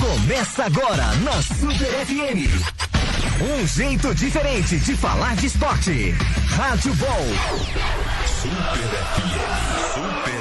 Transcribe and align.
Começa 0.00 0.64
agora 0.64 1.06
na 1.16 1.42
Super 1.42 2.06
FM. 2.06 2.48
Um 3.42 3.66
jeito 3.66 4.14
diferente 4.14 4.78
de 4.78 4.96
falar 4.96 5.36
de 5.36 5.46
esporte. 5.46 6.14
Rádio 6.48 6.94
Ball. 6.94 7.26
Super 8.26 8.88
FM. 8.88 9.60
Super 9.94 10.39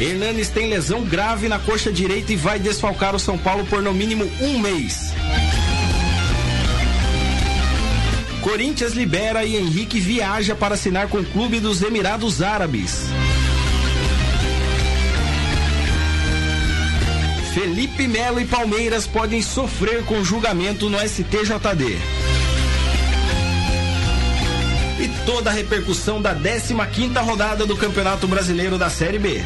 Hernanes 0.00 0.48
tem 0.48 0.68
lesão 0.68 1.04
grave 1.04 1.48
na 1.48 1.60
coxa 1.60 1.92
direita 1.92 2.32
e 2.32 2.36
vai 2.36 2.58
desfalcar 2.58 3.14
o 3.14 3.20
São 3.20 3.38
Paulo 3.38 3.64
por 3.66 3.80
no 3.80 3.94
mínimo 3.94 4.28
um 4.40 4.58
mês. 4.58 5.12
Corinthians 8.42 8.94
libera 8.94 9.44
e 9.44 9.56
Henrique 9.56 10.00
viaja 10.00 10.56
para 10.56 10.74
assinar 10.74 11.06
com 11.06 11.18
o 11.18 11.24
clube 11.24 11.60
dos 11.60 11.82
Emirados 11.82 12.42
Árabes. 12.42 13.04
Felipe 17.60 18.06
Melo 18.06 18.40
e 18.40 18.44
Palmeiras 18.44 19.04
podem 19.04 19.42
sofrer 19.42 20.04
com 20.04 20.22
julgamento 20.22 20.88
no 20.88 20.96
STJD. 20.96 21.98
E 25.00 25.08
toda 25.26 25.50
a 25.50 25.52
repercussão 25.52 26.22
da 26.22 26.36
15ª 26.36 27.20
rodada 27.20 27.66
do 27.66 27.76
Campeonato 27.76 28.28
Brasileiro 28.28 28.78
da 28.78 28.88
Série 28.88 29.18
B. 29.18 29.44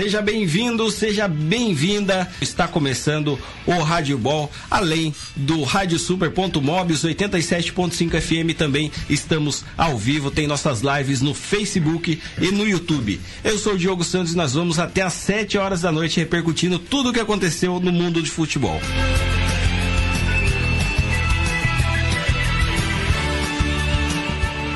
Seja 0.00 0.22
bem-vindo, 0.22 0.90
seja 0.90 1.28
bem-vinda. 1.28 2.26
Está 2.40 2.66
começando 2.66 3.38
o 3.66 3.82
Rádio 3.82 4.16
Ball, 4.16 4.50
além 4.70 5.14
do 5.36 5.62
Rádio 5.62 5.98
Super.mob, 5.98 6.90
os 6.94 7.04
87.5 7.04 8.18
FM 8.18 8.56
também 8.56 8.90
estamos 9.10 9.62
ao 9.76 9.98
vivo, 9.98 10.30
tem 10.30 10.46
nossas 10.46 10.80
lives 10.80 11.20
no 11.20 11.34
Facebook 11.34 12.18
e 12.40 12.50
no 12.50 12.66
YouTube. 12.66 13.20
Eu 13.44 13.58
sou 13.58 13.74
o 13.74 13.78
Diogo 13.78 14.02
Santos 14.02 14.32
e 14.32 14.36
nós 14.38 14.54
vamos 14.54 14.78
até 14.78 15.02
às 15.02 15.12
7 15.12 15.58
horas 15.58 15.82
da 15.82 15.92
noite 15.92 16.18
repercutindo 16.18 16.78
tudo 16.78 17.10
o 17.10 17.12
que 17.12 17.20
aconteceu 17.20 17.78
no 17.78 17.92
mundo 17.92 18.22
de 18.22 18.30
futebol. 18.30 18.80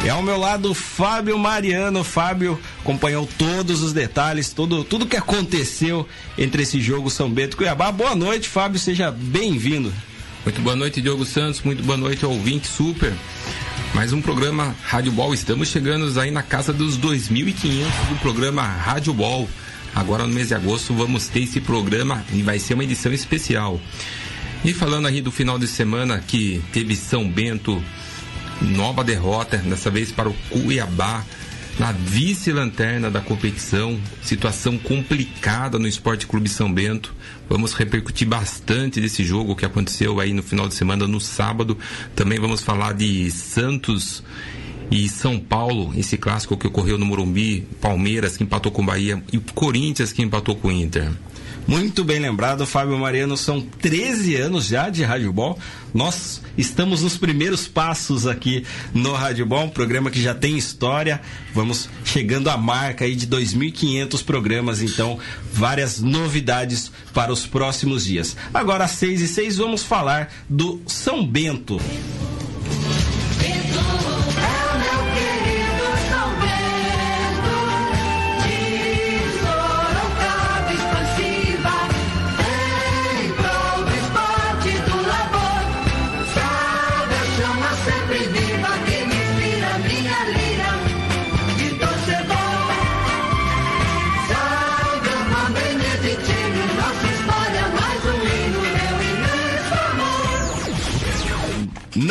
É 0.04 0.10
ao 0.10 0.22
meu 0.22 0.36
lado 0.36 0.74
Fábio 0.74 1.38
Mariano. 1.38 2.04
Fábio 2.04 2.60
acompanhou 2.78 3.26
todos 3.38 3.82
os 3.82 3.94
detalhes, 3.94 4.52
tudo, 4.52 4.84
tudo 4.84 5.06
que 5.06 5.16
aconteceu 5.16 6.06
entre 6.36 6.62
esse 6.62 6.78
jogo 6.78 7.08
São 7.08 7.30
Bento 7.30 7.54
e 7.54 7.56
Cuiabá. 7.56 7.90
Boa 7.90 8.14
noite, 8.14 8.46
Fábio, 8.46 8.78
seja 8.78 9.10
bem-vindo. 9.10 9.90
Muito 10.44 10.60
boa 10.60 10.76
noite, 10.76 11.00
Diogo 11.00 11.24
Santos. 11.24 11.62
Muito 11.62 11.82
boa 11.82 11.96
noite, 11.96 12.26
ouvinte 12.26 12.68
super. 12.68 13.14
Mais 13.94 14.12
um 14.12 14.20
programa 14.20 14.76
Rádio 14.82 15.10
Ball. 15.10 15.32
Estamos 15.32 15.68
chegando 15.68 16.20
aí 16.20 16.30
na 16.30 16.42
casa 16.42 16.70
dos 16.70 16.98
2.500 16.98 17.84
do 18.10 18.16
programa 18.20 18.62
Rádio 18.62 19.14
Ball. 19.14 19.48
Agora 19.94 20.26
no 20.26 20.34
mês 20.34 20.48
de 20.48 20.54
agosto 20.54 20.92
vamos 20.92 21.28
ter 21.28 21.44
esse 21.44 21.62
programa 21.62 22.22
e 22.30 22.42
vai 22.42 22.58
ser 22.58 22.74
uma 22.74 22.84
edição 22.84 23.10
especial. 23.10 23.80
E 24.62 24.74
falando 24.74 25.06
aí 25.06 25.22
do 25.22 25.32
final 25.32 25.58
de 25.58 25.66
semana 25.66 26.18
que 26.18 26.62
teve 26.74 26.94
São 26.94 27.26
Bento 27.26 27.82
nova 28.60 29.04
derrota, 29.04 29.58
dessa 29.58 29.90
vez 29.90 30.12
para 30.12 30.28
o 30.28 30.34
Cuiabá, 30.50 31.24
na 31.78 31.90
vice-lanterna 31.92 33.10
da 33.10 33.20
competição, 33.20 33.98
situação 34.22 34.78
complicada 34.78 35.78
no 35.78 35.88
Esporte 35.88 36.26
Clube 36.26 36.48
São 36.48 36.72
Bento. 36.72 37.14
Vamos 37.48 37.72
repercutir 37.74 38.28
bastante 38.28 39.00
desse 39.00 39.24
jogo 39.24 39.56
que 39.56 39.66
aconteceu 39.66 40.20
aí 40.20 40.32
no 40.32 40.42
final 40.42 40.68
de 40.68 40.74
semana, 40.74 41.06
no 41.08 41.20
sábado. 41.20 41.76
Também 42.14 42.38
vamos 42.38 42.60
falar 42.60 42.94
de 42.94 43.30
Santos 43.30 44.22
e 44.90 45.08
São 45.08 45.38
Paulo, 45.38 45.92
esse 45.96 46.16
clássico 46.16 46.56
que 46.56 46.66
ocorreu 46.66 46.96
no 46.96 47.06
Morumbi, 47.06 47.66
Palmeiras 47.80 48.36
que 48.36 48.44
empatou 48.44 48.70
com 48.70 48.82
o 48.82 48.86
Bahia 48.86 49.22
e 49.32 49.38
Corinthians 49.38 50.12
que 50.12 50.22
empatou 50.22 50.54
com 50.54 50.68
o 50.68 50.72
Inter. 50.72 51.10
Muito 51.66 52.04
bem 52.04 52.18
lembrado, 52.18 52.66
Fábio 52.66 52.98
Mariano, 52.98 53.38
são 53.38 53.60
13 53.60 54.36
anos 54.36 54.66
já 54.66 54.90
de 54.90 55.02
Rádio 55.02 55.32
Ball. 55.32 55.58
Nós 55.94 56.42
estamos 56.58 57.02
nos 57.02 57.16
primeiros 57.16 57.66
passos 57.66 58.26
aqui 58.26 58.66
no 58.92 59.12
Rádio 59.14 59.46
Ball, 59.46 59.64
um 59.64 59.70
programa 59.70 60.10
que 60.10 60.20
já 60.20 60.34
tem 60.34 60.58
história. 60.58 61.22
Vamos 61.54 61.88
chegando 62.04 62.50
à 62.50 62.58
marca 62.58 63.06
aí 63.06 63.16
de 63.16 63.26
2.500 63.26 64.22
programas, 64.24 64.82
então 64.82 65.18
várias 65.52 66.00
novidades 66.00 66.92
para 67.14 67.32
os 67.32 67.46
próximos 67.46 68.04
dias. 68.04 68.36
Agora 68.52 68.84
às 68.84 68.90
6 68.92 69.22
e 69.22 69.28
6 69.28 69.56
vamos 69.56 69.82
falar 69.82 70.30
do 70.48 70.82
São 70.86 71.26
Bento. 71.26 71.80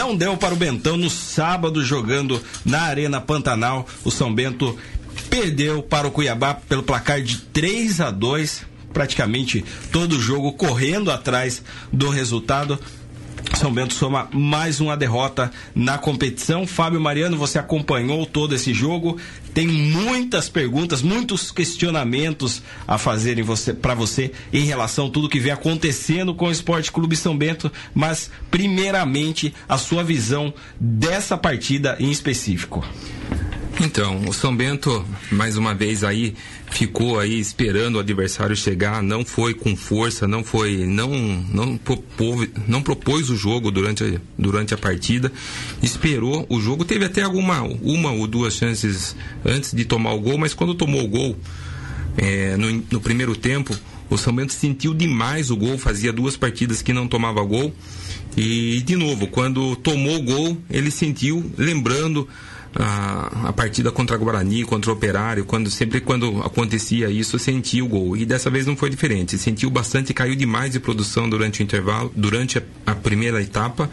Não 0.04 0.18
deu 0.18 0.36
para 0.36 0.54
o 0.54 0.58
Bentão 0.58 0.98
no 0.98 1.10
sábado 1.10 1.82
jogando 1.82 2.44
na 2.66 2.82
Arena 2.82 3.22
Pantanal. 3.22 3.88
O 4.04 4.12
São 4.12 4.36
Bento 4.36 4.78
perdeu 5.30 5.82
para 5.82 6.06
o 6.06 6.12
Cuiabá 6.12 6.54
pelo 6.54 6.84
placar 6.84 7.22
de 7.22 7.38
3 7.38 8.02
a 8.02 8.12
2, 8.12 8.66
praticamente 8.92 9.64
todo 9.94 10.18
o 10.18 10.22
jogo 10.22 10.52
correndo 10.52 11.10
atrás 11.10 11.64
do 11.90 12.10
resultado. 12.10 12.78
São 13.54 13.72
Bento 13.72 13.94
soma 13.94 14.28
mais 14.32 14.80
uma 14.80 14.98
derrota 14.98 15.52
na 15.76 15.98
competição. 15.98 16.66
Fábio 16.66 17.00
Mariano, 17.00 17.38
você 17.38 17.60
acompanhou 17.60 18.26
todo 18.26 18.56
esse 18.56 18.74
jogo. 18.74 19.18
Tem 19.54 19.68
muitas 19.68 20.50
perguntas, 20.50 21.02
muitos 21.02 21.52
questionamentos 21.52 22.64
a 22.88 22.98
fazerem 22.98 23.44
você, 23.44 23.74
para 23.74 23.94
você 23.94 24.32
em 24.52 24.66
relação 24.66 25.08
a 25.08 25.10
tudo 25.10 25.30
que 25.30 25.40
vem 25.40 25.52
acontecendo 25.52 26.34
com 26.34 26.48
o 26.48 26.52
Esporte 26.52 26.92
Clube 26.92 27.16
São 27.16 27.38
Bento, 27.38 27.72
mas 27.94 28.32
primeiramente 28.50 29.54
a 29.70 29.78
sua 29.78 30.04
visão 30.04 30.54
dessa 30.80 31.38
partida 31.38 31.96
em 32.00 32.10
específico. 32.10 32.84
Então, 33.82 34.22
o 34.28 34.34
São 34.34 34.56
Bento, 34.56 35.04
mais 35.32 35.58
uma 35.58 35.74
vez 35.74 36.04
aí, 36.04 36.36
ficou 36.72 37.20
aí 37.20 37.40
esperando 37.40 37.96
o 37.96 38.00
adversário 38.00 38.56
chegar, 38.56 39.02
não 39.02 39.26
foi 39.26 39.54
com 39.54 39.76
força, 39.76 40.28
não 40.28 40.44
foi, 40.44 40.86
não, 40.86 41.10
não, 41.10 41.76
propôs, 41.78 42.50
não 42.68 42.84
propôs 42.84 43.30
o 43.30 43.36
jogo 43.36 43.72
durante 43.72 44.04
a, 44.04 44.22
durante 44.38 44.74
a 44.74 44.78
partida, 44.78 45.32
esperou 45.82 46.46
o 46.50 46.62
jogo, 46.62 46.86
teve 46.86 47.06
até 47.06 47.24
alguma, 47.24 47.62
uma 47.62 48.12
ou 48.12 48.28
duas 48.28 48.54
chances 48.54 49.16
antes 49.44 49.74
de 49.74 49.86
tomar 49.86 50.14
o 50.14 50.20
gol, 50.20 50.38
mas 50.38 50.54
quando 50.54 50.76
tomou 50.76 51.04
o 51.04 51.08
gol, 51.08 51.38
é, 52.16 52.56
no, 52.56 52.72
no 52.92 53.02
primeiro 53.02 53.36
tempo, 53.36 53.76
o 54.08 54.18
São 54.18 54.34
Bento 54.36 54.54
sentiu 54.54 54.94
demais 54.94 55.50
o 55.50 55.58
gol, 55.58 55.80
fazia 55.80 56.14
duas 56.14 56.38
partidas 56.38 56.84
que 56.84 56.94
não 56.94 57.08
tomava 57.08 57.44
gol, 57.44 57.74
e 58.38 58.82
de 58.86 58.96
novo, 58.96 59.28
quando 59.28 59.76
tomou 59.78 60.18
o 60.18 60.24
gol, 60.24 60.58
ele 60.70 60.92
sentiu, 60.92 61.52
lembrando 61.58 62.28
a, 62.76 63.50
a, 63.50 63.54
partida 63.54 63.92
contra 63.92 64.18
Guarani, 64.18 64.64
contra 64.64 64.90
o 64.90 64.94
Operário, 64.94 65.46
quando 65.46 65.70
sempre 65.70 66.02
quando 66.02 66.42
acontecia 66.42 67.10
isso, 67.10 67.38
sentia 67.38 67.84
o 67.84 67.88
gol. 67.88 68.18
E 68.18 68.26
dessa 68.26 68.50
vez 68.50 68.66
não 68.66 68.76
foi 68.76 68.90
diferente. 68.90 69.38
Sentiu 69.38 69.70
bastante, 69.70 70.14
caiu 70.14 70.36
demais 70.36 70.72
de 70.72 70.80
produção 70.80 71.30
durante 71.30 71.62
o 71.62 71.64
intervalo, 71.64 72.12
durante 72.16 72.58
a, 72.58 72.64
a 72.86 72.96
primeira 72.96 73.42
etapa. 73.42 73.90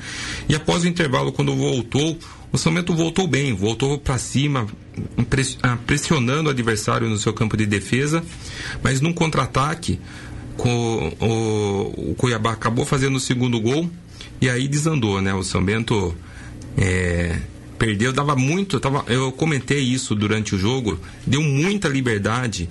E 0.48 0.54
após 0.54 0.84
o 0.84 0.88
intervalo, 0.88 1.32
quando 1.32 1.54
voltou, 1.54 2.18
o 2.52 2.58
São 2.58 2.72
Bento 2.72 2.94
voltou 2.94 3.26
bem, 3.26 3.54
voltou 3.54 3.98
para 3.98 4.18
cima, 4.18 4.66
ah, 5.62 5.78
pressionando 5.86 6.48
o 6.48 6.52
adversário 6.52 7.08
no 7.08 7.18
seu 7.18 7.32
campo 7.32 7.56
de 7.56 7.66
defesa, 7.66 8.24
mas 8.82 9.00
num 9.00 9.12
contra-ataque, 9.12 10.00
o, 10.58 12.10
o 12.10 12.14
Cuiabá 12.16 12.52
acabou 12.52 12.84
fazendo 12.84 13.16
o 13.16 13.20
segundo 13.20 13.60
gol 13.60 13.88
e 14.40 14.48
aí 14.48 14.68
desandou, 14.68 15.20
né? 15.20 15.32
O 15.32 15.42
São 15.42 15.62
Bento 15.64 16.14
é, 16.76 17.38
perdeu, 17.80 18.12
dava 18.12 18.36
muito, 18.36 18.78
tava, 18.78 19.02
eu 19.08 19.32
comentei 19.32 19.80
isso 19.80 20.14
durante 20.14 20.54
o 20.54 20.58
jogo, 20.58 21.00
deu 21.26 21.40
muita 21.40 21.88
liberdade 21.88 22.68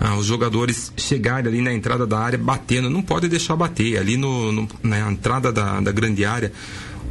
aos 0.00 0.26
jogadores 0.26 0.92
chegarem 0.96 1.46
ali 1.46 1.62
na 1.62 1.72
entrada 1.72 2.04
da 2.04 2.18
área 2.18 2.36
batendo, 2.36 2.90
não 2.90 3.00
pode 3.00 3.28
deixar 3.28 3.54
bater, 3.54 3.96
ali 3.96 4.16
no, 4.16 4.50
no 4.50 4.68
na 4.82 5.08
entrada 5.08 5.52
da, 5.52 5.80
da 5.80 5.92
grande 5.92 6.24
área, 6.24 6.52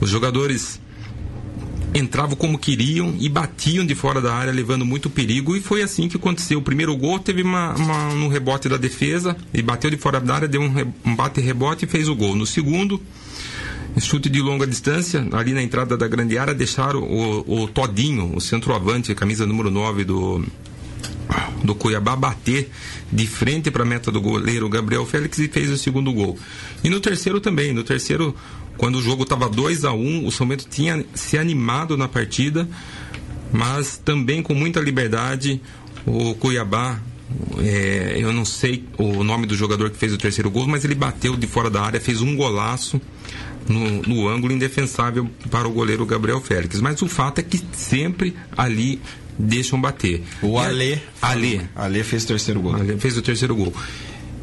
os 0.01 0.09
jogadores 0.09 0.81
entravam 1.93 2.35
como 2.35 2.59
queriam 2.59 3.15
e 3.17 3.29
batiam 3.29 3.85
de 3.85 3.95
fora 3.95 4.21
da 4.21 4.33
área, 4.35 4.51
levando 4.51 4.85
muito 4.85 5.09
perigo. 5.09 5.55
E 5.55 5.61
foi 5.61 5.81
assim 5.81 6.07
que 6.07 6.17
aconteceu. 6.17 6.59
O 6.59 6.61
primeiro 6.61 6.95
gol 6.95 7.17
teve 7.17 7.41
uma, 7.41 7.73
uma 7.73 8.13
no 8.13 8.27
rebote 8.27 8.69
da 8.69 8.77
defesa 8.77 9.35
e 9.51 9.61
bateu 9.61 9.89
de 9.89 9.97
fora 9.97 10.19
da 10.21 10.35
área, 10.35 10.47
deu 10.47 10.61
um, 10.61 10.71
um 11.03 11.15
bate-rebote 11.15 11.85
e 11.85 11.87
fez 11.87 12.07
o 12.07 12.15
gol. 12.15 12.35
No 12.35 12.45
segundo, 12.45 13.01
chute 13.97 14.29
de 14.29 14.41
longa 14.41 14.65
distância, 14.65 15.25
ali 15.31 15.53
na 15.53 15.61
entrada 15.61 15.97
da 15.97 16.07
grande 16.07 16.37
área, 16.37 16.53
deixaram 16.53 17.01
o, 17.01 17.63
o 17.63 17.67
Todinho, 17.67 18.35
o 18.35 18.41
centroavante, 18.41 19.13
camisa 19.15 19.45
número 19.45 19.71
9 19.71 20.03
do, 20.03 20.45
do 21.63 21.75
Cuiabá, 21.75 22.15
bater 22.15 22.69
de 23.11 23.27
frente 23.27 23.71
para 23.71 23.83
a 23.83 23.85
meta 23.85 24.11
do 24.11 24.21
goleiro 24.21 24.69
Gabriel 24.69 25.05
Félix 25.05 25.39
e 25.39 25.47
fez 25.47 25.69
o 25.69 25.77
segundo 25.77 26.11
gol. 26.13 26.37
E 26.83 26.89
no 26.89 26.99
terceiro 26.99 27.39
também, 27.39 27.73
no 27.73 27.83
terceiro, 27.83 28.35
quando 28.77 28.97
o 28.97 29.01
jogo 29.01 29.23
estava 29.23 29.49
2 29.49 29.85
a 29.85 29.91
1 29.91 29.97
um, 29.97 30.25
o 30.27 30.31
São 30.31 30.47
Bento 30.47 30.67
tinha 30.69 31.05
se 31.13 31.37
animado 31.37 31.97
na 31.97 32.07
partida, 32.07 32.67
mas 33.51 33.97
também 33.97 34.41
com 34.41 34.53
muita 34.53 34.79
liberdade, 34.79 35.61
o 36.05 36.35
Cuiabá 36.35 37.01
é, 37.59 38.15
eu 38.17 38.33
não 38.33 38.45
sei 38.45 38.85
o 38.97 39.23
nome 39.23 39.45
do 39.45 39.55
jogador 39.55 39.89
que 39.89 39.97
fez 39.97 40.13
o 40.13 40.17
terceiro 40.17 40.49
gol, 40.49 40.67
mas 40.67 40.83
ele 40.83 40.95
bateu 40.95 41.35
de 41.35 41.45
fora 41.45 41.69
da 41.69 41.81
área, 41.81 41.99
fez 41.99 42.21
um 42.21 42.35
golaço 42.35 42.99
no, 43.69 44.01
no 44.01 44.27
ângulo 44.27 44.51
indefensável 44.51 45.29
para 45.49 45.67
o 45.67 45.71
goleiro 45.71 46.05
Gabriel 46.05 46.41
Félix. 46.41 46.81
Mas 46.81 47.01
o 47.01 47.07
fato 47.07 47.39
é 47.39 47.43
que 47.43 47.61
sempre 47.71 48.35
ali 48.57 48.99
deixam 49.37 49.79
bater. 49.79 50.23
O 50.41 50.57
Alê. 50.59 50.97
Alê. 51.21 51.61
Alê 51.75 52.03
fez 52.03 52.25
o 52.25 52.27
terceiro 52.27 52.59
gol. 52.59 52.75
Alê 52.75 52.97
fez 52.97 53.15
o 53.15 53.21
terceiro 53.21 53.55
gol. 53.55 53.73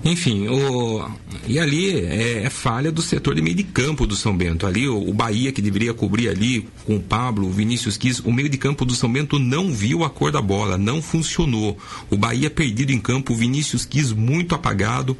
Enfim, 0.04 0.46
o, 0.46 1.10
e 1.48 1.58
ali 1.58 1.98
é, 1.98 2.44
é, 2.44 2.50
falha 2.50 2.92
do 2.92 3.02
setor 3.02 3.34
de 3.34 3.42
meio 3.42 3.56
de 3.56 3.64
campo 3.64 4.06
do 4.06 4.14
São 4.14 4.36
Bento. 4.36 4.64
Ali 4.64 4.88
o, 4.88 5.08
o, 5.08 5.12
Bahia, 5.12 5.50
que 5.50 5.60
deveria 5.60 5.92
cobrir 5.92 6.28
ali 6.28 6.68
com 6.84 6.94
o 6.94 7.00
Pablo, 7.00 7.48
o 7.48 7.50
Vinícius 7.50 7.96
Quis, 7.96 8.20
o 8.20 8.30
meio 8.30 8.48
de 8.48 8.56
campo 8.56 8.84
do 8.84 8.94
São 8.94 9.12
Bento 9.12 9.36
não 9.40 9.72
viu 9.72 10.04
a 10.04 10.10
cor 10.10 10.30
da 10.30 10.40
bola, 10.40 10.78
não 10.78 11.02
funcionou. 11.02 11.76
O 12.08 12.16
Bahia 12.16 12.48
perdido 12.48 12.92
em 12.92 13.00
campo, 13.00 13.32
o 13.32 13.36
Vinícius 13.36 13.84
Quis 13.84 14.12
muito 14.12 14.54
apagado. 14.54 15.16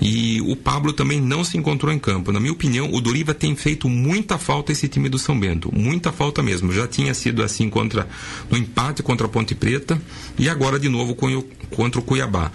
E 0.00 0.40
o 0.40 0.56
Pablo 0.56 0.92
também 0.92 1.20
não 1.20 1.44
se 1.44 1.58
encontrou 1.58 1.92
em 1.92 1.98
campo. 1.98 2.32
Na 2.32 2.40
minha 2.40 2.52
opinião, 2.52 2.90
o 2.92 3.00
Doriva 3.00 3.34
tem 3.34 3.54
feito 3.54 3.88
muita 3.88 4.38
falta 4.38 4.72
esse 4.72 4.88
time 4.88 5.08
do 5.08 5.18
São 5.18 5.38
Bento. 5.38 5.70
Muita 5.74 6.10
falta 6.10 6.42
mesmo. 6.42 6.72
Já 6.72 6.86
tinha 6.88 7.12
sido 7.12 7.42
assim 7.42 7.68
contra 7.68 8.08
no 8.50 8.56
empate 8.56 9.02
contra 9.02 9.26
a 9.26 9.30
Ponte 9.30 9.54
Preta 9.54 10.00
e 10.38 10.48
agora 10.48 10.78
de 10.78 10.88
novo 10.88 11.14
contra 11.14 12.00
o 12.00 12.02
Cuiabá. 12.02 12.50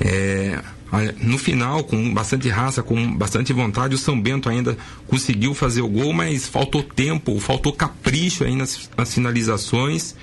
É, 0.00 0.62
no 1.20 1.36
final, 1.36 1.84
com 1.84 2.14
bastante 2.14 2.48
raça, 2.48 2.82
com 2.82 3.14
bastante 3.14 3.52
vontade, 3.52 3.94
o 3.94 3.98
São 3.98 4.18
Bento 4.18 4.48
ainda 4.48 4.76
conseguiu 5.06 5.52
fazer 5.52 5.82
o 5.82 5.88
gol, 5.88 6.12
mas 6.12 6.46
faltou 6.46 6.82
tempo, 6.82 7.38
faltou 7.40 7.72
capricho 7.72 8.44
aí 8.44 8.54
nas, 8.54 8.88
nas 8.96 9.12
finalizações. 9.12 10.14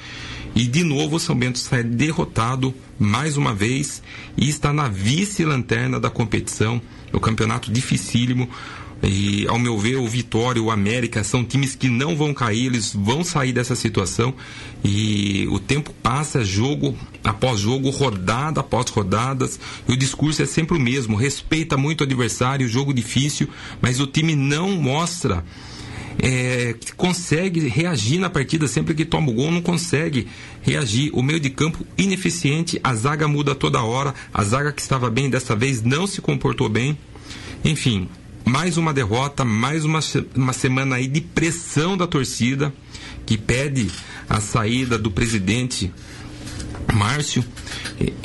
E 0.55 0.65
de 0.65 0.83
novo 0.83 1.15
o 1.15 1.19
São 1.19 1.35
Bento 1.35 1.57
sai 1.57 1.83
derrotado 1.83 2.73
mais 2.99 3.37
uma 3.37 3.53
vez 3.53 4.03
e 4.37 4.47
está 4.47 4.71
na 4.71 4.87
vice-lanterna 4.87 5.99
da 5.99 6.09
competição. 6.09 6.81
O 7.11 7.19
campeonato 7.19 7.71
dificílimo. 7.71 8.49
E, 9.05 9.45
ao 9.49 9.59
meu 9.59 9.77
ver, 9.77 9.97
o 9.97 10.07
Vitória 10.07 10.63
o 10.63 10.71
América 10.71 11.25
são 11.25 11.43
times 11.43 11.75
que 11.75 11.89
não 11.89 12.15
vão 12.15 12.33
cair, 12.33 12.67
eles 12.67 12.93
vão 12.95 13.21
sair 13.21 13.51
dessa 13.51 13.75
situação. 13.75 14.33
E 14.81 15.45
o 15.51 15.59
tempo 15.59 15.93
passa, 16.01 16.45
jogo 16.45 16.97
após 17.21 17.59
jogo, 17.59 17.89
rodada 17.89 18.61
após 18.61 18.89
rodadas, 18.89 19.59
e 19.89 19.91
o 19.91 19.97
discurso 19.97 20.41
é 20.41 20.45
sempre 20.45 20.77
o 20.77 20.79
mesmo: 20.79 21.17
respeita 21.17 21.75
muito 21.75 22.01
o 22.01 22.03
adversário, 22.05 22.65
jogo 22.65 22.93
difícil, 22.93 23.49
mas 23.81 23.99
o 23.99 24.07
time 24.07 24.37
não 24.37 24.71
mostra 24.71 25.43
é, 26.19 26.75
consegue 26.95 27.67
reagir 27.67 28.19
na 28.19 28.29
partida 28.29 28.67
sempre 28.67 28.93
que 28.93 29.05
toma 29.05 29.29
o 29.29 29.33
gol, 29.33 29.51
não 29.51 29.61
consegue 29.61 30.27
reagir. 30.61 31.09
O 31.13 31.21
meio 31.21 31.39
de 31.39 31.49
campo 31.49 31.85
ineficiente, 31.97 32.79
a 32.83 32.93
zaga 32.93 33.27
muda 33.27 33.55
toda 33.55 33.81
hora, 33.81 34.13
a 34.33 34.43
zaga 34.43 34.71
que 34.71 34.81
estava 34.81 35.09
bem 35.09 35.29
dessa 35.29 35.55
vez 35.55 35.81
não 35.81 36.05
se 36.07 36.21
comportou 36.21 36.69
bem. 36.69 36.97
Enfim, 37.63 38.07
mais 38.45 38.77
uma 38.77 38.93
derrota, 38.93 39.45
mais 39.45 39.85
uma, 39.85 39.99
uma 40.35 40.53
semana 40.53 40.97
aí 40.97 41.07
de 41.07 41.21
pressão 41.21 41.97
da 41.97 42.05
torcida 42.05 42.73
que 43.25 43.37
pede 43.37 43.89
a 44.29 44.39
saída 44.41 44.97
do 44.97 45.09
presidente 45.09 45.91
Márcio. 46.93 47.43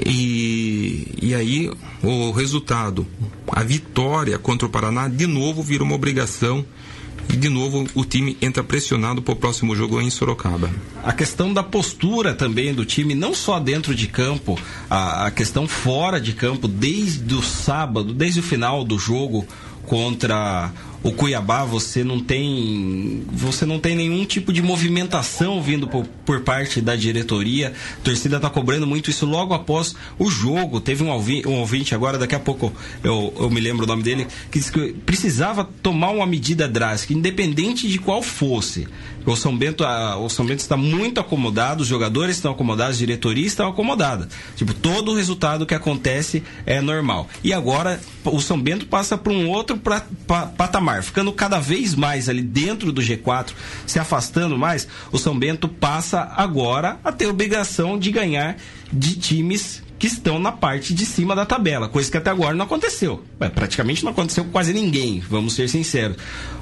E, 0.05 1.09
e 1.23 1.35
aí 1.35 1.71
o 2.03 2.31
resultado, 2.33 3.07
a 3.49 3.63
vitória 3.63 4.39
contra 4.39 4.67
o 4.67 4.71
Paraná, 4.71 5.09
de 5.09 5.27
novo 5.27 5.63
vira 5.63 5.85
uma 5.85 5.95
obrigação 5.95 6.65
de 7.37 7.49
novo 7.49 7.87
o 7.95 8.05
time 8.05 8.37
entra 8.41 8.65
pressionado 8.65 9.23
para 9.23 9.33
o 9.33 9.37
próximo 9.37 9.75
jogo 9.75 10.01
em 10.01 10.11
Sorocaba. 10.11 10.71
A 11.05 11.13
questão 11.13 11.53
da 11.53 11.63
postura 11.63 12.35
também 12.35 12.75
do 12.75 12.85
time, 12.85 13.15
não 13.15 13.35
só 13.35 13.61
dentro 13.61 13.95
de 13.95 14.07
campo, 14.07 14.59
a, 14.89 15.27
a 15.27 15.31
questão 15.31 15.69
fora 15.69 16.21
de 16.21 16.33
campo, 16.33 16.67
desde 16.67 17.35
o 17.35 17.43
sábado, 17.43 18.13
desde 18.13 18.41
o 18.41 18.43
final 18.43 18.85
do 18.85 18.99
jogo 18.99 19.47
contra 19.87 20.71
o 21.03 21.13
Cuiabá 21.13 21.65
você 21.65 22.03
não 22.03 22.21
tem 22.21 23.23
você 23.33 23.65
não 23.65 23.79
tem 23.79 23.95
nenhum 23.95 24.25
tipo 24.25 24.53
de 24.53 24.61
movimentação 24.61 25.63
vindo 25.63 25.87
por, 25.87 26.05
por 26.25 26.41
parte 26.41 26.81
da 26.81 26.97
diretoria. 26.97 27.73
A 27.99 28.05
torcida 28.05 28.37
está 28.37 28.51
cobrando 28.51 28.87
muito 28.87 29.11
isso 29.11 29.25
logo 29.25 29.55
após 29.55 29.95
o 30.19 30.31
jogo. 30.31 30.81
Teve 30.81 31.05
um 31.05 31.11
ouvinte, 31.11 31.47
um 31.47 31.55
ouvinte 31.55 31.95
agora, 31.95 32.19
daqui 32.19 32.35
a 32.35 32.41
pouco 32.41 32.73
eu, 33.03 33.33
eu 33.39 33.51
me 33.51 33.61
lembro 33.61 33.85
o 33.85 33.87
nome 33.87 34.03
dele, 34.03 34.27
que 34.51 34.59
disse 34.59 34.73
que 34.73 34.93
precisava 34.93 35.65
tomar 35.83 36.11
uma 36.11 36.27
medida 36.27 36.69
drástica, 36.69 37.15
independente 37.15 37.89
de 37.89 37.99
qual 37.99 38.23
fosse. 38.23 38.89
O 39.33 39.37
São 39.37 39.57
Bento, 39.57 39.85
a, 39.85 40.17
o 40.17 40.29
São 40.29 40.47
Bento 40.47 40.61
está 40.61 40.77
muito 40.77 41.21
acomodado, 41.21 41.83
os 41.83 41.89
jogadores 41.89 42.37
estão 42.37 42.53
acomodados, 42.53 42.97
a 42.97 42.99
diretoria 42.99 43.47
está 43.47 43.67
acomodada. 43.69 44.29
Tipo, 44.57 44.73
todo 44.73 45.13
o 45.13 45.15
resultado 45.15 45.67
que 45.67 45.75
acontece 45.75 46.43
é 46.65 46.81
normal. 46.81 47.29
E 47.45 47.53
agora 47.53 48.01
o 48.25 48.41
São 48.41 48.61
Bento 48.61 48.87
passa 48.87 49.19
para 49.19 49.33
um 49.33 49.49
outro 49.49 49.77
pra, 49.77 50.05
pra, 50.27 50.47
patamar, 50.47 51.03
ficando 51.03 51.33
cada 51.33 51.59
vez 51.59 51.95
mais 51.95 52.29
ali 52.29 52.43
dentro 52.43 52.93
do 52.93 53.03
G4, 53.03 53.53
se 53.87 53.99
afastando 53.99 54.57
mais. 54.57 54.89
O 55.13 55.19
São 55.19 55.39
Bento 55.39 55.69
passa 55.69 56.33
agora 56.37 56.99
a 57.05 57.13
ter 57.13 57.27
obrigação 57.27 57.99
de 57.99 58.11
ganhar 58.11 58.57
de 58.93 59.17
times 59.17 59.83
que 59.99 60.07
estão 60.07 60.39
na 60.39 60.53
parte 60.53 60.95
de 60.95 61.05
cima 61.05 61.35
da 61.35 61.45
tabela, 61.45 61.89
coisa 61.89 62.11
que 62.11 62.17
até 62.17 62.31
agora 62.31 62.55
não 62.55 62.65
aconteceu. 62.65 63.25
É, 63.41 63.49
praticamente 63.49 64.05
não 64.05 64.13
aconteceu 64.13 64.45
com 64.45 64.51
quase 64.51 64.73
ninguém, 64.73 65.21
vamos 65.21 65.55
ser 65.55 65.69
sinceros. 65.69 66.17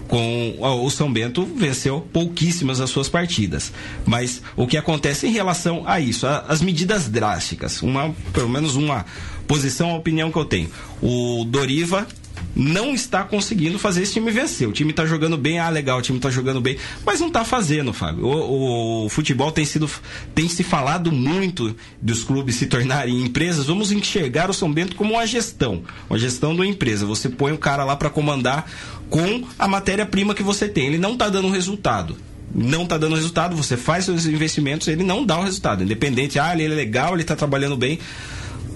Com 0.08 0.56
o 0.60 0.88
São 0.88 1.12
Bento 1.12 1.44
venceu 1.44 2.00
pouquíssimas 2.12 2.80
as 2.80 2.90
suas 2.90 3.08
partidas. 3.08 3.72
Mas 4.06 4.40
o 4.56 4.66
que 4.66 4.76
acontece 4.76 5.26
em 5.26 5.32
relação 5.32 5.82
a 5.84 5.98
isso, 5.98 6.26
as 6.26 6.62
medidas 6.62 7.08
drásticas, 7.08 7.82
uma, 7.82 8.14
pelo 8.32 8.48
menos 8.48 8.76
uma 8.76 9.04
posição, 9.48 9.90
a 9.90 9.96
opinião 9.96 10.30
que 10.30 10.38
eu 10.38 10.44
tenho. 10.44 10.70
O 11.02 11.44
Doriva 11.44 12.06
não 12.54 12.94
está 12.94 13.22
conseguindo 13.22 13.78
fazer 13.78 14.02
esse 14.02 14.14
time 14.14 14.30
vencer. 14.30 14.66
O 14.66 14.72
time 14.72 14.90
está 14.90 15.04
jogando 15.04 15.36
bem, 15.36 15.58
ah, 15.58 15.68
legal, 15.68 15.98
o 15.98 16.02
time 16.02 16.18
está 16.18 16.30
jogando 16.30 16.60
bem, 16.60 16.78
mas 17.04 17.20
não 17.20 17.28
está 17.28 17.44
fazendo, 17.44 17.92
Fábio. 17.92 18.24
O, 18.24 18.32
o, 18.32 19.06
o, 19.06 19.08
futebol 19.08 19.52
tem 19.52 19.64
sido, 19.64 19.88
tem 20.34 20.48
se 20.48 20.64
falado 20.64 21.12
muito 21.12 21.76
dos 22.00 22.24
clubes 22.24 22.56
se 22.56 22.66
tornarem 22.66 23.20
empresas. 23.22 23.66
Vamos 23.66 23.92
enxergar 23.92 24.48
o 24.48 24.54
São 24.54 24.72
Bento 24.72 24.96
como 24.96 25.14
uma 25.14 25.26
gestão, 25.26 25.82
uma 26.08 26.18
gestão 26.18 26.54
de 26.54 26.60
uma 26.60 26.66
empresa. 26.66 27.04
Você 27.04 27.28
põe 27.28 27.52
o 27.52 27.58
cara 27.58 27.84
lá 27.84 27.94
para 27.94 28.08
comandar 28.08 28.70
com 29.10 29.44
a 29.58 29.68
matéria-prima 29.68 30.34
que 30.34 30.42
você 30.42 30.66
tem. 30.66 30.86
Ele 30.86 30.98
não 30.98 31.12
está 31.12 31.28
dando 31.28 31.50
resultado 31.50 32.16
não 32.54 32.84
está 32.84 32.96
dando 32.96 33.16
resultado, 33.16 33.54
você 33.54 33.76
faz 33.76 34.04
seus 34.04 34.24
investimentos, 34.24 34.88
ele 34.88 35.02
não 35.02 35.26
dá 35.26 35.38
o 35.38 35.42
resultado. 35.42 35.82
Independente, 35.82 36.38
ah, 36.38 36.54
ele 36.54 36.64
é 36.64 36.68
legal, 36.68 37.12
ele 37.12 37.22
está 37.22 37.36
trabalhando 37.36 37.76
bem 37.76 37.98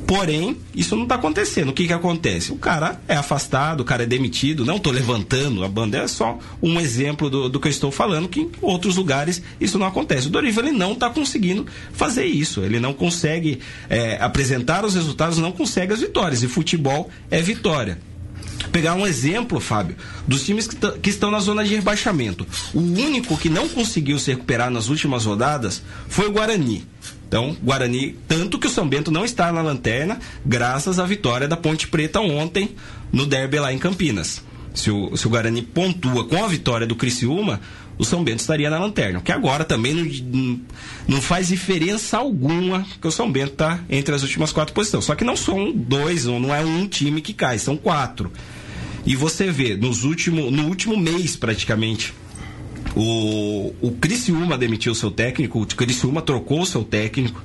Porém, 0.07 0.57
isso 0.75 0.97
não 0.97 1.05
está 1.05 1.15
acontecendo. 1.15 1.69
O 1.69 1.73
que, 1.73 1.87
que 1.87 1.93
acontece? 1.93 2.53
O 2.53 2.57
cara 2.57 3.01
é 3.07 3.17
afastado, 3.17 3.81
o 3.81 3.85
cara 3.85 4.03
é 4.03 4.07
demitido. 4.07 4.65
Não 4.65 4.77
estou 4.77 4.93
levantando 4.93 5.65
a 5.65 5.69
bandeira, 5.69 6.07
é 6.07 6.09
só 6.09 6.39
um 6.63 6.81
exemplo 6.81 7.31
do, 7.31 7.49
do, 7.49 7.61
que 7.61 7.69
eu 7.69 7.71
estou 7.71 7.91
falando, 7.91 8.29
que 8.29 8.41
em 8.41 8.51
outros 8.61 8.97
lugares 8.97 9.43
isso 9.61 9.79
não 9.79 9.87
acontece. 9.87 10.27
O 10.27 10.31
Dorival 10.31 10.65
ele 10.65 10.77
não 10.77 10.93
está 10.93 11.09
conseguindo 11.11 11.67
fazer 11.93 12.25
isso. 12.25 12.61
Ele 12.61 12.81
não 12.81 12.93
consegue 12.93 13.61
é, 13.89 14.19
apresentar 14.21 14.85
os 14.85 14.95
resultados, 14.95 15.39
não 15.39 15.53
consegue 15.53 15.93
as 15.93 16.01
vitórias. 16.01 16.43
E 16.43 16.49
futebol 16.49 17.09
é 17.31 17.41
vitória 17.41 17.99
pegar 18.71 18.95
um 18.95 19.07
exemplo, 19.07 19.59
Fábio, 19.59 19.97
dos 20.27 20.45
times 20.45 20.67
que, 20.67 20.77
que, 20.99 21.11
estão 21.11 21.31
na 21.31 21.41
zona 21.41 21.65
de 21.65 21.75
rebaixamento. 21.75 22.47
O 22.75 22.81
único 22.81 23.37
que 23.37 23.49
não 23.49 23.69
conseguiu 23.69 24.19
se 24.19 24.31
recuperar 24.31 24.71
nas 24.71 24.89
últimas 24.89 25.25
rodadas 25.25 25.83
foi 26.09 26.29
o 26.29 26.33
Guarani. 26.33 26.87
Então, 27.31 27.57
Guarani, 27.63 28.17
tanto 28.27 28.59
que 28.59 28.67
o 28.67 28.71
São 28.71 28.89
Bento 28.89 29.13
não 29.13 29.25
está 29.25 29.53
na 29.53 29.63
lanterna, 29.63 30.19
graças 30.45 30.99
à 30.99 31.07
vitória 31.07 31.47
da 31.47 31.57
Ponte 31.57 31.87
Preta 31.87 32.19
ontem 32.19 32.71
no 33.13 33.25
derby 33.25 33.61
lá 33.61 33.73
em 33.73 33.79
Campinas. 33.79 34.43
Se 34.75 34.91
o, 34.91 35.17
se 35.17 35.29
o 35.29 35.31
Guarani 35.31 35.63
pontua 35.63 36.25
com 36.25 36.45
a 36.45 36.49
vitória 36.49 36.89
do 36.89 36.97
Criciúma, 36.97 37.61
o 37.97 38.05
São 38.05 38.25
Bento 38.25 38.41
estaria 38.41 38.69
na 38.69 38.81
lanterna. 38.81 39.21
Que 39.21 39.31
agora 39.31 39.65
também 39.65 39.95
não, 39.95 40.61
não 41.07 41.23
faz 41.23 41.47
diferença 41.47 42.19
alguma 42.19 42.85
que 43.01 43.07
o 43.07 43.13
São 43.13 43.31
Bento 43.31 43.53
está 43.53 43.79
entre 43.89 44.13
as 44.13 44.23
últimas 44.23 44.51
quatro 44.51 44.75
posições. 44.75 45.05
Só 45.05 45.15
que 45.15 45.23
não 45.23 45.37
são 45.37 45.71
dois, 45.71 46.25
não 46.25 46.53
é 46.53 46.65
um 46.65 46.89
time 46.89 47.21
que 47.21 47.33
cai, 47.33 47.61
são 47.61 47.77
quatro. 47.77 48.33
E 49.07 49.15
você 49.15 49.53
vê, 49.53 49.77
nos 49.77 50.03
último, 50.03 50.51
no 50.51 50.65
último 50.67 50.97
mês 50.97 51.37
praticamente, 51.37 52.13
o, 52.97 53.73
o 53.81 53.93
Criciúma 53.93 54.59
demitiu 54.59 54.95
seu 54.95 55.11
técnico, 55.11 55.61
o 55.61 55.67
Criciúma 55.67 56.23
trocou 56.23 56.65
seu 56.67 56.83
técnico, 56.83 57.43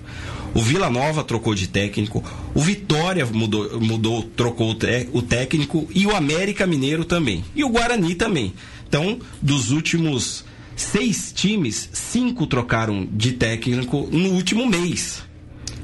o 0.54 0.62
Vila 0.62 0.90
Nova 0.90 1.24
trocou 1.24 1.54
de 1.54 1.68
técnico, 1.68 2.24
o 2.54 2.62
Vitória 2.62 3.26
mudou, 3.26 3.80
mudou 3.80 4.24
trocou 4.24 4.72
o, 4.72 5.18
o 5.18 5.22
técnico 5.22 5.88
e 5.94 6.08
o 6.08 6.16
América 6.16 6.66
Mineiro 6.66 7.04
também. 7.04 7.44
E 7.56 7.64
o 7.64 7.70
Guarani 7.70 8.16
também. 8.16 8.54
Então, 8.88 9.20
dos 9.42 9.72
últimos 9.72 10.46
seis 10.76 11.32
times, 11.34 11.90
cinco 11.92 12.48
trocaram 12.48 13.08
de 13.12 13.34
técnico 13.34 14.08
no 14.12 14.30
último 14.30 14.66
mês. 14.66 15.24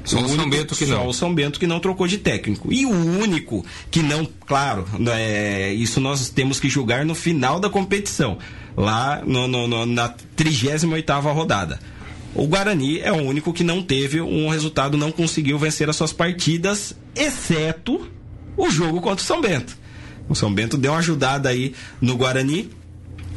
Só 0.03 0.19
o, 0.19 0.23
o 0.23 0.29
São 0.29 0.49
Bento 0.49 0.75
que 0.75 0.85
não. 0.85 1.07
O 1.07 1.13
São 1.13 1.35
Bento 1.35 1.59
que 1.59 1.67
não 1.67 1.79
trocou 1.79 2.07
de 2.07 2.17
técnico. 2.17 2.71
E 2.71 2.85
o 2.85 3.19
único 3.19 3.65
que 3.91 4.01
não, 4.01 4.27
claro, 4.47 4.85
é, 5.13 5.73
isso 5.73 5.99
nós 5.99 6.29
temos 6.29 6.59
que 6.59 6.69
julgar 6.69 7.05
no 7.05 7.13
final 7.13 7.59
da 7.59 7.69
competição 7.69 8.37
lá 8.75 9.21
no, 9.25 9.47
no, 9.47 9.67
no, 9.67 9.85
na 9.85 10.09
38 10.09 11.13
rodada. 11.33 11.79
O 12.33 12.47
Guarani 12.47 12.99
é 12.99 13.11
o 13.11 13.17
único 13.17 13.51
que 13.51 13.63
não 13.63 13.81
teve 13.83 14.21
um 14.21 14.49
resultado, 14.49 14.97
não 14.97 15.11
conseguiu 15.11 15.59
vencer 15.59 15.89
as 15.89 15.95
suas 15.95 16.13
partidas, 16.13 16.95
exceto 17.13 18.07
o 18.55 18.69
jogo 18.69 19.01
contra 19.01 19.21
o 19.23 19.27
São 19.27 19.41
Bento. 19.41 19.77
O 20.29 20.35
São 20.35 20.53
Bento 20.53 20.77
deu 20.77 20.93
uma 20.93 20.99
ajudada 20.99 21.49
aí 21.49 21.73
no 21.99 22.15
Guarani, 22.15 22.69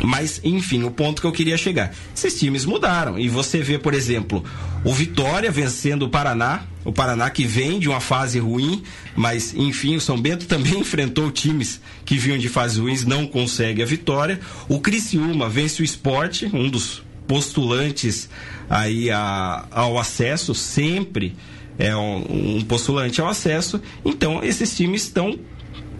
mas, 0.02 0.40
enfim, 0.42 0.82
o 0.82 0.90
ponto 0.90 1.20
que 1.20 1.26
eu 1.26 1.32
queria 1.32 1.56
chegar. 1.56 1.94
Esses 2.14 2.38
times 2.38 2.64
mudaram. 2.64 3.18
E 3.18 3.28
você 3.28 3.60
vê, 3.62 3.78
por 3.78 3.94
exemplo, 3.94 4.44
o 4.84 4.92
Vitória 4.92 5.50
vencendo 5.50 6.04
o 6.04 6.08
Paraná. 6.08 6.62
O 6.84 6.92
Paraná 6.92 7.30
que 7.30 7.46
vem 7.46 7.78
de 7.78 7.88
uma 7.88 8.00
fase 8.00 8.38
ruim, 8.38 8.82
mas, 9.16 9.54
enfim, 9.54 9.96
o 9.96 10.00
São 10.00 10.20
Bento 10.20 10.44
também 10.46 10.80
enfrentou 10.80 11.30
times 11.30 11.80
que 12.04 12.18
vinham 12.18 12.36
de 12.36 12.48
fases 12.48 12.76
ruins, 12.76 13.04
não 13.04 13.26
consegue 13.26 13.82
a 13.82 13.86
vitória. 13.86 14.38
O 14.68 14.80
Criciúma 14.80 15.48
vence 15.48 15.80
o 15.80 15.84
esporte, 15.84 16.50
um 16.52 16.68
dos 16.68 17.02
postulantes 17.26 18.28
aí 18.68 19.10
a, 19.10 19.64
ao 19.70 19.98
acesso, 19.98 20.54
sempre 20.54 21.34
é 21.78 21.96
um, 21.96 22.56
um 22.58 22.60
postulante 22.62 23.20
ao 23.20 23.28
acesso. 23.28 23.80
Então, 24.04 24.42
esses 24.42 24.76
times 24.76 25.04
estão 25.04 25.38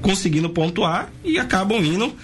conseguindo 0.03 0.51
pontuar 0.51 1.11
e 1.25 1.39
acabam 1.39 1.83
indo 1.83 2.15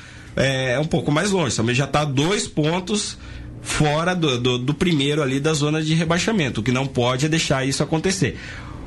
é, 0.40 0.78
um 0.78 0.84
pouco 0.84 1.12
mais 1.12 1.30
longe. 1.30 1.54
Também 1.54 1.74
já 1.74 1.84
está 1.84 2.04
dois 2.04 2.48
pontos 2.48 3.18
fora 3.60 4.14
do, 4.14 4.38
do, 4.38 4.58
do, 4.58 4.74
primeiro 4.74 5.22
ali 5.22 5.38
da 5.38 5.52
zona 5.52 5.82
de 5.82 5.94
rebaixamento. 5.94 6.60
O 6.60 6.64
que 6.64 6.72
não 6.72 6.86
pode 6.86 7.26
é 7.26 7.28
deixar 7.28 7.66
isso 7.66 7.82
acontecer. 7.82 8.38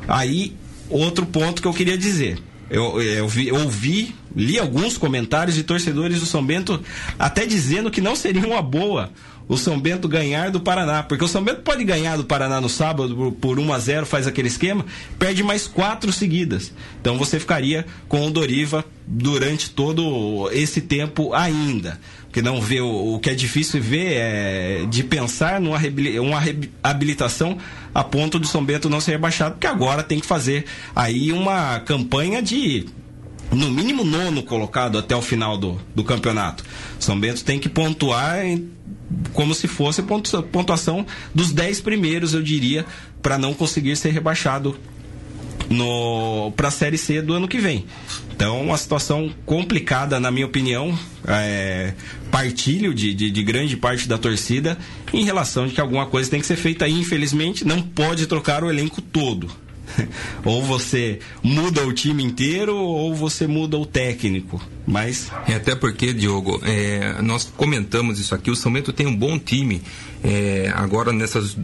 Aí, 0.08 0.54
outro 0.90 1.26
ponto 1.26 1.62
que 1.62 1.68
eu 1.68 1.74
queria 1.74 1.98
dizer. 1.98 2.40
Eu, 2.70 3.00
eu, 3.00 3.28
vi, 3.28 3.50
eu 3.50 3.56
ouvi, 3.56 4.16
li 4.36 4.58
alguns 4.58 4.98
comentários 4.98 5.56
de 5.56 5.64
torcedores 5.64 6.20
do 6.20 6.26
São 6.26 6.44
Bento 6.44 6.82
até 7.20 7.46
dizendo 7.46 7.92
que 7.92 8.02
não 8.02 8.16
seria 8.16 8.48
uma 8.48 8.64
boa 8.64 9.12
o 9.48 9.58
São 9.58 9.80
Bento 9.80 10.08
ganhar 10.08 10.52
do 10.52 10.60
Paraná. 10.60 11.04
Porque 11.04 11.24
o 11.24 11.28
São 11.28 11.44
Bento 11.44 11.62
pode 11.62 11.84
ganhar 11.84 12.18
do 12.18 12.24
Paraná 12.24 12.60
no 12.62 12.70
sábado 12.70 13.36
por 13.40 13.60
1 13.60 13.74
a 13.74 13.80
0 13.80 14.06
faz 14.06 14.28
aquele 14.28 14.48
esquema, 14.48 14.86
perde 15.20 15.44
mais 15.44 15.68
quatro 15.68 16.12
seguidas. 16.12 16.72
Então 17.02 17.18
você 17.18 17.40
ficaria 17.40 17.86
com 18.08 18.26
o 18.26 18.32
Doriva 18.32 18.86
durante 19.06 19.70
todo 19.70 20.50
esse 20.52 20.82
tempo 20.82 21.34
ainda. 21.34 22.00
Que 22.32 22.42
não 22.42 22.60
vê 22.60 22.82
o, 22.82 23.14
o 23.14 23.20
que 23.20 23.30
é 23.30 23.36
difícil 23.36 23.80
ver 23.80 24.14
é 24.14 24.86
de 24.90 25.04
pensar 25.04 25.62
numa 25.62 25.78
uma 26.22 26.40
reabilitação 26.40 27.58
a 27.94 28.04
ponto 28.04 28.40
de 28.40 28.48
São 28.48 28.66
Bento 28.66 28.90
não 28.90 29.00
ser 29.00 29.12
rebaixado, 29.12 29.52
porque 29.52 29.68
agora 29.68 30.02
tem 30.02 30.20
que 30.20 30.26
fazer 30.26 30.66
aí 30.96 31.32
uma 31.32 31.80
campanha 31.82 32.42
de 32.42 32.88
no 33.52 33.70
mínimo 33.70 34.04
nono 34.04 34.42
colocado 34.44 34.98
até 34.98 35.16
o 35.16 35.22
final 35.22 35.58
do, 35.58 35.80
do 35.94 36.04
campeonato. 36.04 36.64
São 37.00 37.20
Bento 37.20 37.44
tem 37.44 37.60
que 37.60 37.70
pontuar 37.70 38.46
em, 38.46 38.70
como 39.34 39.53
se 39.53 39.67
fosse 39.67 40.01
pontuação 40.51 41.05
dos 41.34 41.51
dez 41.51 41.82
primeiros, 41.82 42.34
eu 42.34 42.41
diria, 42.41 42.86
para 43.22 43.38
não 43.38 43.53
conseguir 43.53 43.96
ser 43.96 44.12
rebaixado 44.12 44.75
para 46.55 46.67
a 46.67 46.72
Série 46.72 46.98
C 46.98 47.22
do 47.22 47.34
ano 47.34 47.48
que 47.48 47.58
vem. 47.58 47.86
Então, 48.36 48.62
uma 48.62 48.77
situação 48.77 49.32
complicada, 49.46 50.20
na 50.20 50.32
minha 50.32 50.46
opinião. 50.46 50.98
É, 51.25 51.93
partilho 52.29 52.93
de, 52.93 53.13
de, 53.13 53.32
de, 53.32 53.43
grande 53.43 53.77
parte 53.77 54.10
da 54.10 54.17
torcida 54.17 54.77
em 55.13 55.24
relação 55.24 55.67
de 55.67 55.74
que 55.74 55.79
alguma 55.79 56.05
coisa 56.05 56.29
tem 56.29 56.39
que 56.39 56.46
ser 56.46 56.58
feita. 56.58 56.88
Infelizmente, 56.88 57.63
não 57.63 57.82
pode 57.82 58.27
trocar 58.27 58.63
o 58.63 58.70
elenco 58.70 59.01
todo. 59.01 59.50
ou 60.44 60.64
você 60.64 61.20
muda 61.42 61.86
o 61.86 61.94
time 61.94 62.24
inteiro 62.24 62.76
ou 62.76 63.14
você 63.14 63.48
muda 63.48 63.78
o 63.78 63.86
técnico. 63.86 64.62
Mas. 64.86 65.32
É, 65.48 65.56
até 65.56 65.76
porque, 65.76 66.14
Diogo, 66.14 66.62
é, 66.64 67.22
nós 67.22 67.52
comentamos 67.56 68.20
isso 68.20 68.36
aqui, 68.36 68.52
o 68.52 68.56
São 68.56 68.72
Bento 68.72 68.92
tem 68.92 69.08
um 69.08 69.16
bom 69.16 69.40
time. 69.40 69.82
É, 70.24 70.72
agora 70.74 71.12
nessas, 71.12 71.58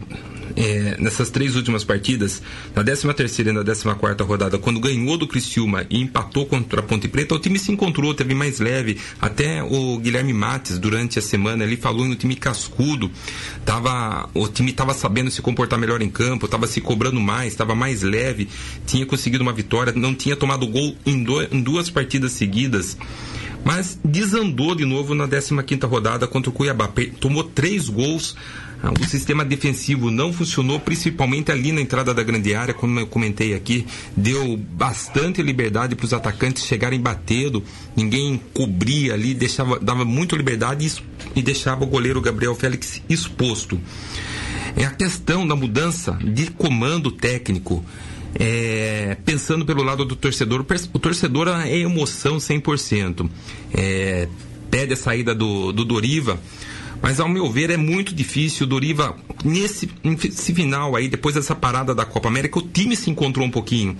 é, 0.54 0.96
nessas 0.98 1.30
três 1.30 1.56
últimas 1.56 1.82
partidas, 1.82 2.42
na 2.74 2.84
13 2.84 3.14
terceira 3.14 3.50
e 3.50 3.54
na 3.54 3.64
14 3.64 3.98
quarta 3.98 4.22
rodada, 4.22 4.58
quando 4.58 4.78
ganhou 4.78 5.16
do 5.16 5.26
Criciúma 5.26 5.86
e 5.88 5.98
empatou 5.98 6.44
contra 6.44 6.80
a 6.80 6.82
Ponte 6.82 7.08
Preta, 7.08 7.34
o 7.34 7.38
time 7.38 7.58
se 7.58 7.72
encontrou, 7.72 8.12
teve 8.12 8.34
mais 8.34 8.60
leve. 8.60 8.98
Até 9.18 9.62
o 9.62 9.98
Guilherme 9.98 10.34
Mates, 10.34 10.78
durante 10.78 11.18
a 11.18 11.22
semana, 11.22 11.64
ele 11.64 11.76
falou 11.76 12.06
no 12.06 12.14
time 12.14 12.36
cascudo. 12.36 13.10
Tava, 13.64 14.28
o 14.34 14.46
time 14.48 14.70
estava 14.70 14.92
sabendo 14.92 15.30
se 15.30 15.40
comportar 15.40 15.78
melhor 15.78 16.02
em 16.02 16.10
campo, 16.10 16.44
estava 16.44 16.66
se 16.66 16.80
cobrando 16.80 17.20
mais, 17.20 17.52
estava 17.52 17.74
mais 17.74 18.02
leve, 18.02 18.19
tinha 18.86 19.06
conseguido 19.06 19.42
uma 19.42 19.52
vitória, 19.52 19.92
não 19.94 20.14
tinha 20.14 20.36
tomado 20.36 20.66
gol 20.66 20.96
em, 21.04 21.22
do, 21.22 21.42
em 21.42 21.62
duas 21.62 21.90
partidas 21.90 22.32
seguidas 22.32 22.96
mas 23.64 23.98
desandou 24.04 24.74
de 24.74 24.84
novo 24.84 25.14
na 25.14 25.28
15ª 25.28 25.86
rodada 25.86 26.26
contra 26.26 26.50
o 26.50 26.52
Cuiabá. 26.52 26.90
Tomou 27.18 27.44
três 27.44 27.88
gols. 27.88 28.36
Ah, 28.82 28.92
o 28.98 29.04
sistema 29.04 29.44
defensivo 29.44 30.10
não 30.10 30.32
funcionou, 30.32 30.80
principalmente 30.80 31.52
ali 31.52 31.70
na 31.70 31.82
entrada 31.82 32.14
da 32.14 32.22
grande 32.22 32.54
área, 32.54 32.72
como 32.72 32.98
eu 32.98 33.06
comentei 33.06 33.52
aqui, 33.52 33.86
deu 34.16 34.56
bastante 34.56 35.42
liberdade 35.42 35.94
para 35.94 36.06
os 36.06 36.14
atacantes 36.14 36.64
chegarem 36.64 36.98
batendo, 36.98 37.62
ninguém 37.94 38.40
cobria 38.54 39.12
ali, 39.12 39.34
deixava, 39.34 39.78
dava 39.78 40.02
muita 40.06 40.34
liberdade 40.34 40.86
e, 40.86 41.40
e 41.40 41.42
deixava 41.42 41.84
o 41.84 41.86
goleiro 41.86 42.22
Gabriel 42.22 42.54
Félix 42.54 43.02
exposto. 43.06 43.78
É 44.74 44.86
a 44.86 44.90
questão 44.90 45.46
da 45.46 45.54
mudança 45.54 46.18
de 46.24 46.50
comando 46.50 47.10
técnico 47.10 47.84
é, 48.34 49.16
pensando 49.24 49.64
pelo 49.64 49.82
lado 49.82 50.04
do 50.04 50.14
torcedor, 50.16 50.64
o 50.92 50.98
torcedor 50.98 51.48
é 51.48 51.78
emoção 51.78 52.36
100%. 52.36 53.28
É, 53.72 54.28
pede 54.70 54.92
a 54.92 54.96
saída 54.96 55.34
do, 55.34 55.72
do 55.72 55.84
Doriva, 55.84 56.38
mas 57.02 57.18
ao 57.18 57.28
meu 57.28 57.50
ver 57.50 57.70
é 57.70 57.76
muito 57.76 58.14
difícil. 58.14 58.66
O 58.66 58.68
Doriva, 58.68 59.16
nesse, 59.44 59.90
nesse 60.04 60.54
final 60.54 60.94
aí, 60.94 61.08
depois 61.08 61.34
dessa 61.34 61.54
parada 61.54 61.94
da 61.94 62.04
Copa 62.04 62.28
América, 62.28 62.58
o 62.58 62.62
time 62.62 62.94
se 62.94 63.10
encontrou 63.10 63.46
um 63.46 63.50
pouquinho. 63.50 63.96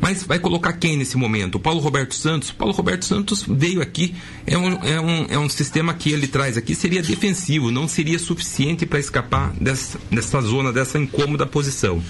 Mas 0.00 0.22
vai 0.22 0.38
colocar 0.38 0.72
quem 0.74 0.96
nesse 0.96 1.16
momento? 1.16 1.56
O 1.56 1.60
Paulo 1.60 1.80
Roberto 1.80 2.14
Santos? 2.14 2.50
O 2.50 2.54
Paulo 2.54 2.72
Roberto 2.72 3.04
Santos 3.04 3.44
veio 3.48 3.82
aqui, 3.82 4.14
é 4.46 4.56
um, 4.56 4.72
é 4.84 5.00
um, 5.00 5.26
é 5.30 5.38
um 5.38 5.48
sistema 5.48 5.92
que 5.92 6.12
ele 6.12 6.28
traz 6.28 6.56
aqui, 6.56 6.74
seria 6.74 7.02
defensivo, 7.02 7.70
não 7.70 7.88
seria 7.88 8.18
suficiente 8.18 8.86
para 8.86 8.98
escapar 8.98 9.52
dessa, 9.60 9.98
dessa 10.10 10.40
zona, 10.40 10.72
dessa 10.72 10.98
incômoda 10.98 11.46
posição. 11.46 12.02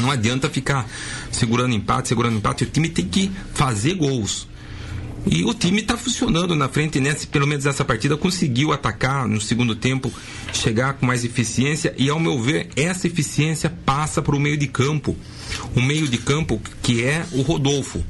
Não 0.00 0.10
adianta 0.10 0.48
ficar 0.48 0.88
segurando 1.30 1.74
empate, 1.74 2.08
segurando 2.08 2.36
empate. 2.36 2.64
O 2.64 2.66
time 2.66 2.88
tem 2.88 3.06
que 3.06 3.30
fazer 3.52 3.94
gols. 3.94 4.46
E 5.26 5.42
o 5.42 5.54
time 5.54 5.80
está 5.80 5.96
funcionando 5.96 6.54
na 6.54 6.68
frente, 6.68 7.00
nesse, 7.00 7.26
pelo 7.26 7.46
menos 7.46 7.64
nessa 7.64 7.84
partida, 7.84 8.16
conseguiu 8.16 8.72
atacar 8.72 9.26
no 9.26 9.40
segundo 9.40 9.74
tempo, 9.74 10.12
chegar 10.52 10.94
com 10.94 11.06
mais 11.06 11.24
eficiência 11.24 11.94
e, 11.96 12.10
ao 12.10 12.20
meu 12.20 12.38
ver, 12.40 12.68
essa 12.76 13.06
eficiência 13.06 13.70
passa 13.86 14.20
para 14.20 14.36
o 14.36 14.40
meio 14.40 14.58
de 14.58 14.66
campo. 14.66 15.16
O 15.74 15.80
meio 15.80 16.06
de 16.08 16.18
campo 16.18 16.60
que 16.82 17.02
é 17.02 17.24
o 17.32 17.40
Rodolfo. 17.40 18.04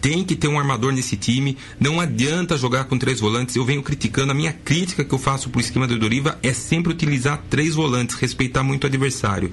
Tem 0.00 0.24
que 0.24 0.36
ter 0.36 0.48
um 0.48 0.58
armador 0.58 0.92
nesse 0.92 1.16
time. 1.16 1.56
Não 1.80 2.00
adianta 2.00 2.58
jogar 2.58 2.84
com 2.84 2.98
três 2.98 3.20
volantes. 3.20 3.56
Eu 3.56 3.64
venho 3.64 3.82
criticando. 3.82 4.32
A 4.32 4.34
minha 4.34 4.52
crítica 4.52 5.04
que 5.04 5.14
eu 5.14 5.18
faço 5.18 5.48
pro 5.48 5.60
esquema 5.60 5.86
do 5.86 5.98
Doriva 5.98 6.38
é 6.42 6.52
sempre 6.52 6.92
utilizar 6.92 7.42
três 7.48 7.74
volantes, 7.74 8.16
respeitar 8.16 8.62
muito 8.62 8.84
o 8.84 8.86
adversário. 8.88 9.50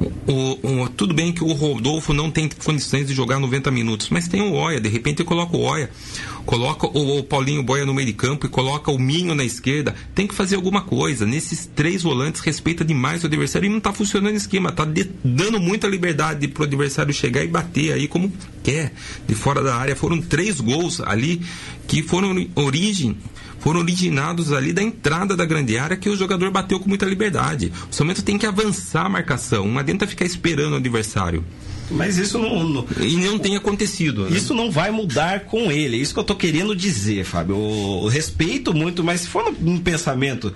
O, 0.00 0.82
o, 0.82 0.88
tudo 0.90 1.12
bem 1.12 1.32
que 1.32 1.42
o 1.42 1.52
Rodolfo 1.52 2.12
não 2.12 2.30
tem 2.30 2.48
condições 2.48 3.08
de 3.08 3.14
jogar 3.14 3.40
90 3.40 3.70
minutos, 3.70 4.08
mas 4.10 4.28
tem 4.28 4.40
o 4.40 4.52
Oia, 4.52 4.80
de 4.80 4.88
repente 4.88 5.24
coloca 5.24 5.56
o 5.56 5.60
Oia, 5.60 5.90
coloca 6.46 6.86
o, 6.86 7.18
o, 7.18 7.24
Paulinho 7.24 7.64
Boia 7.64 7.84
no 7.84 7.92
meio 7.92 8.06
de 8.06 8.12
campo 8.12 8.46
e 8.46 8.48
coloca 8.48 8.92
o 8.92 8.98
Minho 8.98 9.34
na 9.34 9.44
esquerda. 9.44 9.94
Tem 10.14 10.26
que 10.26 10.34
fazer 10.34 10.54
alguma 10.54 10.82
coisa. 10.82 11.26
Nesses 11.26 11.66
três 11.66 12.02
volantes, 12.02 12.40
respeita 12.42 12.84
demais 12.84 13.24
o 13.24 13.26
adversário 13.26 13.66
e 13.66 13.70
não 13.70 13.78
está 13.78 13.92
funcionando 13.92 14.34
o 14.34 14.36
esquema. 14.36 14.70
Está 14.70 14.86
dando 15.24 15.58
muita 15.58 15.88
liberdade 15.88 16.46
para 16.46 16.62
o 16.62 16.64
adversário 16.66 17.12
chegar 17.12 17.42
e 17.42 17.48
bater 17.48 17.92
aí 17.92 18.06
como 18.06 18.32
quer, 18.62 18.92
de 19.26 19.34
fora 19.34 19.62
da 19.62 19.74
área. 19.74 19.96
Foram 19.96 20.20
três 20.20 20.60
gols 20.60 21.00
ali 21.00 21.40
que 21.88 22.02
foram 22.02 22.46
origem 22.54 23.16
foram 23.58 23.80
originados 23.80 24.52
ali 24.52 24.72
da 24.72 24.82
entrada 24.82 25.36
da 25.36 25.44
grande 25.44 25.78
área 25.78 25.96
que 25.96 26.08
o 26.08 26.16
jogador 26.16 26.50
bateu 26.50 26.80
com 26.80 26.88
muita 26.88 27.06
liberdade. 27.06 27.72
O 27.90 27.94
São 27.94 28.06
tem 28.08 28.38
que 28.38 28.46
avançar 28.46 29.06
a 29.06 29.08
marcação, 29.08 29.66
não 29.68 29.78
adianta 29.78 30.06
ficar 30.06 30.24
esperando 30.24 30.72
o 30.72 30.76
adversário. 30.76 31.44
Mas 31.90 32.18
isso 32.18 32.38
não, 32.38 32.64
não, 32.68 32.86
E 33.00 33.16
não 33.16 33.38
tem 33.38 33.56
acontecido. 33.56 34.24
Né? 34.24 34.36
Isso 34.36 34.52
não 34.52 34.70
vai 34.70 34.90
mudar 34.90 35.40
com 35.40 35.72
ele. 35.72 35.96
É 35.96 36.00
isso 36.00 36.12
que 36.12 36.20
eu 36.20 36.24
tô 36.24 36.34
querendo 36.34 36.76
dizer, 36.76 37.24
Fábio. 37.24 37.56
Eu, 37.56 38.00
eu 38.04 38.08
respeito 38.08 38.74
muito, 38.74 39.02
mas 39.02 39.22
se 39.22 39.28
for 39.28 39.54
um 39.62 39.78
pensamento 39.78 40.52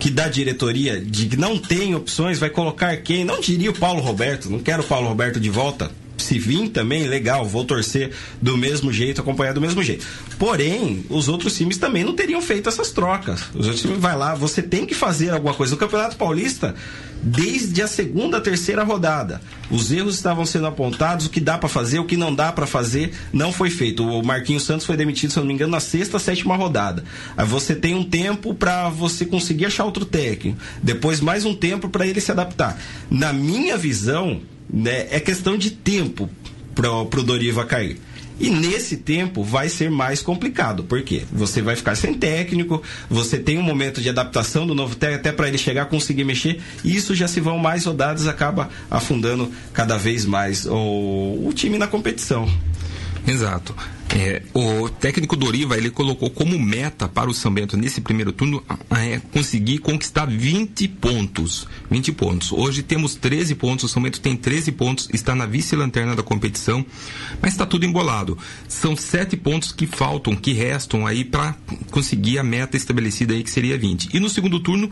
que 0.00 0.10
da 0.10 0.28
diretoria 0.28 1.00
de 1.00 1.26
que 1.26 1.36
não 1.36 1.56
tem 1.56 1.94
opções, 1.94 2.38
vai 2.38 2.50
colocar 2.50 2.96
quem? 2.98 3.24
Não 3.24 3.40
diria 3.40 3.70
o 3.70 3.74
Paulo 3.74 4.00
Roberto. 4.00 4.50
Não 4.50 4.58
quero 4.58 4.82
o 4.82 4.86
Paulo 4.86 5.08
Roberto 5.08 5.38
de 5.38 5.48
volta 5.48 5.90
se 6.22 6.38
vir 6.38 6.68
também, 6.68 7.06
legal, 7.06 7.44
vou 7.44 7.64
torcer 7.64 8.10
do 8.40 8.56
mesmo 8.56 8.92
jeito, 8.92 9.20
acompanhar 9.20 9.52
do 9.52 9.60
mesmo 9.60 9.82
jeito. 9.82 10.04
Porém, 10.38 11.04
os 11.08 11.28
outros 11.28 11.56
times 11.56 11.78
também 11.78 12.04
não 12.04 12.14
teriam 12.14 12.40
feito 12.42 12.68
essas 12.68 12.90
trocas. 12.90 13.42
Os 13.54 13.66
outros 13.66 13.80
times 13.80 13.98
vai 13.98 14.16
lá, 14.16 14.34
você 14.34 14.62
tem 14.62 14.84
que 14.86 14.94
fazer 14.94 15.30
alguma 15.30 15.54
coisa. 15.54 15.74
O 15.74 15.78
Campeonato 15.78 16.16
Paulista, 16.16 16.74
desde 17.22 17.82
a 17.82 17.88
segunda, 17.88 18.40
terceira 18.40 18.84
rodada, 18.84 19.40
os 19.70 19.90
erros 19.90 20.14
estavam 20.14 20.44
sendo 20.44 20.66
apontados, 20.66 21.26
o 21.26 21.30
que 21.30 21.40
dá 21.40 21.58
para 21.58 21.68
fazer, 21.68 21.98
o 21.98 22.04
que 22.04 22.16
não 22.16 22.34
dá 22.34 22.52
para 22.52 22.66
fazer, 22.66 23.12
não 23.32 23.52
foi 23.52 23.70
feito. 23.70 24.04
O 24.04 24.24
Marquinhos 24.24 24.64
Santos 24.64 24.86
foi 24.86 24.96
demitido, 24.96 25.32
se 25.32 25.38
eu 25.38 25.42
não 25.42 25.48
me 25.48 25.54
engano, 25.54 25.72
na 25.72 25.80
sexta, 25.80 26.18
sétima 26.18 26.56
rodada. 26.56 27.04
Aí 27.36 27.46
você 27.46 27.74
tem 27.74 27.94
um 27.94 28.04
tempo 28.04 28.54
para 28.54 28.88
você 28.88 29.24
conseguir 29.24 29.66
achar 29.66 29.84
outro 29.84 30.04
técnico. 30.04 30.58
Depois 30.82 31.20
mais 31.20 31.44
um 31.44 31.54
tempo 31.54 31.88
para 31.88 32.06
ele 32.06 32.20
se 32.20 32.30
adaptar. 32.30 32.80
Na 33.10 33.32
minha 33.32 33.76
visão, 33.76 34.40
né, 34.70 35.06
é 35.10 35.20
questão 35.20 35.56
de 35.56 35.70
tempo 35.70 36.28
para 36.74 36.90
o 36.92 37.22
Doriva 37.22 37.64
cair. 37.64 37.98
E 38.40 38.50
nesse 38.50 38.96
tempo 38.96 39.42
vai 39.42 39.68
ser 39.68 39.90
mais 39.90 40.22
complicado, 40.22 40.84
porque 40.84 41.24
você 41.32 41.60
vai 41.60 41.74
ficar 41.74 41.96
sem 41.96 42.14
técnico, 42.14 42.80
você 43.10 43.36
tem 43.36 43.58
um 43.58 43.62
momento 43.62 44.00
de 44.00 44.08
adaptação 44.08 44.64
do 44.64 44.76
novo 44.76 44.94
técnico 44.94 45.20
até 45.20 45.32
para 45.32 45.48
ele 45.48 45.58
chegar 45.58 45.82
a 45.82 45.86
conseguir 45.86 46.22
mexer, 46.22 46.60
e 46.84 46.94
isso 46.94 47.16
já 47.16 47.26
se 47.26 47.40
vão 47.40 47.58
mais 47.58 47.84
rodadas, 47.84 48.28
acaba 48.28 48.70
afundando 48.88 49.50
cada 49.72 49.98
vez 49.98 50.24
mais 50.24 50.66
o, 50.66 51.46
o 51.46 51.52
time 51.52 51.78
na 51.78 51.88
competição. 51.88 52.48
Exato. 53.26 53.74
É, 54.14 54.42
o 54.54 54.88
técnico 54.88 55.36
Doriva 55.36 55.76
ele 55.76 55.90
colocou 55.90 56.30
como 56.30 56.58
meta 56.58 57.06
para 57.06 57.28
o 57.28 57.34
São 57.34 57.52
Bento 57.52 57.76
nesse 57.76 58.00
primeiro 58.00 58.32
turno 58.32 58.64
é, 58.90 59.20
conseguir 59.32 59.78
conquistar 59.78 60.26
20 60.26 60.88
pontos. 60.88 61.68
20 61.90 62.12
pontos. 62.12 62.52
Hoje 62.52 62.82
temos 62.82 63.14
13 63.14 63.54
pontos, 63.54 63.84
o 63.84 63.88
São 63.88 64.02
Bento 64.02 64.20
tem 64.20 64.36
13 64.36 64.72
pontos, 64.72 65.08
está 65.12 65.34
na 65.34 65.44
vice-lanterna 65.44 66.16
da 66.16 66.22
competição, 66.22 66.84
mas 67.42 67.52
está 67.52 67.66
tudo 67.66 67.84
embolado. 67.84 68.38
São 68.66 68.96
7 68.96 69.36
pontos 69.36 69.72
que 69.72 69.86
faltam, 69.86 70.34
que 70.34 70.52
restam 70.52 71.06
aí 71.06 71.24
para 71.24 71.54
conseguir 71.90 72.38
a 72.38 72.42
meta 72.42 72.76
estabelecida 72.76 73.34
aí 73.34 73.42
que 73.42 73.50
seria 73.50 73.76
20. 73.76 74.08
E 74.14 74.20
no 74.20 74.30
segundo 74.30 74.58
turno 74.58 74.90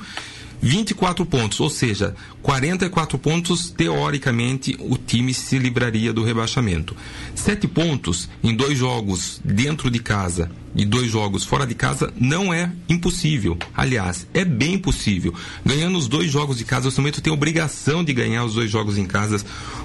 24 0.61 1.25
pontos, 1.27 1.61
ou 1.61 1.71
seja, 1.71 2.15
44 2.43 3.19
pontos, 3.19 3.71
teoricamente, 3.71 4.77
o 4.81 4.97
time 4.97 5.33
se 5.35 5.59
livraria 5.59 6.13
do 6.13 6.25
rebaixamento. 6.25 6.97
Sete 7.35 7.67
pontos 7.69 8.29
em 8.43 8.55
dois 8.55 8.79
jogos 8.79 9.41
dentro 9.45 9.91
de 9.91 9.99
casa 9.99 10.51
e 10.75 10.85
dois 10.85 11.11
jogos 11.11 11.45
fora 11.45 11.67
de 11.67 11.75
casa 11.75 12.13
não 12.19 12.53
é 12.53 12.71
impossível. 12.89 13.59
Aliás, 13.75 14.27
é 14.35 14.45
bem 14.45 14.79
possível. 14.79 15.35
Ganhando 15.65 15.99
os 15.99 16.09
dois 16.09 16.31
jogos 16.31 16.59
de 16.59 16.65
casa, 16.65 16.89
o 16.89 16.91
São 16.91 17.05
Bento 17.05 17.21
tem 17.21 17.33
obrigação 17.33 18.05
de 18.05 18.13
ganhar 18.13 18.45
os 18.45 18.55
dois 18.55 18.71
jogos 18.71 18.99
em 18.99 19.07
casa 19.07 19.45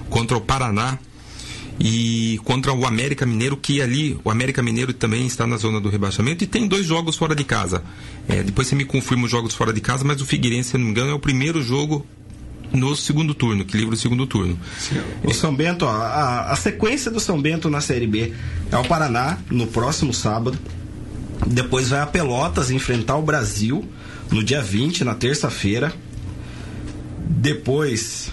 contra 0.10 0.38
o 0.38 0.41
Paraná 0.41 1.00
e 1.84 2.39
contra 2.44 2.72
o 2.72 2.86
América 2.86 3.26
Mineiro, 3.26 3.58
que 3.58 3.82
ali 3.82 4.20
o 4.24 4.30
América 4.30 4.62
Mineiro 4.62 4.94
também 4.94 5.26
está 5.26 5.48
na 5.48 5.58
zona 5.58 5.82
do 5.82 5.89
rebaixamento 5.89 6.44
e 6.44 6.48
tem 6.48 6.67
dois 6.67 6.86
jogos 6.86 7.15
fora 7.15 7.34
de 7.34 7.44
casa. 7.44 7.82
É, 8.30 8.44
depois 8.44 8.67
você 8.67 8.76
me 8.76 8.86
confirma 8.86 9.26
os 9.26 9.32
jogos 9.32 9.56
fora 9.56 9.74
de 9.74 9.82
casa, 9.82 10.04
mas 10.04 10.22
o 10.22 10.26
Figueirense, 10.26 10.70
se 10.70 10.78
não 10.78 10.86
me 10.86 10.91
engano, 10.91 11.10
é 11.10 11.13
o 11.15 11.20
primeiro 11.20 11.60
jogo 11.63 12.06
no 12.72 12.96
segundo 12.96 13.34
turno, 13.34 13.65
que 13.65 13.76
livra 13.76 13.96
o 13.96 13.98
segundo 13.98 14.28
turno. 14.28 14.60
O 15.24 15.34
São 15.34 15.56
Bento, 15.56 15.88
a, 15.88 16.52
a 16.52 16.56
sequência 16.56 17.10
do 17.10 17.20
São 17.20 17.41
Bento 17.41 17.67
na 17.67 17.82
Série 17.82 18.06
B 18.06 18.32
é 18.72 18.78
o 18.78 18.86
Paraná 18.86 19.39
no 19.50 19.65
próximo 19.65 20.13
sábado. 20.13 20.60
Depois 21.48 21.89
vai 21.89 22.02
a 22.02 22.06
Pelotas 22.06 22.70
enfrentar 22.70 23.17
o 23.17 23.24
Brasil 23.24 23.84
no 24.32 24.44
dia 24.44 24.62
20, 24.62 25.04
na 25.04 25.15
terça-feira. 25.15 25.91
Depois, 27.28 28.32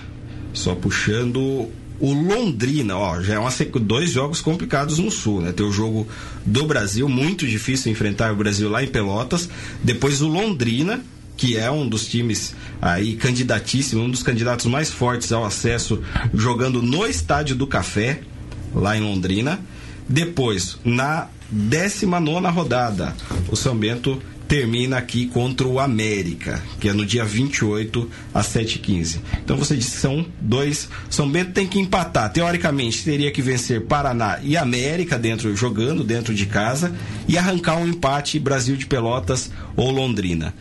só 0.52 0.74
puxando 0.74 1.70
o 2.00 2.12
Londrina, 2.12 2.96
ó, 2.96 3.20
já 3.20 3.34
é 3.34 3.38
uma 3.38 3.50
dois 3.80 4.10
jogos 4.10 4.40
complicados 4.40 4.98
no 4.98 5.10
Sul, 5.10 5.40
né? 5.40 5.52
Tem 5.52 5.66
o 5.66 5.72
jogo 5.72 6.06
do 6.46 6.66
Brasil, 6.66 7.08
muito 7.08 7.46
difícil 7.46 7.90
enfrentar 7.90 8.32
o 8.32 8.36
Brasil 8.36 8.68
lá 8.68 8.82
em 8.82 8.86
Pelotas. 8.86 9.48
Depois 9.82 10.22
o 10.22 10.28
Londrina, 10.28 11.00
que 11.36 11.56
é 11.56 11.70
um 11.70 11.88
dos 11.88 12.06
times 12.06 12.54
aí 12.80 13.14
candidatíssimo, 13.14 14.02
um 14.02 14.10
dos 14.10 14.22
candidatos 14.22 14.66
mais 14.66 14.90
fortes 14.90 15.32
ao 15.32 15.44
acesso, 15.44 16.00
jogando 16.32 16.82
no 16.82 17.06
Estádio 17.06 17.56
do 17.56 17.66
Café, 17.66 18.20
lá 18.74 18.96
em 18.96 19.00
Londrina. 19.00 19.60
Depois, 20.08 20.78
na 20.84 21.28
19 21.50 22.46
rodada, 22.48 23.14
o 23.50 23.56
São 23.56 23.76
Bento 23.76 24.22
termina 24.48 24.96
aqui 24.96 25.26
contra 25.26 25.68
o 25.68 25.78
América, 25.78 26.62
que 26.80 26.88
é 26.88 26.92
no 26.94 27.04
dia 27.04 27.24
28 27.24 28.10
às 28.32 28.46
7h15. 28.46 29.18
Então 29.44 29.58
você 29.58 29.76
disse 29.76 29.92
que 29.92 29.96
são 29.98 30.26
dois. 30.40 30.88
São 31.10 31.30
Bento 31.30 31.52
tem 31.52 31.66
que 31.66 31.78
empatar. 31.78 32.32
Teoricamente, 32.32 33.04
teria 33.04 33.30
que 33.30 33.42
vencer 33.42 33.82
Paraná 33.82 34.38
e 34.42 34.56
América 34.56 35.18
dentro 35.18 35.54
jogando 35.54 36.02
dentro 36.02 36.34
de 36.34 36.46
casa 36.46 36.94
e 37.28 37.36
arrancar 37.36 37.76
um 37.76 37.86
empate 37.86 38.38
Brasil 38.38 38.76
de 38.76 38.86
Pelotas 38.86 39.50
ou 39.76 39.90
Londrina. 39.90 40.54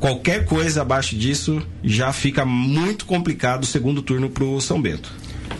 Qualquer 0.00 0.44
coisa 0.46 0.82
abaixo 0.82 1.14
disso 1.16 1.62
já 1.82 2.12
fica 2.12 2.44
muito 2.44 3.04
complicado 3.04 3.64
o 3.64 3.66
segundo 3.66 4.02
turno 4.02 4.30
para 4.30 4.44
o 4.44 4.60
São 4.60 4.80
Bento. 4.80 5.12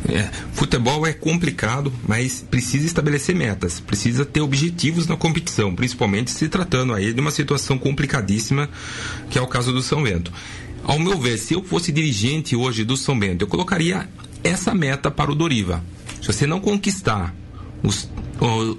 É, 0.09 0.29
futebol 0.53 1.07
é 1.07 1.13
complicado, 1.13 1.93
mas 2.07 2.45
precisa 2.51 2.87
estabelecer 2.87 3.35
metas, 3.35 3.81
precisa 3.81 4.25
ter 4.25 4.41
objetivos 4.41 5.07
na 5.07 5.17
competição, 5.17 5.75
principalmente 5.75 6.31
se 6.31 6.49
tratando 6.49 6.93
aí 6.93 7.13
de 7.13 7.21
uma 7.21 7.31
situação 7.31 7.79
complicadíssima, 7.79 8.69
que 9.31 9.39
é 9.39 9.43
o 9.43 9.47
caso 9.47 9.73
do 9.73 9.83
São 9.83 10.03
Bento. 10.03 10.33
Ao 10.83 10.99
meu 10.99 11.19
ver, 11.19 11.39
se 11.39 11.55
eu 11.55 11.65
fosse 11.65 11.91
dirigente 11.91 12.55
hoje 12.55 12.85
do 12.85 12.97
São 12.97 13.19
Bento, 13.19 13.43
eu 13.43 13.49
colocaria 13.49 14.09
essa 14.43 14.75
meta 14.75 15.11
para 15.11 15.33
o 15.33 15.35
Doriva. 15.35 15.83
Se 16.21 16.27
você 16.27 16.47
não 16.47 16.61
conquistar 16.61 17.35
os, 17.85 18.09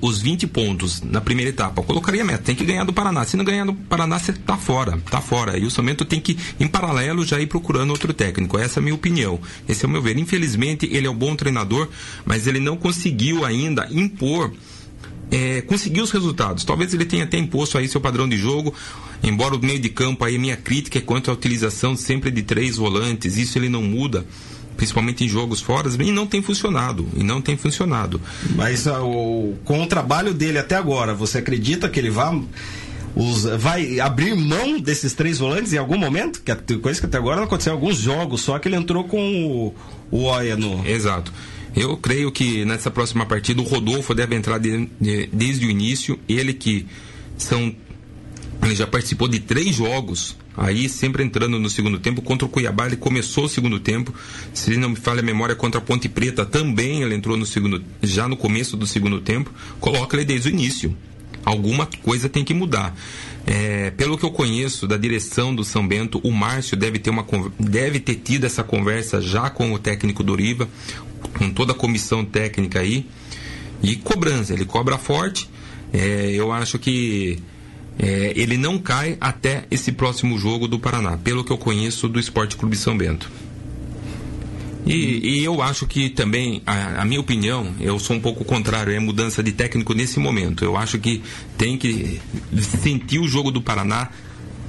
os 0.02 0.22
20 0.22 0.48
pontos 0.48 1.02
na 1.02 1.22
primeira 1.22 1.52
etapa. 1.52 1.80
Eu 1.80 1.86
colocaria 1.86 2.24
a 2.24 2.26
meta, 2.26 2.44
tem 2.44 2.56
que 2.56 2.66
ganhar 2.66 2.84
do 2.84 2.92
Paraná. 2.92 3.24
Se 3.24 3.38
não 3.38 3.46
ganhar 3.46 3.66
do 3.66 3.74
Paraná, 3.74 4.18
você 4.18 4.34
tá 4.34 4.58
fora, 4.58 4.98
tá 5.10 5.22
fora. 5.22 5.58
E 5.58 5.66
o 5.66 5.72
Samento 5.72 6.04
tem 6.04 6.20
que, 6.20 6.38
em 6.60 6.68
paralelo, 6.68 7.24
já 7.24 7.40
ir 7.40 7.46
procurando 7.46 7.92
outro 7.92 8.14
técnico. 8.14 8.58
Essa 8.58 8.80
é 8.80 8.82
a 8.82 8.84
minha 8.84 8.96
opinião. 8.96 9.40
Esse 9.70 9.86
é 9.86 9.88
o 9.88 9.92
meu 9.92 10.02
ver. 10.02 10.18
Infelizmente, 10.18 10.90
ele 10.92 11.06
é 11.06 11.10
um 11.10 11.16
bom 11.16 11.36
treinador, 11.36 11.88
mas 12.26 12.48
ele 12.48 12.60
não 12.60 12.76
conseguiu 12.76 13.46
ainda 13.46 13.88
impor 13.92 14.52
é, 15.32 15.62
conseguir 15.62 16.02
os 16.02 16.12
resultados. 16.12 16.64
Talvez 16.66 16.94
ele 16.94 17.06
tenha 17.06 17.24
até 17.24 17.38
imposto 17.38 17.78
aí 17.78 17.88
seu 17.88 18.02
padrão 18.02 18.28
de 18.28 18.38
jogo, 18.38 18.74
embora 19.24 19.56
o 19.56 19.60
meio 19.60 19.80
de 19.80 19.90
campo 19.90 20.26
aí 20.26 20.38
minha 20.38 20.58
crítica 20.58 20.98
é 20.98 21.02
quanto 21.02 21.30
à 21.30 21.34
utilização 21.34 21.96
sempre 21.96 22.32
de 22.32 22.42
três 22.44 22.78
volantes, 22.78 23.38
isso 23.38 23.58
ele 23.58 23.70
não 23.70 23.82
muda 23.82 24.26
principalmente 24.76 25.24
em 25.24 25.30
jogos 25.30 25.62
fora, 25.62 25.90
e 25.90 26.12
não 26.12 26.28
tem 26.28 26.42
funcionado. 26.42 27.08
E 27.16 27.24
não 27.24 27.42
tem 27.42 27.58
funcionado. 27.58 28.22
Mas 28.56 28.86
uh, 28.86 29.04
o, 29.04 29.58
com 29.64 29.84
o 29.84 29.88
trabalho 29.88 30.34
dele 30.34 30.58
até 30.58 30.76
agora, 30.76 31.14
você 31.14 31.40
acredita 31.40 31.90
que 31.90 32.00
ele 32.00 32.10
vai, 32.10 32.42
os, 33.16 33.44
vai 33.44 34.00
abrir 34.00 34.36
mão 34.36 34.80
desses 34.80 35.14
três 35.14 35.40
volantes 35.40 35.74
em 35.74 35.78
algum 35.78 35.98
momento? 35.98 36.42
Que 36.42 36.78
coisa 36.78 37.00
que 37.00 37.06
até 37.06 37.18
agora 37.18 37.38
não 37.38 37.44
aconteceu. 37.44 37.74
Alguns 37.74 37.98
jogos 37.98 38.42
só 38.42 38.60
que 38.60 38.68
ele 38.68 38.76
entrou 38.76 39.04
com 39.06 39.46
o, 39.46 39.76
o 40.12 40.24
Oia 40.24 40.56
no. 40.56 40.86
Exato. 40.86 41.32
Eu 41.76 41.98
creio 41.98 42.32
que 42.32 42.64
nessa 42.64 42.90
próxima 42.90 43.26
partida 43.26 43.62
o 43.62 43.66
Rodolfo 43.66 44.14
deve 44.14 44.34
entrar 44.34 44.58
de, 44.60 44.90
de, 45.00 45.28
desde 45.28 45.66
o 45.66 45.70
início. 45.70 46.18
Ele 46.28 46.54
que 46.54 46.86
são. 47.38 47.76
Ele 48.64 48.74
já 48.74 48.88
participou 48.88 49.28
de 49.28 49.40
três 49.42 49.76
jogos, 49.76 50.38
aí 50.58 50.88
sempre 50.88 51.24
entrando 51.24 51.60
no 51.60 51.70
segundo 51.70 52.00
tempo. 52.00 52.22
Contra 52.22 52.46
o 52.46 52.50
Cuiabá 52.50 52.88
ele 52.88 52.96
começou 52.96 53.46
o 53.46 53.50
segundo 53.50 53.80
tempo. 53.80 54.14
Se 54.54 54.76
não 54.78 54.90
me 54.90 54.96
falha 54.96 55.20
a 55.20 55.24
memória, 55.24 55.56
contra 55.56 55.80
a 55.80 55.84
Ponte 55.84 56.08
Preta 56.10 56.46
também 56.46 57.02
ele 57.02 57.16
entrou 57.16 57.38
no 57.38 57.46
segundo, 57.46 57.84
já 58.02 58.28
no 58.28 58.38
começo 58.38 58.76
do 58.78 58.86
segundo 58.86 59.20
tempo. 59.22 59.52
Coloca 59.80 60.16
ele 60.16 60.26
desde 60.26 60.50
o 60.50 60.52
início. 60.52 60.96
Alguma 61.44 61.88
coisa 62.02 62.28
tem 62.28 62.44
que 62.44 62.54
mudar. 62.54 62.96
É, 63.46 63.92
pelo 63.92 64.18
que 64.18 64.26
eu 64.26 64.32
conheço 64.32 64.88
da 64.88 64.98
direção 64.98 65.54
do 65.54 65.64
São 65.64 65.88
Bento, 65.88 66.20
o 66.24 66.32
Márcio 66.32 66.76
deve 66.76 66.98
ter, 66.98 67.12
uma, 67.12 67.24
deve 67.60 68.00
ter 68.00 68.16
tido 68.16 68.46
essa 68.46 68.64
conversa 68.64 69.22
já 69.22 69.52
com 69.52 69.72
o 69.72 69.78
técnico 69.78 70.24
Doriva, 70.24 70.68
com 71.38 71.52
toda 71.52 71.74
a 71.74 71.76
comissão 71.76 72.26
técnica 72.26 72.80
aí. 72.80 73.06
E 73.84 73.96
cobrança, 73.96 74.54
ele 74.54 74.66
cobra 74.66 74.98
forte. 74.98 75.48
É, 75.94 76.32
eu 76.32 76.52
acho 76.52 76.80
que 76.80 77.38
é, 77.98 78.34
ele 78.36 78.58
não 78.58 78.78
cai 78.78 79.18
até 79.22 79.66
esse 79.72 79.92
próximo 79.92 80.38
jogo 80.38 80.68
do 80.68 80.78
Paraná, 80.78 81.18
pelo 81.18 81.44
que 81.44 81.52
eu 81.52 81.58
conheço 81.58 82.08
do 82.08 82.20
Esporte 82.20 82.56
Clube 82.56 82.76
São 82.76 82.98
Bento. 82.98 83.30
E, 84.86 85.40
e, 85.40 85.44
eu 85.44 85.64
acho 85.64 85.88
que 85.88 86.10
também, 86.10 86.62
a, 86.66 87.02
a, 87.02 87.06
minha 87.06 87.20
opinião, 87.20 87.74
eu 87.80 87.98
sou 87.98 88.16
um 88.16 88.20
pouco 88.20 88.46
contrário, 88.46 88.94
é 88.94 89.00
mudança 89.00 89.42
de 89.42 89.52
técnico 89.52 89.96
nesse 89.96 90.20
momento. 90.20 90.64
Eu 90.64 90.78
acho 90.78 91.00
que 91.00 91.24
tem 91.58 91.76
que 91.76 92.22
sentir 92.82 93.18
o 93.18 93.28
jogo 93.28 93.50
do 93.50 93.60
Paraná, 93.62 94.10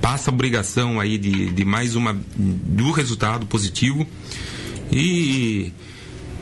passa 0.00 0.30
a 0.30 0.32
obrigação 0.32 0.98
aí 0.98 1.18
de, 1.18 1.50
de 1.50 1.64
mais 1.66 1.94
uma, 1.94 2.18
do 2.34 2.92
resultado 2.92 3.44
positivo. 3.44 4.06
E, 4.90 5.70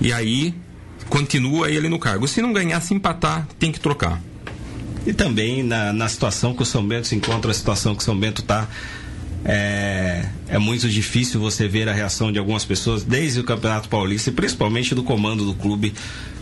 e 0.00 0.12
aí 0.12 0.54
continua 1.08 1.68
ele 1.68 1.88
no 1.88 1.98
cargo. 1.98 2.28
Se 2.28 2.40
não 2.40 2.52
ganhar, 2.52 2.80
se 2.80 2.94
empatar, 2.94 3.48
tem 3.58 3.72
que 3.72 3.80
trocar. 3.80 4.22
E 5.06 5.12
também 5.12 5.62
na, 5.62 5.92
na 5.92 6.08
situação 6.08 6.54
que 6.54 6.62
o 6.62 6.66
São 6.66 6.86
Bento 6.86 7.06
se 7.06 7.14
encontra, 7.14 7.50
a 7.50 7.54
situação 7.54 7.94
que 7.94 8.02
o 8.02 8.04
São 8.04 8.18
Bento 8.18 8.40
está 8.40 8.68
é, 9.44 10.24
é 10.54 10.58
muito 10.58 10.88
difícil 10.88 11.40
você 11.40 11.66
ver 11.66 11.88
a 11.88 11.92
reação 11.92 12.30
de 12.30 12.38
algumas 12.38 12.64
pessoas 12.64 13.02
desde 13.02 13.40
o 13.40 13.44
Campeonato 13.44 13.88
Paulista 13.88 14.30
e 14.30 14.32
principalmente 14.32 14.94
do 14.94 15.02
comando 15.02 15.44
do 15.44 15.52
clube 15.52 15.92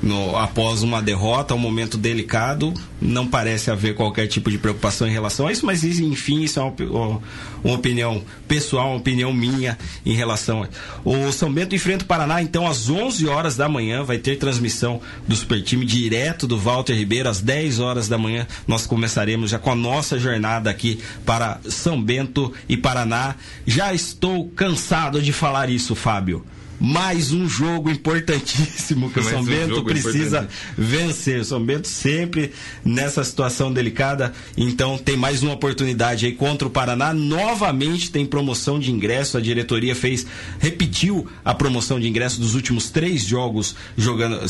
no, 0.03 0.37
após 0.37 0.83
uma 0.83 1.01
derrota, 1.01 1.55
um 1.55 1.59
momento 1.59 1.97
delicado. 1.97 2.75
Não 3.01 3.27
parece 3.27 3.71
haver 3.71 3.95
qualquer 3.95 4.27
tipo 4.27 4.51
de 4.51 4.59
preocupação 4.59 5.09
em 5.09 5.11
relação 5.11 5.47
a 5.47 5.53
isso, 5.53 5.65
mas 5.65 5.83
enfim, 5.83 6.43
isso 6.43 6.61
é 6.61 6.63
uma, 6.63 7.21
uma 7.65 7.75
opinião 7.75 8.23
pessoal, 8.47 8.89
uma 8.89 8.97
opinião 8.97 9.33
minha 9.33 9.79
em 10.05 10.15
relação 10.15 10.63
a. 10.63 10.69
O 11.05 11.33
São 11.33 11.53
Bento 11.53 11.75
enfrenta 11.75 12.05
o 12.05 12.07
Paraná, 12.07 12.43
então, 12.43 12.67
às 12.67 12.91
11 12.91 13.27
horas 13.27 13.57
da 13.57 13.69
manhã. 13.69 14.03
Vai 14.03 14.19
ter 14.19 14.37
transmissão 14.37 15.01
do 15.27 15.35
Super 15.35 15.63
Time 15.63 15.87
direto 15.87 16.47
do 16.47 16.59
Walter 16.59 16.95
Ribeiro. 16.95 17.29
Às 17.29 17.41
10 17.41 17.81
horas 17.81 18.09
da 18.09 18.19
manhã, 18.19 18.47
nós 18.67 18.87
começaremos 18.87 19.51
já 19.51 19.59
com 19.59 19.71
a 19.71 19.77
nossa 19.77 20.19
jornada 20.19 20.69
aqui 20.71 21.01
para 21.25 21.61
São 21.69 22.01
Bento 22.01 22.53
e 22.69 22.77
Paraná. 22.77 23.37
Já 23.67 23.95
estou 24.03 24.49
cansado 24.51 25.23
de 25.23 25.33
falar 25.33 25.71
isso, 25.71 25.95
Fábio 25.95 26.45
mais 26.83 27.31
um 27.31 27.49
jogo 27.49 27.89
importantíssimo 27.89 29.09
que 29.09 29.21
o 29.21 29.23
São 29.31 29.39
um 29.39 29.45
Bento 29.45 29.85
precisa 29.85 30.49
vencer. 30.77 31.41
O 31.41 31.45
São 31.45 31.65
Bento 31.65 31.87
sempre 31.87 32.51
nessa 32.85 33.23
situação 33.23 33.73
delicada, 33.73 34.33
então 34.57 34.99
tem 34.99 35.17
mais 35.17 35.45
uma 35.45 35.53
oportunidade 35.53 36.27
aí 36.27 36.33
contra 36.33 36.67
o 36.67 36.71
Paraná. 36.71 37.15
Novamente 37.15 38.11
tem 38.11 38.27
promoção 38.27 38.81
de 38.81 38.91
ingresso. 38.91 39.39
A 39.39 39.41
diretoria 39.41 39.95
fez, 39.95 40.27
repetiu 40.59 41.29
a 41.45 41.55
promoção 41.55 42.01
de 42.01 42.09
ingresso 42.09 42.41
dos 42.41 42.57
últimos 42.57 42.91
três 42.91 43.23
jogos 43.25 43.77
jogando 43.97 44.41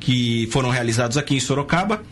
que 0.00 0.48
foram 0.50 0.70
realizados 0.70 1.18
aqui 1.18 1.34
em 1.34 1.40
Sorocaba. 1.40 2.02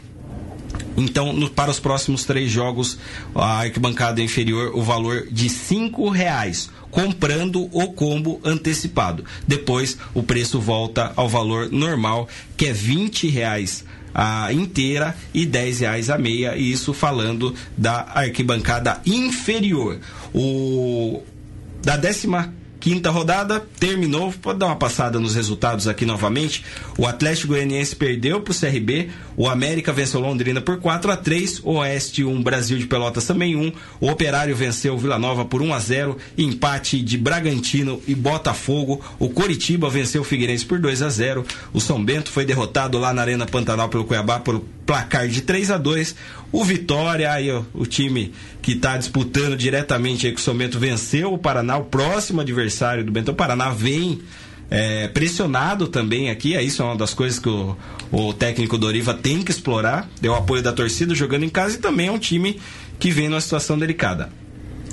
Então, 1.02 1.32
no, 1.32 1.50
para 1.50 1.70
os 1.70 1.80
próximos 1.80 2.24
três 2.24 2.50
jogos, 2.50 2.98
a 3.34 3.60
arquibancada 3.60 4.20
inferior, 4.20 4.72
o 4.74 4.82
valor 4.82 5.26
de 5.30 5.48
cinco 5.48 6.08
reais 6.08 6.70
comprando 6.90 7.68
o 7.72 7.92
combo 7.92 8.40
antecipado. 8.44 9.24
Depois 9.46 9.96
o 10.12 10.22
preço 10.22 10.60
volta 10.60 11.12
ao 11.16 11.28
valor 11.28 11.70
normal, 11.70 12.28
que 12.56 12.66
é 12.66 12.72
20 12.72 13.28
reais 13.28 13.84
a 14.12 14.52
inteira 14.52 15.14
e 15.32 15.46
10 15.46 15.80
reais 15.80 16.10
a 16.10 16.18
meia, 16.18 16.56
isso 16.56 16.92
falando 16.92 17.54
da 17.76 18.08
arquibancada 18.12 19.00
inferior. 19.06 20.00
O 20.34 21.22
da 21.82 21.96
décima 21.96 22.52
Quinta 22.80 23.10
rodada 23.10 23.60
terminou, 23.78 24.32
pode 24.32 24.58
dar 24.58 24.66
uma 24.66 24.76
passada 24.76 25.20
nos 25.20 25.34
resultados 25.34 25.86
aqui 25.86 26.06
novamente. 26.06 26.64
O 26.96 27.06
Atlético 27.06 27.48
Goianiense 27.48 27.94
perdeu 27.94 28.40
para 28.40 28.52
o 28.52 28.58
CRB, 28.58 29.10
o 29.36 29.46
América 29.46 29.92
venceu 29.92 30.18
Londrina 30.18 30.62
por 30.62 30.80
4 30.80 31.12
a 31.12 31.16
3 31.16 31.60
o 31.62 31.74
Oeste 31.74 32.24
1, 32.24 32.42
Brasil 32.42 32.78
de 32.78 32.86
Pelotas 32.86 33.26
também 33.26 33.54
1, 33.54 33.72
o 34.00 34.10
Operário 34.10 34.56
venceu 34.56 34.96
Vila 34.96 35.18
Nova 35.18 35.44
por 35.44 35.60
1 35.60 35.74
a 35.74 35.78
0 35.78 36.16
empate 36.38 37.02
de 37.02 37.18
Bragantino 37.18 38.00
e 38.08 38.14
Botafogo, 38.14 39.04
o 39.18 39.28
Coritiba 39.28 39.90
venceu 39.90 40.22
o 40.22 40.24
Figueirense 40.24 40.64
por 40.64 40.78
2 40.78 41.02
a 41.02 41.10
0 41.10 41.44
o 41.74 41.80
São 41.80 42.02
Bento 42.02 42.30
foi 42.30 42.46
derrotado 42.46 42.98
lá 42.98 43.12
na 43.12 43.20
Arena 43.20 43.44
Pantanal 43.44 43.90
pelo 43.90 44.04
Cuiabá 44.04 44.40
por 44.40 44.62
placar 44.86 45.28
de 45.28 45.42
3 45.42 45.70
a 45.70 45.76
2 45.76 46.16
o 46.52 46.64
Vitória, 46.64 47.30
aí 47.30 47.48
o 47.50 47.86
time 47.86 48.32
que 48.62 48.72
está 48.72 48.96
disputando 48.96 49.56
diretamente 49.56 50.26
aí 50.26 50.32
com 50.32 50.38
o 50.38 50.42
São 50.42 50.56
Bento 50.56 50.78
venceu 50.78 51.32
o 51.32 51.38
Paraná, 51.38 51.78
o 51.78 51.84
próximo 51.84 52.40
adversário 52.40 53.04
do 53.04 53.10
Bento. 53.10 53.30
O 53.30 53.34
Paraná 53.34 53.70
vem 53.70 54.20
é, 54.70 55.08
pressionado 55.08 55.88
também 55.88 56.30
aqui, 56.30 56.54
é 56.54 56.62
isso 56.62 56.82
é 56.82 56.84
uma 56.84 56.96
das 56.96 57.12
coisas 57.12 57.38
que 57.38 57.48
o, 57.48 57.76
o 58.12 58.32
técnico 58.32 58.78
Doriva 58.78 59.14
tem 59.14 59.42
que 59.42 59.50
explorar. 59.50 60.08
Deu 60.20 60.34
apoio 60.34 60.62
da 60.62 60.72
torcida 60.72 61.14
jogando 61.14 61.44
em 61.44 61.48
casa 61.48 61.76
e 61.76 61.78
também 61.78 62.08
é 62.08 62.12
um 62.12 62.18
time 62.18 62.60
que 62.98 63.10
vem 63.10 63.28
numa 63.28 63.40
situação 63.40 63.78
delicada. 63.78 64.30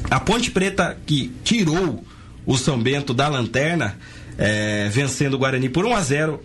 A 0.10 0.20
Ponte 0.20 0.52
Preta 0.52 0.98
que 1.06 1.32
tirou 1.44 2.04
o 2.46 2.58
São 2.58 2.82
Bento 2.82 3.14
da 3.14 3.28
lanterna, 3.28 3.98
é, 4.38 4.88
vencendo 4.90 5.34
o 5.34 5.38
Guarani 5.38 5.68
por 5.68 5.86
1 5.86 5.96
a 5.96 6.02
0 6.02 6.44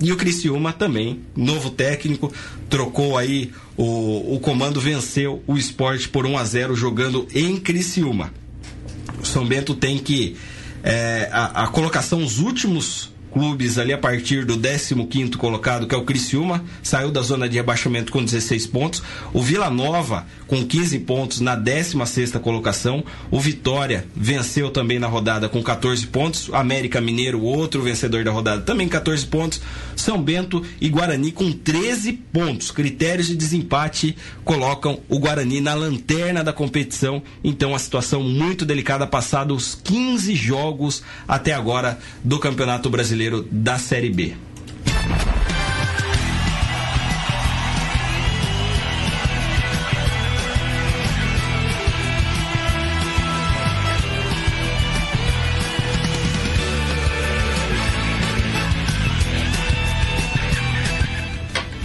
e 0.00 0.12
o 0.12 0.16
Criciúma 0.16 0.72
também, 0.72 1.20
novo 1.36 1.70
técnico, 1.70 2.32
trocou 2.70 3.18
aí 3.18 3.50
o, 3.76 4.34
o 4.34 4.40
comando, 4.40 4.80
venceu 4.80 5.42
o 5.46 5.56
esporte 5.56 6.08
por 6.08 6.24
1 6.24 6.38
a 6.38 6.44
0 6.44 6.76
jogando 6.76 7.26
em 7.34 7.56
Criciúma. 7.56 8.32
O 9.20 9.26
São 9.26 9.44
Bento 9.44 9.74
tem 9.74 9.98
que. 9.98 10.36
É, 10.84 11.28
a, 11.32 11.64
a 11.64 11.66
colocação, 11.68 12.22
os 12.22 12.38
últimos 12.38 13.10
clubes 13.32 13.78
ali 13.78 13.92
a 13.92 13.98
partir 13.98 14.44
do 14.44 14.56
15 14.58 15.32
colocado, 15.32 15.86
que 15.86 15.94
é 15.94 15.98
o 15.98 16.04
Criciúma, 16.04 16.64
saiu 16.82 17.10
da 17.10 17.20
zona 17.20 17.48
de 17.48 17.56
rebaixamento 17.56 18.10
com 18.10 18.24
16 18.24 18.66
pontos. 18.66 19.02
O 19.32 19.42
Vila 19.42 19.70
Nova 19.70 20.26
com 20.46 20.64
15 20.64 21.00
pontos 21.00 21.40
na 21.40 21.54
16 21.54 22.32
colocação. 22.42 23.04
O 23.30 23.38
Vitória 23.38 24.06
venceu 24.14 24.70
também 24.70 24.98
na 24.98 25.06
rodada 25.06 25.48
com 25.48 25.62
14 25.62 26.06
pontos. 26.06 26.50
América 26.52 27.00
Mineiro, 27.00 27.42
outro 27.42 27.82
vencedor 27.82 28.24
da 28.24 28.30
rodada, 28.30 28.62
também 28.62 28.88
14 28.88 29.26
pontos. 29.26 29.60
São 29.94 30.22
Bento 30.22 30.64
e 30.80 30.88
Guarani 30.88 31.32
com 31.32 31.52
13 31.52 32.12
pontos. 32.12 32.70
Critérios 32.70 33.26
de 33.26 33.36
desempate 33.36 34.16
colocam 34.44 35.00
o 35.08 35.18
Guarani 35.18 35.60
na 35.60 35.74
lanterna 35.74 36.42
da 36.42 36.52
competição. 36.52 37.22
Então 37.44 37.74
a 37.74 37.78
situação 37.78 38.22
muito 38.22 38.64
delicada 38.64 39.06
passados 39.06 39.78
15 39.84 40.34
jogos 40.34 41.02
até 41.26 41.52
agora 41.52 41.98
do 42.24 42.38
Campeonato 42.38 42.88
Brasileiro 42.88 43.17
brasileiro 43.18 43.46
da 43.50 43.78
Série 43.78 44.10
B. 44.10 44.34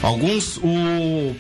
Alguns, 0.04 0.58
o 0.58 1.34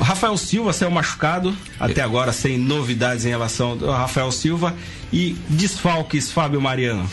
Rafael 0.00 0.36
Silva 0.36 0.72
saiu 0.72 0.90
machucado, 0.90 1.56
até 1.78 2.02
agora 2.02 2.32
sem 2.32 2.58
novidades 2.58 3.24
em 3.24 3.28
relação 3.28 3.78
ao 3.80 3.92
Rafael 3.92 4.30
Silva. 4.32 4.74
E 5.12 5.36
desfalques, 5.48 6.32
Fábio 6.32 6.60
Mariano. 6.60 7.08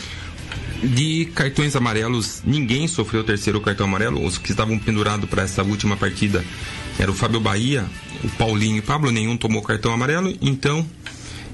De 0.82 1.26
cartões 1.34 1.76
amarelos, 1.76 2.42
ninguém 2.44 2.88
sofreu 2.88 3.20
o 3.20 3.24
terceiro 3.24 3.60
cartão 3.60 3.86
amarelo. 3.86 4.24
Os 4.24 4.38
que 4.38 4.50
estavam 4.50 4.78
pendurados 4.78 5.28
para 5.28 5.42
essa 5.42 5.62
última 5.62 5.96
partida 5.96 6.42
era 6.98 7.10
o 7.10 7.14
Fábio 7.14 7.38
Bahia, 7.38 7.84
o 8.24 8.28
Paulinho 8.30 8.76
e 8.76 8.80
o 8.80 8.82
Pablo, 8.82 9.10
nenhum 9.10 9.36
tomou 9.36 9.62
cartão 9.62 9.92
amarelo. 9.92 10.34
Então, 10.40 10.86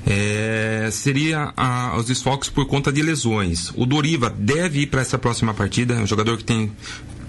é, 0.06 0.88
seria 0.92 1.52
a, 1.56 1.96
os 1.98 2.06
desfalques 2.06 2.48
por 2.48 2.66
conta 2.66 2.92
de 2.92 3.02
lesões. 3.02 3.72
O 3.74 3.84
Doriva 3.84 4.30
deve 4.30 4.82
ir 4.82 4.86
para 4.86 5.00
essa 5.00 5.18
próxima 5.18 5.52
partida, 5.52 5.94
é 5.94 5.98
um 5.98 6.06
jogador 6.06 6.36
que 6.36 6.44
tem 6.44 6.70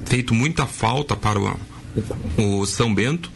feito 0.06 0.34
muita 0.36 0.68
falta 0.68 1.16
para 1.16 1.40
o, 1.40 1.60
o, 2.38 2.60
o 2.60 2.66
São 2.68 2.94
Bento. 2.94 3.32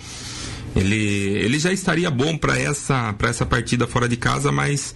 Ele, 0.76 0.96
ele 0.96 1.60
já 1.60 1.74
estaria 1.74 2.10
bom 2.10 2.38
para 2.38 2.58
essa, 2.58 3.14
essa 3.24 3.46
partida 3.46 3.88
fora 3.88 4.08
de 4.08 4.16
casa, 4.16 4.52
mas 4.52 4.96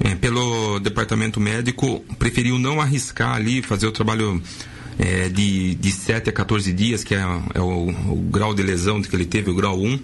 é, 0.00 0.14
pelo 0.14 0.78
departamento 0.78 1.40
médico, 1.40 2.04
preferiu 2.18 2.58
não 2.58 2.80
arriscar 2.80 3.34
ali, 3.34 3.62
fazer 3.62 3.86
o 3.86 3.92
trabalho 3.92 4.42
é, 4.98 5.28
de, 5.28 5.74
de 5.74 5.92
7 5.92 6.30
a 6.30 6.32
14 6.32 6.72
dias, 6.72 7.04
que 7.04 7.14
é, 7.14 7.20
é 7.54 7.60
o, 7.60 7.88
o, 7.88 8.16
grau 8.30 8.54
de 8.54 8.62
lesão 8.62 9.00
que 9.00 9.14
ele 9.14 9.26
teve, 9.26 9.50
o 9.50 9.54
grau 9.54 9.80
1. 9.80 9.98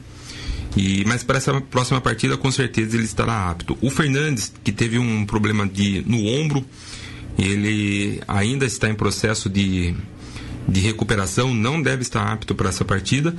E, 0.76 1.04
mas 1.06 1.22
para 1.22 1.36
essa 1.36 1.60
próxima 1.60 2.00
partida, 2.00 2.36
com 2.36 2.50
certeza 2.50 2.96
ele 2.96 3.04
estará 3.04 3.50
apto. 3.50 3.76
O 3.80 3.90
Fernandes, 3.90 4.52
que 4.64 4.72
teve 4.72 4.98
um 4.98 5.26
problema 5.26 5.66
de, 5.66 6.02
no 6.06 6.26
ombro, 6.26 6.64
ele 7.38 8.20
ainda 8.26 8.64
está 8.64 8.88
em 8.88 8.94
processo 8.94 9.48
de, 9.48 9.94
de 10.66 10.80
recuperação, 10.80 11.54
não 11.54 11.80
deve 11.80 12.02
estar 12.02 12.32
apto 12.32 12.54
para 12.54 12.70
essa 12.70 12.84
partida. 12.84 13.34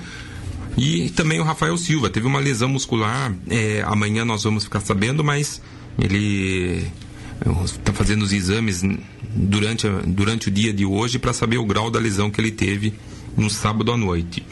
E 0.78 1.10
também 1.12 1.40
o 1.40 1.44
Rafael 1.44 1.78
Silva 1.78 2.10
teve 2.10 2.26
uma 2.26 2.40
lesão 2.40 2.70
muscular. 2.70 3.34
É, 3.50 3.84
amanhã 3.86 4.26
nós 4.26 4.44
vamos 4.44 4.64
ficar 4.64 4.80
sabendo, 4.80 5.24
mas 5.24 5.62
ele 6.00 6.88
está 7.66 7.94
fazendo 7.94 8.24
os 8.24 8.32
exames 8.32 8.82
durante, 9.36 9.88
durante 10.08 10.48
o 10.48 10.52
dia 10.52 10.74
de 10.74 10.86
hoje 10.86 11.20
para 11.20 11.34
saber 11.34 11.58
o 11.58 11.66
grau 11.66 11.90
da 11.90 12.00
lesão 12.00 12.30
que 12.30 12.40
ele 12.40 12.52
teve 12.52 12.94
no 13.36 13.50
sábado 13.50 13.92
à 13.92 13.98
noite. 13.98 14.44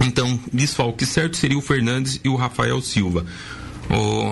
Então, 0.00 0.38
desfalque 0.52 1.06
certo 1.06 1.36
seria 1.36 1.58
o 1.58 1.62
Fernandes 1.62 2.20
e 2.24 2.28
o 2.28 2.36
Rafael 2.36 2.80
Silva. 2.80 3.24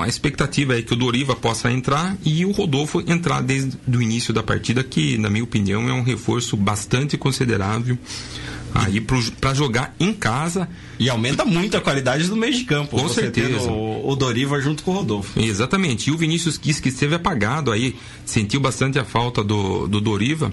a 0.02 0.08
expectativa 0.08 0.78
é 0.78 0.82
que 0.82 0.92
o 0.92 0.96
Doriva 0.96 1.36
possa 1.36 1.70
entrar 1.70 2.16
e 2.24 2.44
o 2.44 2.50
Rodolfo 2.50 3.02
entrar 3.06 3.40
desde 3.40 3.76
o 3.86 4.02
início 4.02 4.32
da 4.32 4.42
partida, 4.42 4.82
que, 4.82 5.18
na 5.18 5.30
minha 5.30 5.44
opinião, 5.44 5.88
é 5.88 5.92
um 5.92 6.02
reforço 6.02 6.56
bastante 6.56 7.16
considerável 7.16 7.96
aí 8.74 9.00
para 9.40 9.54
jogar 9.54 9.94
em 9.98 10.12
casa. 10.12 10.68
E 10.98 11.08
aumenta 11.08 11.44
muito 11.44 11.76
a 11.76 11.80
qualidade 11.80 12.26
do 12.28 12.36
meio 12.36 12.52
de 12.52 12.64
campo. 12.64 12.96
Com 12.96 13.08
certeza. 13.08 13.70
O, 13.70 14.10
o, 14.10 14.16
Doriva 14.16 14.60
junto 14.60 14.82
com 14.82 14.90
o 14.92 14.94
Rodolfo. 14.94 15.40
Exatamente. 15.40 16.10
E 16.10 16.12
o 16.12 16.16
Vinícius 16.16 16.58
Quis, 16.58 16.78
que 16.78 16.90
esteve 16.90 17.14
apagado 17.14 17.72
aí, 17.72 17.96
sentiu 18.24 18.60
bastante 18.60 18.98
a 18.98 19.04
falta 19.04 19.42
do, 19.42 19.86
do 19.86 20.00
Doriva. 20.00 20.52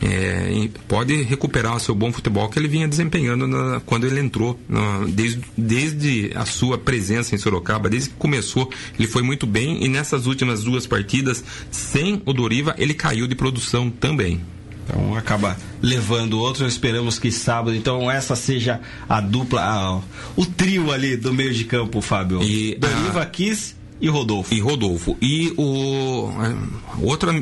É, 0.00 0.68
pode 0.86 1.22
recuperar 1.22 1.74
o 1.74 1.80
seu 1.80 1.92
bom 1.92 2.12
futebol 2.12 2.48
que 2.48 2.56
ele 2.56 2.68
vinha 2.68 2.86
desempenhando 2.86 3.48
na, 3.48 3.80
quando 3.80 4.06
ele 4.06 4.20
entrou, 4.20 4.58
na, 4.68 5.04
desde, 5.08 5.42
desde 5.56 6.30
a 6.36 6.46
sua 6.46 6.78
presença 6.78 7.34
em 7.34 7.38
Sorocaba, 7.38 7.88
desde 7.88 8.10
que 8.10 8.14
começou, 8.14 8.70
ele 8.96 9.08
foi 9.08 9.22
muito 9.22 9.44
bem 9.44 9.82
e 9.84 9.88
nessas 9.88 10.26
últimas 10.26 10.62
duas 10.62 10.86
partidas, 10.86 11.42
sem 11.72 12.22
o 12.24 12.32
Doriva, 12.32 12.76
ele 12.78 12.94
caiu 12.94 13.26
de 13.26 13.34
produção 13.34 13.90
também. 13.90 14.40
Então 14.88 15.14
acaba 15.14 15.56
levando 15.82 16.38
outro. 16.38 16.66
Esperamos 16.66 17.18
que 17.18 17.30
sábado, 17.30 17.76
então, 17.76 18.10
essa 18.10 18.34
seja 18.34 18.80
a 19.08 19.20
dupla, 19.20 19.62
a, 19.62 20.00
o 20.34 20.46
trio 20.46 20.90
ali 20.90 21.16
do 21.16 21.32
meio 21.34 21.52
de 21.52 21.64
campo, 21.64 22.00
Fábio. 22.00 22.42
E 22.42 22.74
Doriva, 22.76 23.22
a... 23.22 23.26
Kiss 23.26 23.76
e 24.00 24.08
Rodolfo. 24.08 24.54
E 24.54 24.60
Rodolfo. 24.60 25.16
E 25.20 25.52
o 25.56 26.30
outra 27.02 27.32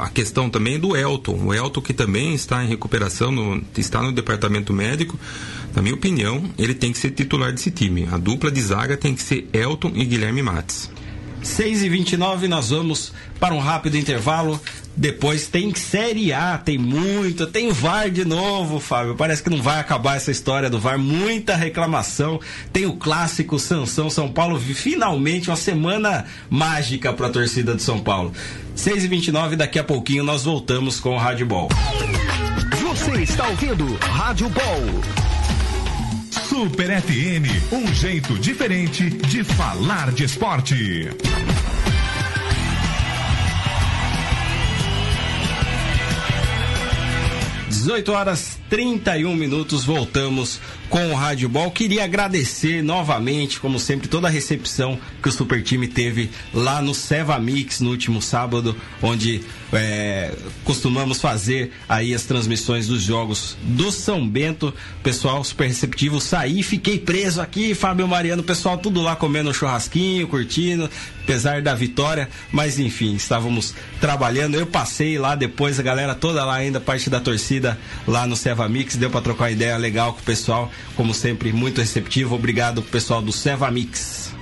a, 0.00 0.08
questão 0.08 0.48
também 0.48 0.78
do 0.78 0.96
Elton. 0.96 1.38
O 1.44 1.54
Elton 1.54 1.80
que 1.80 1.92
também 1.92 2.34
está 2.34 2.64
em 2.64 2.68
recuperação, 2.68 3.30
no, 3.30 3.62
está 3.76 4.00
no 4.02 4.12
departamento 4.12 4.72
médico. 4.72 5.18
Na 5.74 5.82
minha 5.82 5.94
opinião, 5.94 6.42
ele 6.56 6.72
tem 6.72 6.90
que 6.90 6.98
ser 6.98 7.10
titular 7.10 7.52
desse 7.52 7.70
time. 7.70 8.08
A 8.10 8.16
dupla 8.16 8.50
de 8.50 8.62
zaga 8.62 8.96
tem 8.96 9.14
que 9.14 9.22
ser 9.22 9.46
Elton 9.52 9.92
e 9.94 10.04
Guilherme 10.06 10.42
Matos. 10.42 10.88
6 11.42 11.84
e 11.84 11.88
29 11.88 12.48
nós 12.48 12.70
vamos 12.70 13.12
para 13.38 13.54
um 13.54 13.58
rápido 13.58 13.96
intervalo. 13.96 14.60
Depois 14.96 15.46
tem 15.46 15.74
Série 15.74 16.32
A, 16.32 16.56
tem 16.56 16.78
muito, 16.78 17.46
tem 17.46 17.68
o 17.68 17.74
VAR 17.74 18.10
de 18.10 18.24
novo, 18.24 18.80
Fábio. 18.80 19.14
Parece 19.14 19.42
que 19.42 19.50
não 19.50 19.60
vai 19.60 19.78
acabar 19.78 20.16
essa 20.16 20.30
história 20.30 20.70
do 20.70 20.80
VAR, 20.80 20.98
muita 20.98 21.54
reclamação. 21.54 22.40
Tem 22.72 22.86
o 22.86 22.96
clássico 22.96 23.58
Sansão 23.58 24.08
São 24.08 24.32
Paulo, 24.32 24.58
finalmente 24.58 25.50
uma 25.50 25.56
semana 25.56 26.24
mágica 26.48 27.12
para 27.12 27.26
a 27.26 27.30
torcida 27.30 27.74
de 27.74 27.82
São 27.82 27.98
Paulo. 27.98 28.32
6 28.74 29.04
e 29.04 29.08
29 29.08 29.56
daqui 29.56 29.78
a 29.78 29.84
pouquinho 29.84 30.24
nós 30.24 30.44
voltamos 30.44 30.98
com 30.98 31.14
o 31.14 31.18
Rádio 31.18 31.46
Ball. 31.46 31.68
Você 32.80 33.22
está 33.22 33.48
ouvindo 33.48 33.94
Rádio 33.96 34.48
Ball. 34.48 35.26
Super 36.48 37.02
FM, 37.02 37.72
um 37.72 37.94
jeito 37.94 38.38
diferente 38.38 39.10
de 39.10 39.44
falar 39.44 40.10
de 40.12 40.24
esporte. 40.24 41.10
18 47.86 48.12
horas 48.12 48.58
31 48.68 49.36
minutos, 49.36 49.86
voltamos 49.86 50.60
com 50.88 51.10
o 51.10 51.14
Rádio 51.14 51.48
Ball. 51.48 51.70
Queria 51.70 52.04
agradecer 52.04 52.82
novamente, 52.82 53.60
como 53.60 53.78
sempre, 53.78 54.08
toda 54.08 54.28
a 54.28 54.30
recepção 54.30 54.98
que 55.22 55.28
o 55.28 55.32
Super 55.32 55.62
Time 55.62 55.88
teve 55.88 56.30
lá 56.52 56.80
no 56.80 56.94
Seva 56.94 57.38
Mix 57.38 57.80
no 57.80 57.90
último 57.90 58.22
sábado, 58.22 58.76
onde 59.02 59.42
é, 59.72 60.34
costumamos 60.64 61.20
fazer 61.20 61.72
aí 61.88 62.14
as 62.14 62.24
transmissões 62.24 62.86
dos 62.86 63.02
jogos 63.02 63.56
do 63.62 63.90
São 63.90 64.26
Bento. 64.26 64.72
Pessoal 65.02 65.42
super 65.44 65.68
receptivo, 65.68 66.20
saí, 66.20 66.62
fiquei 66.62 66.98
preso 66.98 67.40
aqui, 67.40 67.74
Fábio 67.74 68.06
Mariano, 68.06 68.42
pessoal 68.42 68.78
tudo 68.78 69.02
lá 69.02 69.16
comendo 69.16 69.52
churrasquinho, 69.52 70.28
curtindo, 70.28 70.90
apesar 71.22 71.60
da 71.60 71.74
vitória, 71.74 72.28
mas 72.52 72.78
enfim, 72.78 73.14
estávamos 73.14 73.74
trabalhando. 74.00 74.56
Eu 74.56 74.66
passei 74.66 75.18
lá 75.18 75.34
depois, 75.34 75.78
a 75.80 75.82
galera 75.82 76.14
toda 76.14 76.44
lá 76.44 76.54
ainda, 76.54 76.80
parte 76.80 77.10
da 77.10 77.20
torcida 77.20 77.78
lá 78.06 78.26
no 78.26 78.36
Seva 78.36 78.68
Mix, 78.68 78.96
deu 78.96 79.10
para 79.10 79.20
trocar 79.20 79.50
ideia 79.50 79.76
legal 79.76 80.12
com 80.12 80.20
o 80.20 80.24
pessoal, 80.24 80.70
como 80.94 81.12
sempre, 81.12 81.52
muito 81.52 81.80
receptivo. 81.80 82.34
Obrigado 82.34 82.82
pessoal 82.82 83.20
do 83.20 83.32
Seva 83.32 83.70
Mix. 83.70 84.32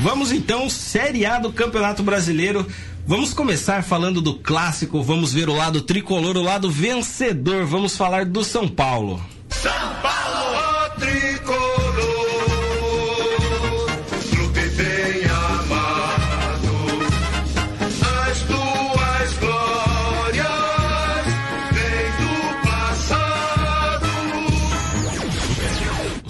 Vamos 0.00 0.30
então, 0.30 0.70
Série 0.70 1.26
A 1.26 1.38
do 1.38 1.52
Campeonato 1.52 2.02
Brasileiro. 2.02 2.66
Vamos 3.06 3.32
começar 3.32 3.82
falando 3.84 4.20
do 4.20 4.34
clássico, 4.34 5.02
vamos 5.02 5.32
ver 5.32 5.48
o 5.48 5.54
lado 5.54 5.80
tricolor, 5.80 6.36
o 6.36 6.42
lado 6.42 6.70
vencedor. 6.70 7.64
Vamos 7.64 7.96
falar 7.96 8.24
do 8.24 8.42
São 8.42 8.68
Paulo. 8.68 9.20
São 9.48 9.72
Paulo, 10.02 10.25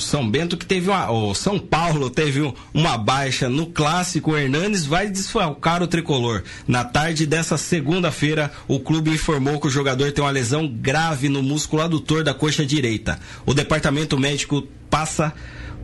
São 0.06 0.28
Bento 0.28 0.56
que 0.56 0.64
teve 0.64 0.88
uma, 0.88 1.10
o 1.10 1.34
São 1.34 1.58
Paulo 1.58 2.08
teve 2.08 2.52
uma 2.72 2.96
baixa 2.96 3.48
no 3.48 3.66
clássico, 3.66 4.30
o 4.32 4.38
Hernanes 4.38 4.86
vai 4.86 5.08
desfalcar 5.08 5.82
o 5.82 5.86
tricolor. 5.86 6.42
Na 6.66 6.84
tarde 6.84 7.26
dessa 7.26 7.58
segunda-feira, 7.58 8.50
o 8.68 8.78
clube 8.78 9.10
informou 9.10 9.60
que 9.60 9.66
o 9.66 9.70
jogador 9.70 10.12
tem 10.12 10.24
uma 10.24 10.30
lesão 10.30 10.66
grave 10.68 11.28
no 11.28 11.42
músculo 11.42 11.82
adutor 11.82 12.22
da 12.22 12.32
coxa 12.32 12.64
direita. 12.64 13.18
O 13.44 13.52
departamento 13.52 14.18
médico 14.18 14.62
passa 14.88 15.32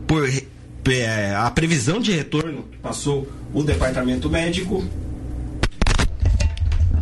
por 0.07 0.27
é, 0.89 1.33
a 1.35 1.49
previsão 1.49 1.99
de 1.99 2.11
retorno 2.11 2.65
passou 2.81 3.27
o 3.53 3.63
departamento 3.63 4.29
médico 4.29 4.83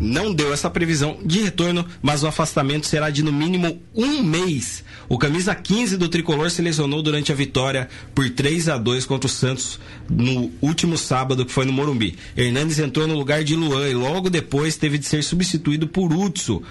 não 0.02 0.34
deu 0.34 0.52
essa 0.52 0.70
previsão 0.70 1.20
de 1.24 1.42
retorno, 1.42 1.86
mas 2.02 2.24
o 2.24 2.28
afastamento 2.28 2.88
será 2.88 3.12
de 3.12 3.24
no 3.24 3.32
mínimo 3.32 3.80
um 3.96 4.24
mês. 4.24 4.84
O 5.08 5.18
camisa 5.18 5.54
15 5.54 5.96
do 5.96 6.10
tricolor 6.10 6.50
se 6.50 6.62
lesionou 6.62 7.04
durante 7.04 7.32
a 7.32 7.36
vitória 7.36 7.88
por 8.16 8.28
3 8.30 8.70
a 8.70 8.78
2 8.80 9.06
contra 9.06 9.28
o 9.28 9.30
Santos 9.30 9.80
no 10.10 10.52
último 10.60 10.98
sábado, 10.98 11.46
que 11.46 11.52
foi 11.52 11.66
no 11.66 11.72
Morumbi. 11.72 12.18
Hernandes 12.36 12.80
entrou 12.80 13.08
no 13.08 13.16
lugar 13.16 13.44
de 13.44 13.56
Luan 13.56 13.88
e 13.88 13.94
logo 13.94 14.30
depois 14.30 14.76
teve 14.76 14.98
de 14.98 15.06
ser 15.06 15.24
substituído 15.24 15.88
por 15.88 16.12
Hudson. 16.12 16.64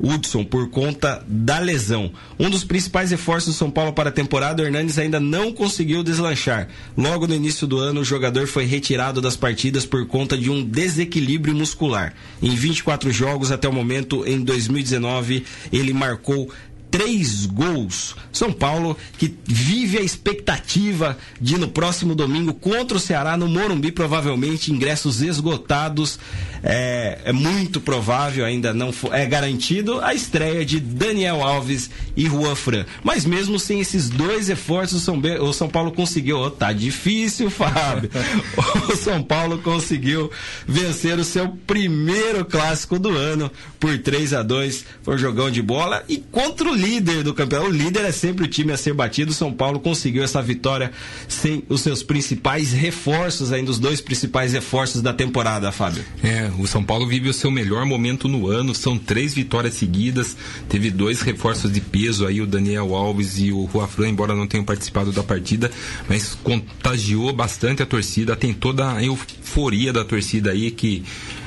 Hudson 0.00 0.44
por 0.44 0.68
conta 0.70 1.24
da 1.26 1.58
lesão. 1.58 2.10
Um 2.38 2.48
dos 2.50 2.64
principais 2.64 3.10
reforços 3.10 3.54
do 3.54 3.58
São 3.58 3.70
Paulo 3.70 3.92
para 3.92 4.08
a 4.08 4.12
temporada, 4.12 4.62
Hernandes 4.62 4.98
ainda 4.98 5.18
não 5.20 5.52
conseguiu 5.52 6.02
deslanchar. 6.02 6.68
Logo 6.96 7.26
no 7.26 7.34
início 7.34 7.66
do 7.66 7.78
ano, 7.78 8.00
o 8.00 8.04
jogador 8.04 8.46
foi 8.46 8.64
retirado 8.64 9.20
das 9.20 9.36
partidas 9.36 9.84
por 9.84 10.06
conta 10.06 10.36
de 10.36 10.50
um 10.50 10.64
desequilíbrio 10.64 11.54
muscular. 11.54 12.14
Em 12.42 12.54
24 12.54 13.10
jogos 13.10 13.50
até 13.50 13.68
o 13.68 13.72
momento, 13.72 14.24
em 14.26 14.40
2019, 14.40 15.44
ele 15.72 15.92
marcou 15.92 16.50
três 16.98 17.46
gols. 17.46 18.16
São 18.32 18.52
Paulo 18.52 18.96
que 19.16 19.32
vive 19.44 19.98
a 19.98 20.02
expectativa 20.02 21.16
de 21.40 21.56
no 21.56 21.68
próximo 21.68 22.12
domingo 22.12 22.52
contra 22.52 22.96
o 22.96 23.00
Ceará 23.00 23.36
no 23.36 23.46
Morumbi, 23.46 23.92
provavelmente 23.92 24.72
ingressos 24.72 25.22
esgotados. 25.22 26.18
É, 26.60 27.20
é 27.26 27.32
muito 27.32 27.80
provável, 27.80 28.44
ainda 28.44 28.74
não 28.74 28.92
for, 28.92 29.14
é 29.14 29.24
garantido 29.26 30.00
a 30.00 30.12
estreia 30.12 30.64
de 30.64 30.80
Daniel 30.80 31.40
Alves 31.40 31.88
e 32.16 32.26
Juan 32.26 32.56
Fran. 32.56 32.84
Mas 33.04 33.24
mesmo 33.24 33.60
sem 33.60 33.78
esses 33.78 34.08
dois 34.08 34.48
reforços, 34.48 35.00
o 35.00 35.04
São, 35.04 35.20
Be 35.20 35.38
o 35.38 35.52
São 35.52 35.68
Paulo 35.68 35.92
conseguiu. 35.92 36.40
Oh, 36.40 36.50
tá 36.50 36.72
difícil, 36.72 37.48
Fábio. 37.48 38.10
o 38.92 38.96
São 38.96 39.22
Paulo 39.22 39.58
conseguiu 39.58 40.32
vencer 40.66 41.16
o 41.16 41.24
seu 41.24 41.48
primeiro 41.64 42.44
clássico 42.44 42.98
do 42.98 43.10
ano 43.10 43.50
por 43.78 43.96
3 43.96 44.34
a 44.34 44.42
2 44.42 44.84
Foi 45.02 45.14
um 45.14 45.18
jogão 45.18 45.50
de 45.50 45.62
bola 45.62 46.04
e 46.08 46.16
contra 46.16 46.68
o 46.68 46.74
líder 46.88 47.22
do 47.22 47.34
campeonato. 47.34 47.70
O 47.70 47.72
líder 47.72 48.04
é 48.04 48.12
sempre 48.12 48.44
o 48.44 48.48
time 48.48 48.72
a 48.72 48.76
ser 48.76 48.94
batido. 48.94 49.32
São 49.32 49.52
Paulo 49.52 49.78
conseguiu 49.78 50.22
essa 50.22 50.40
vitória 50.40 50.90
sem 51.28 51.62
os 51.68 51.82
seus 51.82 52.02
principais 52.02 52.72
reforços, 52.72 53.52
ainda 53.52 53.70
os 53.70 53.78
dois 53.78 54.00
principais 54.00 54.52
reforços 54.52 55.02
da 55.02 55.12
temporada, 55.12 55.70
Fábio. 55.70 56.04
É, 56.22 56.50
o 56.58 56.66
São 56.66 56.82
Paulo 56.82 57.06
vive 57.06 57.28
o 57.28 57.34
seu 57.34 57.50
melhor 57.50 57.84
momento 57.84 58.26
no 58.26 58.48
ano. 58.48 58.74
São 58.74 58.96
três 58.96 59.34
vitórias 59.34 59.74
seguidas. 59.74 60.36
Teve 60.68 60.90
dois 60.90 61.20
reforços 61.20 61.70
de 61.70 61.80
peso 61.80 62.26
aí, 62.26 62.40
o 62.40 62.46
Daniel 62.46 62.94
Alves 62.94 63.38
e 63.38 63.52
o 63.52 63.68
Juafran, 63.70 64.08
embora 64.08 64.34
não 64.34 64.46
tenham 64.46 64.64
participado 64.64 65.12
da 65.12 65.22
partida, 65.22 65.70
mas 66.08 66.34
contagiou 66.42 67.32
bastante 67.32 67.82
a 67.82 67.86
torcida. 67.86 68.34
Tem 68.34 68.54
toda 68.54 68.94
a 68.94 69.04
euforia 69.04 69.92
da 69.92 70.04
torcida 70.04 70.52
aí 70.52 70.70
que 70.70 71.02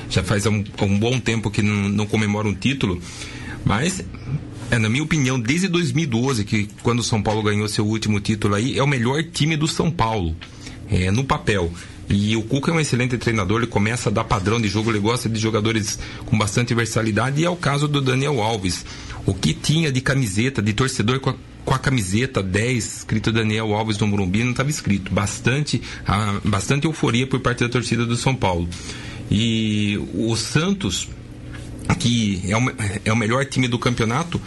já 0.08 0.22
faz 0.22 0.46
um, 0.46 0.62
um 0.82 0.98
bom 0.98 1.18
tempo 1.18 1.50
que 1.50 1.62
não, 1.62 1.88
não 1.88 2.06
comemora 2.06 2.46
um 2.46 2.54
título. 2.54 3.00
Mas 3.64 4.04
é, 4.72 4.78
na 4.78 4.88
minha 4.88 5.02
opinião, 5.02 5.38
desde 5.38 5.68
2012, 5.68 6.44
que 6.46 6.66
quando 6.82 7.00
o 7.00 7.02
São 7.02 7.22
Paulo 7.22 7.42
ganhou 7.42 7.68
seu 7.68 7.86
último 7.86 8.18
título 8.18 8.54
aí, 8.54 8.78
é 8.78 8.82
o 8.82 8.86
melhor 8.86 9.22
time 9.22 9.54
do 9.54 9.68
São 9.68 9.90
Paulo, 9.90 10.34
é, 10.90 11.10
no 11.10 11.24
papel. 11.24 11.70
E 12.08 12.34
o 12.38 12.42
Cuca 12.42 12.70
é 12.70 12.74
um 12.74 12.80
excelente 12.80 13.18
treinador, 13.18 13.58
ele 13.58 13.66
começa 13.66 14.08
a 14.08 14.12
dar 14.12 14.24
padrão 14.24 14.58
de 14.58 14.68
jogo, 14.68 14.90
ele 14.90 14.98
gosta 14.98 15.28
de 15.28 15.38
jogadores 15.38 15.98
com 16.24 16.38
bastante 16.38 16.74
versalidade, 16.74 17.42
e 17.42 17.44
é 17.44 17.50
o 17.50 17.54
caso 17.54 17.86
do 17.86 18.00
Daniel 18.00 18.40
Alves. 18.40 18.82
O 19.26 19.34
que 19.34 19.52
tinha 19.52 19.92
de 19.92 20.00
camiseta, 20.00 20.62
de 20.62 20.72
torcedor 20.72 21.20
com 21.20 21.28
a, 21.28 21.34
com 21.66 21.74
a 21.74 21.78
camiseta 21.78 22.42
10, 22.42 22.96
escrito 22.96 23.30
Daniel 23.30 23.74
Alves 23.74 23.98
do 23.98 24.06
Morumbi, 24.06 24.42
não 24.42 24.52
estava 24.52 24.70
escrito. 24.70 25.12
Bastante, 25.12 25.82
ah, 26.06 26.40
bastante 26.42 26.86
euforia 26.86 27.26
por 27.26 27.40
parte 27.40 27.62
da 27.62 27.68
torcida 27.68 28.06
do 28.06 28.16
São 28.16 28.34
Paulo. 28.34 28.66
E 29.30 29.98
o 30.14 30.34
Santos, 30.34 31.10
que 31.98 32.42
é 32.48 32.56
o, 32.56 32.72
é 33.04 33.12
o 33.12 33.16
melhor 33.16 33.44
time 33.44 33.68
do 33.68 33.78
campeonato, 33.78 34.40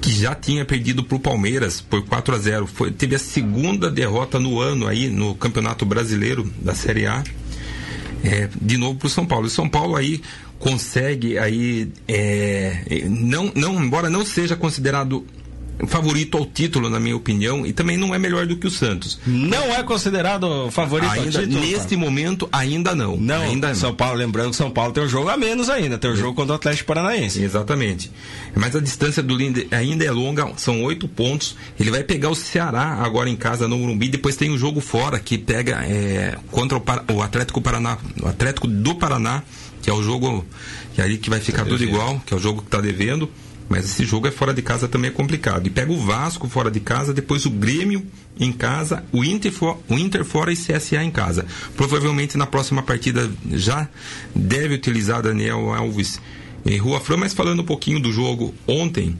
que 0.00 0.10
já 0.10 0.34
tinha 0.34 0.64
perdido 0.64 1.02
para 1.02 1.16
o 1.16 1.20
Palmeiras 1.20 1.80
por 1.80 2.04
4 2.04 2.34
a 2.34 2.38
0 2.38 2.66
Foi, 2.66 2.90
teve 2.90 3.16
a 3.16 3.18
segunda 3.18 3.90
derrota 3.90 4.38
no 4.38 4.60
ano 4.60 4.86
aí 4.86 5.08
no 5.08 5.34
Campeonato 5.34 5.84
Brasileiro 5.84 6.50
da 6.60 6.74
Série 6.74 7.06
A. 7.06 7.24
É, 8.24 8.48
de 8.60 8.76
novo 8.76 8.98
para 8.98 9.06
o 9.06 9.10
São 9.10 9.26
Paulo. 9.26 9.46
E 9.46 9.50
São 9.50 9.68
Paulo 9.68 9.96
aí 9.96 10.22
consegue 10.58 11.38
aí 11.38 11.90
é, 12.08 13.04
não, 13.08 13.52
não 13.54 13.82
embora 13.82 14.08
não 14.08 14.24
seja 14.24 14.56
considerado 14.56 15.26
favorito 15.86 16.38
ao 16.38 16.46
título, 16.46 16.88
na 16.88 16.98
minha 16.98 17.16
opinião, 17.16 17.66
e 17.66 17.72
também 17.72 17.96
não 17.96 18.14
é 18.14 18.18
melhor 18.18 18.46
do 18.46 18.56
que 18.56 18.66
o 18.66 18.70
Santos. 18.70 19.18
Não 19.26 19.64
é 19.74 19.82
considerado 19.82 20.70
favorito 20.70 21.10
ainda, 21.10 21.38
ao 21.38 21.44
título? 21.44 21.60
Neste 21.60 21.96
cara. 21.96 22.00
momento, 22.00 22.48
ainda 22.50 22.94
não. 22.94 23.16
Não, 23.16 23.42
ainda 23.42 23.74
São 23.74 23.94
Paulo, 23.94 24.16
lembrando 24.16 24.50
que 24.50 24.56
São 24.56 24.70
Paulo 24.70 24.92
tem 24.92 25.04
um 25.04 25.08
jogo 25.08 25.28
a 25.28 25.36
menos 25.36 25.68
ainda, 25.68 25.98
tem 25.98 26.10
um 26.10 26.16
jogo 26.16 26.34
contra 26.34 26.52
o 26.52 26.56
Atlético 26.56 26.86
Paranaense. 26.86 27.42
Exatamente. 27.42 28.10
Mas 28.54 28.74
a 28.74 28.80
distância 28.80 29.22
do 29.22 29.36
Linde 29.36 29.68
ainda 29.70 30.04
é 30.04 30.10
longa, 30.10 30.50
são 30.56 30.82
oito 30.84 31.06
pontos. 31.06 31.56
Ele 31.78 31.90
vai 31.90 32.02
pegar 32.02 32.30
o 32.30 32.34
Ceará 32.34 32.98
agora 33.02 33.28
em 33.28 33.36
casa 33.36 33.68
no 33.68 33.78
Morumbi, 33.78 34.08
depois 34.08 34.36
tem 34.36 34.50
o 34.50 34.54
um 34.54 34.58
jogo 34.58 34.80
fora 34.80 35.18
que 35.18 35.36
pega 35.36 35.84
é, 35.84 36.36
contra 36.50 36.78
o, 36.78 36.82
o 37.14 37.22
Atlético 37.22 37.60
Paraná, 37.60 37.98
o 38.22 38.28
Atlético 38.28 38.66
do 38.66 38.94
Paraná, 38.94 39.42
que 39.82 39.90
é 39.90 39.92
o 39.92 40.02
jogo 40.02 40.44
que 40.94 41.02
é 41.02 41.04
ali 41.04 41.18
que 41.18 41.28
vai 41.28 41.40
ficar 41.40 41.64
tá 41.64 41.68
tudo 41.68 41.84
igual, 41.84 42.20
que 42.24 42.32
é 42.32 42.36
o 42.36 42.40
jogo 42.40 42.62
que 42.62 42.68
está 42.68 42.80
devendo. 42.80 43.30
Mas 43.68 43.84
esse 43.84 44.04
jogo 44.04 44.28
é 44.28 44.30
fora 44.30 44.54
de 44.54 44.62
casa 44.62 44.86
também 44.86 45.10
é 45.10 45.12
complicado. 45.12 45.66
E 45.66 45.70
pega 45.70 45.92
o 45.92 45.98
Vasco 45.98 46.48
fora 46.48 46.70
de 46.70 46.80
casa, 46.80 47.12
depois 47.12 47.46
o 47.46 47.50
Grêmio 47.50 48.06
em 48.38 48.52
casa, 48.52 49.04
o 49.12 49.24
Inter, 49.24 49.52
for, 49.52 49.78
o 49.88 49.94
Inter 49.94 50.24
fora 50.24 50.52
e 50.52 50.56
CSA 50.56 51.02
em 51.02 51.10
casa. 51.10 51.44
Provavelmente 51.76 52.36
na 52.36 52.46
próxima 52.46 52.82
partida 52.82 53.30
já 53.52 53.88
deve 54.34 54.74
utilizar 54.74 55.22
Daniel 55.22 55.74
Alves 55.74 56.20
em 56.64 56.78
Rua 56.78 57.00
Fran, 57.00 57.16
mas 57.16 57.32
falando 57.32 57.62
um 57.62 57.64
pouquinho 57.64 58.00
do 58.00 58.12
jogo 58.12 58.54
ontem, 58.66 59.16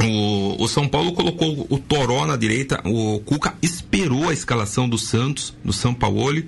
o, 0.00 0.62
o, 0.62 0.68
São 0.68 0.88
Paulo 0.88 1.12
colocou 1.12 1.66
o 1.68 1.78
Toró 1.78 2.26
na 2.26 2.36
direita, 2.36 2.80
o 2.84 3.20
Cuca 3.20 3.54
esperou 3.62 4.28
a 4.28 4.32
escalação 4.32 4.88
do 4.88 4.98
Santos, 4.98 5.54
do 5.64 5.72
São 5.72 5.94
Paulo, 5.94 6.42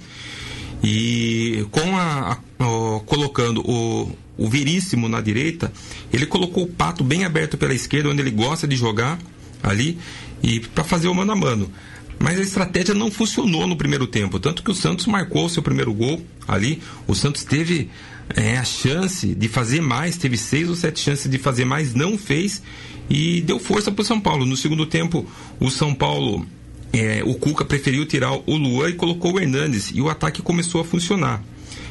e 0.83 1.67
com 1.71 1.97
a, 1.97 2.33
a, 2.33 3.01
colocando 3.07 3.61
o, 3.69 4.11
o 4.37 4.49
Veríssimo 4.49 5.09
na 5.09 5.21
direita, 5.21 5.73
ele 6.12 6.27
colocou 6.27 6.65
o 6.65 6.69
Pato 6.69 7.03
bem 7.03 7.25
aberto 7.25 7.57
pela 7.57 7.75
esquerda, 7.75 8.09
onde 8.09 8.21
ele 8.21 8.31
gosta 8.31 8.67
de 8.67 8.77
jogar 8.77 9.19
ali, 9.62 9.99
e 10.43 10.61
para 10.61 10.85
fazer 10.85 11.09
o 11.09 11.15
mano 11.15 11.33
a 11.33 11.37
mano. 11.37 11.71
Mas 12.19 12.39
a 12.39 12.43
estratégia 12.43 12.95
não 12.95 13.11
funcionou 13.11 13.67
no 13.67 13.77
primeiro 13.77 14.07
tempo, 14.07 14.39
tanto 14.39 14.62
que 14.62 14.71
o 14.71 14.75
Santos 14.75 15.07
marcou 15.07 15.45
o 15.45 15.51
seu 15.51 15.62
primeiro 15.62 15.93
gol 15.93 16.25
ali. 16.49 16.81
O 17.07 17.15
Santos 17.15 17.45
teve 17.45 17.91
é, 18.35 18.57
a 18.57 18.65
chance 18.65 19.35
de 19.35 19.49
fazer 19.49 19.83
mais, 19.83 20.17
teve 20.17 20.37
seis 20.37 20.69
ou 20.69 20.75
sete 20.75 21.01
chances 21.01 21.31
de 21.31 21.39
fazer 21.39 21.65
mais, 21.65 21.95
não 21.95 22.17
fez 22.17 22.62
e 23.09 23.41
deu 23.43 23.59
força 23.59 23.93
para 23.93 24.03
o 24.03 24.05
São 24.05 24.19
Paulo. 24.19 24.47
No 24.47 24.57
segundo 24.57 24.87
tempo, 24.87 25.27
o 25.61 25.71
São 25.71 25.95
Paulo, 25.95 26.47
é, 26.92 27.22
o 27.25 27.35
Cuca 27.35 27.64
preferiu 27.64 28.07
tirar 28.07 28.33
o 28.33 28.57
Luan 28.57 28.90
e 28.90 28.94
colocou 28.94 29.35
o 29.35 29.40
Hernandes 29.40 29.90
e 29.94 30.01
o 30.01 30.09
ataque 30.09 30.42
começou 30.42 30.81
a 30.81 30.85
funcionar. 30.85 31.42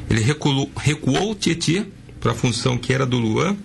Ele 0.08 0.20
recuou, 0.20 0.70
recuou 0.76 1.32
o 1.32 1.34
Tietchan 1.34 1.86
para 2.20 2.32
a 2.32 2.34
função 2.34 2.76
que 2.76 2.92
era 2.92 3.06
do 3.06 3.18
Luan. 3.18 3.56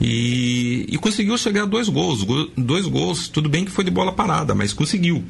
E, 0.00 0.86
e, 0.90 0.98
conseguiu 0.98 1.38
chegar 1.38 1.62
a 1.62 1.66
dois 1.66 1.88
gols. 1.88 2.26
Dois 2.56 2.86
gols, 2.86 3.28
tudo 3.28 3.48
bem 3.48 3.64
que 3.64 3.70
foi 3.70 3.82
de 3.84 3.90
bola 3.90 4.12
parada, 4.12 4.54
mas 4.54 4.72
conseguiu. 4.72 5.24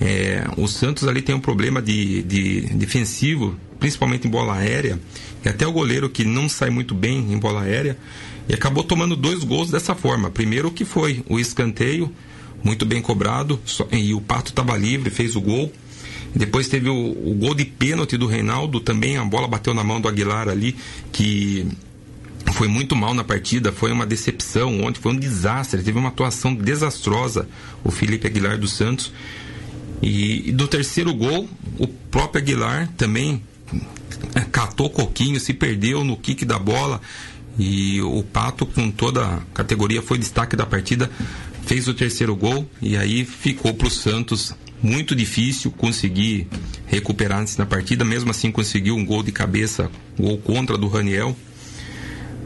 É, 0.00 0.44
o 0.56 0.66
Santos 0.66 1.06
ali 1.06 1.22
tem 1.22 1.34
um 1.34 1.40
problema 1.40 1.80
de, 1.80 2.22
de 2.22 2.60
defensivo, 2.74 3.56
principalmente 3.78 4.26
em 4.26 4.30
bola 4.30 4.54
aérea, 4.54 4.98
e 5.44 5.48
até 5.48 5.66
o 5.66 5.72
goleiro 5.72 6.10
que 6.10 6.24
não 6.24 6.48
sai 6.48 6.70
muito 6.70 6.94
bem 6.94 7.32
em 7.32 7.38
bola 7.38 7.62
aérea, 7.62 7.96
e 8.48 8.54
acabou 8.54 8.82
tomando 8.82 9.14
dois 9.14 9.44
gols 9.44 9.70
dessa 9.70 9.94
forma. 9.94 10.30
Primeiro 10.30 10.70
que 10.70 10.84
foi 10.84 11.22
o 11.28 11.38
escanteio, 11.38 12.12
muito 12.62 12.84
bem 12.84 13.00
cobrado, 13.00 13.60
e 13.92 14.14
o 14.14 14.20
Pato 14.20 14.50
estava 14.50 14.76
livre, 14.76 15.10
fez 15.10 15.36
o 15.36 15.40
gol. 15.40 15.72
Depois 16.34 16.68
teve 16.68 16.88
o, 16.90 16.94
o 16.94 17.34
gol 17.34 17.54
de 17.54 17.64
pênalti 17.64 18.16
do 18.16 18.26
Reinaldo, 18.26 18.80
também 18.80 19.16
a 19.16 19.24
bola 19.24 19.48
bateu 19.48 19.72
na 19.72 19.82
mão 19.82 20.00
do 20.00 20.08
Aguilar 20.08 20.48
ali, 20.48 20.76
que 21.10 21.66
foi 22.52 22.68
muito 22.68 22.94
mal 22.94 23.14
na 23.14 23.24
partida, 23.24 23.72
foi 23.72 23.92
uma 23.92 24.06
decepção 24.06 24.82
ontem, 24.82 25.00
foi 25.00 25.12
um 25.12 25.16
desastre, 25.16 25.82
teve 25.82 25.98
uma 25.98 26.08
atuação 26.08 26.54
desastrosa 26.54 27.48
o 27.84 27.90
Felipe 27.90 28.26
Aguilar 28.26 28.58
dos 28.58 28.72
Santos. 28.72 29.12
E, 30.02 30.50
e 30.50 30.52
do 30.52 30.68
terceiro 30.68 31.12
gol, 31.14 31.48
o 31.78 31.86
próprio 31.86 32.42
Aguilar 32.42 32.88
também 32.96 33.42
é, 34.34 34.40
catou 34.40 34.90
coquinho, 34.90 35.40
se 35.40 35.52
perdeu 35.52 36.04
no 36.04 36.16
kick 36.16 36.44
da 36.44 36.58
bola. 36.58 37.00
E 37.58 38.00
o 38.02 38.22
Pato, 38.22 38.64
com 38.64 38.88
toda 38.90 39.26
a 39.26 39.40
categoria, 39.52 40.00
foi 40.00 40.16
destaque 40.16 40.54
da 40.54 40.64
partida, 40.64 41.10
fez 41.68 41.86
o 41.86 41.92
terceiro 41.92 42.34
gol 42.34 42.66
e 42.80 42.96
aí 42.96 43.26
ficou 43.26 43.74
para 43.74 43.88
o 43.88 43.90
Santos 43.90 44.54
muito 44.82 45.14
difícil 45.14 45.70
conseguir 45.70 46.48
recuperar 46.86 47.40
antes 47.40 47.56
da 47.56 47.66
partida, 47.66 48.06
mesmo 48.06 48.30
assim 48.30 48.50
conseguiu 48.50 48.96
um 48.96 49.04
gol 49.04 49.22
de 49.22 49.30
cabeça, 49.30 49.90
gol 50.18 50.38
contra 50.38 50.78
do 50.78 50.88
Raniel. 50.88 51.36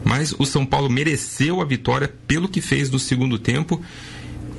Mas 0.03 0.35
o 0.37 0.45
São 0.45 0.65
Paulo 0.65 0.89
mereceu 0.89 1.61
a 1.61 1.65
vitória 1.65 2.13
pelo 2.27 2.49
que 2.49 2.59
fez 2.59 2.89
no 2.89 2.99
segundo 2.99 3.39
tempo 3.39 3.81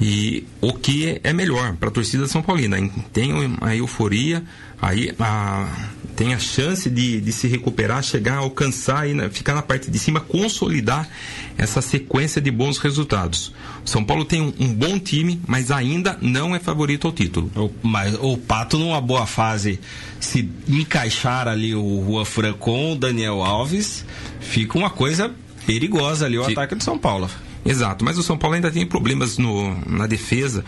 e 0.01 0.45
o 0.61 0.73
que 0.73 1.21
é 1.23 1.33
melhor 1.33 1.77
para 1.77 1.89
a 1.89 1.93
torcida 1.93 2.27
São 2.27 2.43
Paulina. 2.43 2.77
Tem 3.13 3.33
a 3.61 3.77
euforia, 3.77 4.43
aí 4.81 5.15
a, 5.19 5.69
tem 6.17 6.35
a 6.35 6.39
chance 6.39 6.91
de, 6.91 7.21
de 7.21 7.33
se 7.33 7.47
recuperar, 7.47 8.03
chegar, 8.03 8.37
alcançar 8.37 9.09
e 9.09 9.31
ficar 9.31 9.55
na 9.55 9.63
parte 9.63 9.91
de 9.91 9.99
cima, 9.99 10.21
consolidar 10.21 11.09
essa 11.57 11.81
sequência 11.81 12.41
de 12.41 12.51
bons 12.51 12.79
resultados. 12.79 13.53
São 13.85 14.05
Paulo 14.05 14.25
tem 14.25 14.41
um, 14.41 14.53
um 14.59 14.75
bom 14.75 14.99
time, 14.99 15.41
mas 15.47 15.71
ainda 15.71 16.19
não 16.21 16.55
é 16.55 16.59
favorito 16.59 17.07
ao 17.07 17.13
título. 17.13 17.51
O, 17.55 17.71
mas 17.83 18.15
o 18.21 18.37
Pato 18.37 18.79
numa 18.79 19.01
boa 19.01 19.27
fase, 19.27 19.79
se 20.19 20.49
encaixar 20.69 21.49
ali 21.49 21.75
o 21.75 22.01
Rua 22.01 22.25
Fran 22.25 22.55
com 22.55 22.93
o 22.93 22.97
Daniel 22.97 23.43
Alves, 23.43 24.05
fica 24.41 24.79
uma 24.79 24.91
coisa 24.91 25.31
perigosa 25.67 26.27
ali 26.27 26.39
o 26.39 26.45
Fica. 26.45 26.61
ataque 26.61 26.75
do 26.75 26.85
São 26.85 26.99
Paulo. 26.99 27.29
Exato, 27.65 28.05
mas 28.05 28.19
o 28.19 28.23
São 28.23 28.37
Paulo 28.37 28.57
ainda 28.57 28.71
tem 28.71 28.87
problemas 28.87 29.39
no, 29.39 29.75
na 29.87 30.07
defesa, 30.07 30.65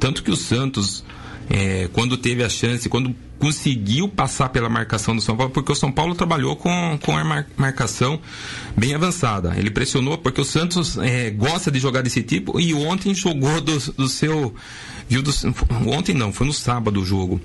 tanto 0.00 0.22
que 0.22 0.30
o 0.30 0.36
Santos 0.36 1.04
é, 1.50 1.88
quando 1.92 2.16
teve 2.16 2.42
a 2.42 2.48
chance, 2.48 2.88
quando 2.88 3.14
conseguiu 3.38 4.08
passar 4.08 4.48
pela 4.48 4.68
marcação 4.68 5.14
do 5.14 5.20
São 5.20 5.36
Paulo, 5.36 5.52
porque 5.52 5.70
o 5.70 5.74
São 5.74 5.90
Paulo 5.90 6.14
trabalhou 6.14 6.56
com, 6.56 6.98
com 7.02 7.18
a 7.18 7.24
mar, 7.24 7.46
marcação 7.56 8.20
bem 8.76 8.94
avançada. 8.94 9.54
Ele 9.58 9.70
pressionou, 9.70 10.16
porque 10.16 10.40
o 10.40 10.44
Santos 10.44 10.96
é, 10.98 11.30
gosta 11.30 11.70
de 11.70 11.78
jogar 11.78 12.02
desse 12.02 12.22
tipo 12.22 12.58
e 12.60 12.72
ontem 12.72 13.14
jogou 13.14 13.60
do, 13.60 13.78
do 13.92 14.08
seu. 14.08 14.54
Viu 15.08 15.22
do, 15.22 15.32
ontem 15.86 16.14
não, 16.14 16.32
foi 16.32 16.46
no 16.46 16.52
sábado 16.52 17.00
o 17.00 17.04
jogo 17.04 17.40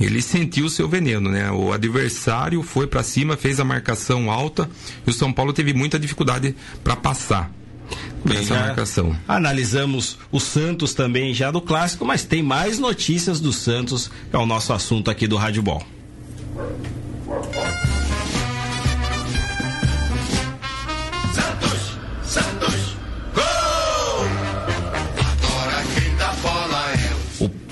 ele 0.00 0.22
sentiu 0.22 0.66
o 0.66 0.70
seu 0.70 0.88
veneno, 0.88 1.28
né? 1.28 1.50
O 1.50 1.72
adversário 1.72 2.62
foi 2.62 2.86
para 2.86 3.02
cima, 3.02 3.36
fez 3.36 3.58
a 3.58 3.64
marcação 3.64 4.30
alta 4.30 4.70
e 5.04 5.10
o 5.10 5.12
São 5.12 5.32
Paulo 5.32 5.52
teve 5.52 5.74
muita 5.74 5.98
dificuldade 5.98 6.54
para 6.84 6.94
passar. 6.94 7.50
Bem, 8.24 8.38
essa 8.38 8.54
marcação. 8.54 9.16
Analisamos 9.26 10.18
o 10.30 10.40
Santos 10.40 10.94
também 10.94 11.32
já 11.32 11.50
do 11.50 11.60
clássico, 11.60 12.04
mas 12.04 12.24
tem 12.24 12.42
mais 12.42 12.78
notícias 12.78 13.40
do 13.40 13.52
Santos, 13.52 14.10
é 14.32 14.36
o 14.36 14.46
nosso 14.46 14.72
assunto 14.72 15.10
aqui 15.10 15.26
do 15.26 15.36
Rádio 15.36 15.62
Ball. 15.62 15.82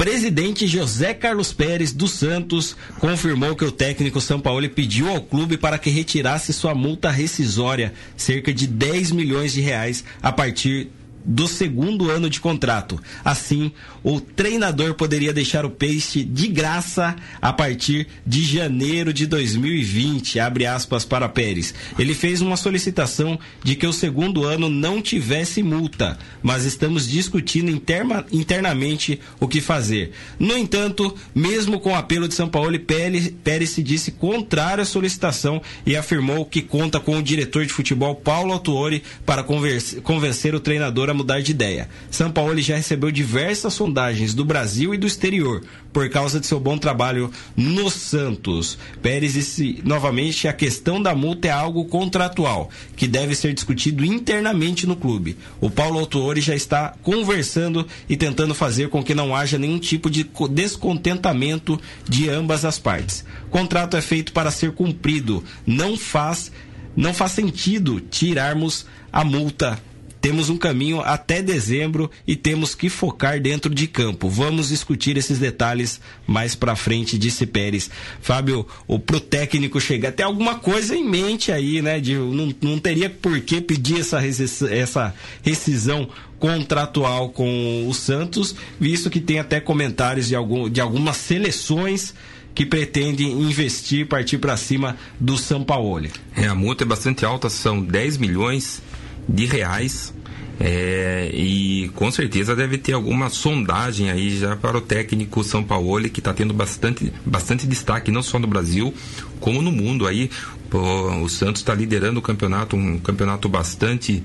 Presidente 0.07 0.69
José 0.69 1.15
Carlos 1.15 1.53
Pérez 1.53 1.93
dos 1.93 2.13
Santos 2.13 2.77
confirmou 3.01 3.57
que 3.57 3.65
o 3.65 3.73
técnico 3.73 4.21
São 4.21 4.39
Paulo 4.39 4.71
pediu 4.71 5.09
ao 5.09 5.21
clube 5.21 5.57
para 5.57 5.79
que 5.79 5.91
retirasse 5.91 6.53
sua 6.53 6.77
multa 6.77 7.11
rescisória, 7.11 7.93
cerca 8.17 8.55
de 8.55 8.69
10 8.69 9.11
milhões 9.11 9.53
de 9.53 9.61
reais, 9.61 10.05
a 10.23 10.31
partir 10.31 10.93
do 11.27 11.49
segundo 11.49 12.11
ano 12.11 12.31
de 12.31 12.39
contrato. 12.39 13.01
Assim, 13.25 13.73
o 14.05 14.21
treinador 14.21 14.95
poderia 14.95 15.33
deixar 15.33 15.67
o 15.67 15.71
peixe 15.71 16.23
de 16.23 16.47
graça 16.47 17.17
a 17.43 17.53
partir 17.53 18.07
de 18.25 18.45
janeiro 18.45 19.13
de 19.13 19.27
2020, 19.27 20.39
abre 20.39 20.65
aspas 20.65 21.05
para 21.05 21.29
Pérez. 21.29 21.75
Ele 21.99 22.15
fez 22.15 22.41
uma 22.41 22.57
solicitação 22.57 23.39
de 23.65 23.75
que 23.75 23.87
o 23.87 23.93
segundo 23.93 24.45
ano 24.45 24.69
não 24.69 25.03
tivesse 25.03 25.63
multa, 25.63 26.17
mas 26.43 26.65
estamos 26.65 27.09
discutindo 27.09 27.71
interna, 27.71 28.25
internamente 28.31 29.19
o 29.41 29.49
que 29.49 29.61
fazer. 29.61 30.13
No 30.39 30.57
entanto, 30.57 31.15
mesmo 31.35 31.81
com 31.81 31.91
o 31.91 31.97
apelo 31.97 32.29
de 32.29 32.35
São 32.35 32.49
Paulo, 32.49 32.79
Pérez, 32.79 33.33
Pérez 33.43 33.71
se 33.71 33.83
disse 33.83 34.13
contrário 34.13 34.83
à 34.83 34.87
solicitação 34.87 35.61
e 35.85 35.97
afirmou 35.97 36.45
que 36.45 36.63
conta 36.63 37.01
com 37.01 37.17
o 37.17 37.23
diretor 37.23 37.65
de 37.67 37.73
futebol 37.73 38.15
Paulo 38.15 38.53
Autuori 38.53 39.03
para 39.25 39.43
convencer 39.43 40.55
o 40.55 40.61
treinador 40.61 41.11
a 41.11 41.15
mudar 41.17 41.41
de 41.41 41.51
ideia. 41.51 41.89
São 42.11 42.31
Paulo 42.31 42.61
já 42.61 42.77
recebeu 42.77 43.11
diversas 43.11 43.75
sondagens 43.75 44.35
do 44.35 44.45
Brasil 44.45 44.95
e 44.95 44.99
do 44.99 45.07
exterior 45.07 45.63
por 45.93 46.09
causa 46.11 46.39
de 46.39 46.47
seu 46.47 46.61
bom 46.61 46.77
trabalho 46.77 47.31
no 47.57 47.91
Santos. 47.91 48.79
Pérez 49.01 49.33
disse 49.33 49.81
novamente 49.83 50.47
a 50.47 50.53
questão 50.53 51.03
da 51.03 51.15
multa 51.15 51.49
é 51.49 51.51
algo 51.51 51.87
contratual, 51.87 52.71
que 52.95 53.09
deve 53.09 53.35
ser 53.35 53.55
discutido 53.55 54.05
internamente 54.05 54.87
no 54.87 54.95
clube. 54.95 55.37
O 55.61 55.71
Paulo 55.71 55.99
Autuori 55.99 56.41
já 56.41 56.55
está 56.55 56.95
conversando 57.03 57.87
e 58.09 58.17
tentando 58.17 58.55
fazer 58.55 58.91
com 58.91 59.03
que 59.03 59.15
não 59.15 59.35
haja 59.35 59.59
nenhum 59.59 59.79
tipo 59.79 60.11
de 60.11 60.29
descontentamento 60.51 61.81
de 62.07 62.29
ambas 62.29 62.65
as 62.65 62.79
partes. 62.79 63.25
O 63.47 63.51
contrato 63.51 63.97
é 63.97 64.03
feito 64.03 64.33
para 64.33 64.51
ser 64.51 64.73
cumprido, 64.73 65.43
não 65.67 65.97
faz 65.97 66.53
não 66.97 67.13
faz 67.13 67.33
sentido 67.33 68.01
tirarmos 68.01 68.87
a 69.13 69.23
multa 69.23 69.79
temos 70.27 70.51
um 70.51 70.57
caminho 70.57 71.01
até 71.03 71.41
dezembro 71.41 72.11
e 72.27 72.35
temos 72.35 72.75
que 72.75 72.89
focar 72.89 73.41
dentro 73.41 73.73
de 73.73 73.87
campo. 73.87 74.29
Vamos 74.29 74.71
discutir 74.71 75.17
esses 75.17 75.39
detalhes 75.39 76.01
mais 76.27 76.53
para 76.53 76.75
frente, 76.75 77.17
disse 77.17 77.47
Pérez. 77.47 77.89
Fábio, 78.21 78.67
o 78.89 78.99
pro 78.99 79.21
técnico 79.21 79.81
chegar 79.81 80.09
até 80.09 80.25
alguma 80.25 80.57
coisa 80.57 80.97
em 80.97 81.09
mente 81.09 81.53
aí, 81.53 81.81
né? 81.81 82.01
De, 82.01 82.17
não, 82.17 82.53
não 82.61 82.77
teria 82.77 83.09
por 83.09 83.39
que 83.41 83.61
pedir 83.61 84.01
essa, 84.01 84.21
essa 84.69 85.15
rescisão 85.45 86.09
contratual 86.41 87.29
com 87.29 87.87
o 87.89 87.95
Santos, 87.95 88.53
visto 88.81 89.09
que 89.09 89.21
tem 89.21 89.39
até 89.39 89.61
comentários 89.61 90.27
de, 90.27 90.35
algum, 90.35 90.69
de 90.69 90.81
algumas 90.81 91.19
seleções 91.19 92.13
que 92.53 92.67
pretendem 92.67 93.31
investir, 93.31 94.09
partir 94.09 94.39
para 94.39 94.57
cima 94.57 94.97
do 95.21 95.39
São 95.39 95.63
Paulo. 95.63 96.09
É, 96.35 96.49
a 96.49 96.55
multa 96.55 96.83
é 96.83 96.87
bastante 96.87 97.25
alta, 97.25 97.49
são 97.49 97.81
10 97.81 98.17
milhões 98.17 98.83
de 99.29 99.45
reais 99.45 100.16
é, 100.59 101.31
e 101.35 101.91
com 101.95 102.11
certeza 102.11 102.57
deve 102.57 102.79
ter 102.79 102.95
alguma 102.95 103.29
sondagem 103.29 104.11
aí 104.11 104.39
já 104.39 104.57
para 104.57 104.79
o 104.79 104.81
técnico 104.81 105.45
São 105.45 105.63
Paulo, 105.63 106.09
que 106.09 106.21
está 106.21 106.33
tendo 106.33 106.55
bastante, 106.55 107.13
bastante 107.25 107.67
destaque, 107.67 108.11
não 108.11 108.23
só 108.23 108.39
no 108.39 108.47
Brasil, 108.47 108.93
como 109.39 109.61
no 109.61 109.71
mundo. 109.71 110.07
Aí 110.07 110.31
o 110.73 111.29
Santos 111.29 111.61
está 111.61 111.75
liderando 111.75 112.21
o 112.21 112.23
campeonato, 112.23 112.77
um 112.77 112.99
campeonato 112.99 113.49
bastante 113.49 114.23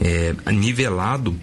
é, 0.00 0.34
nivelado. 0.52 1.34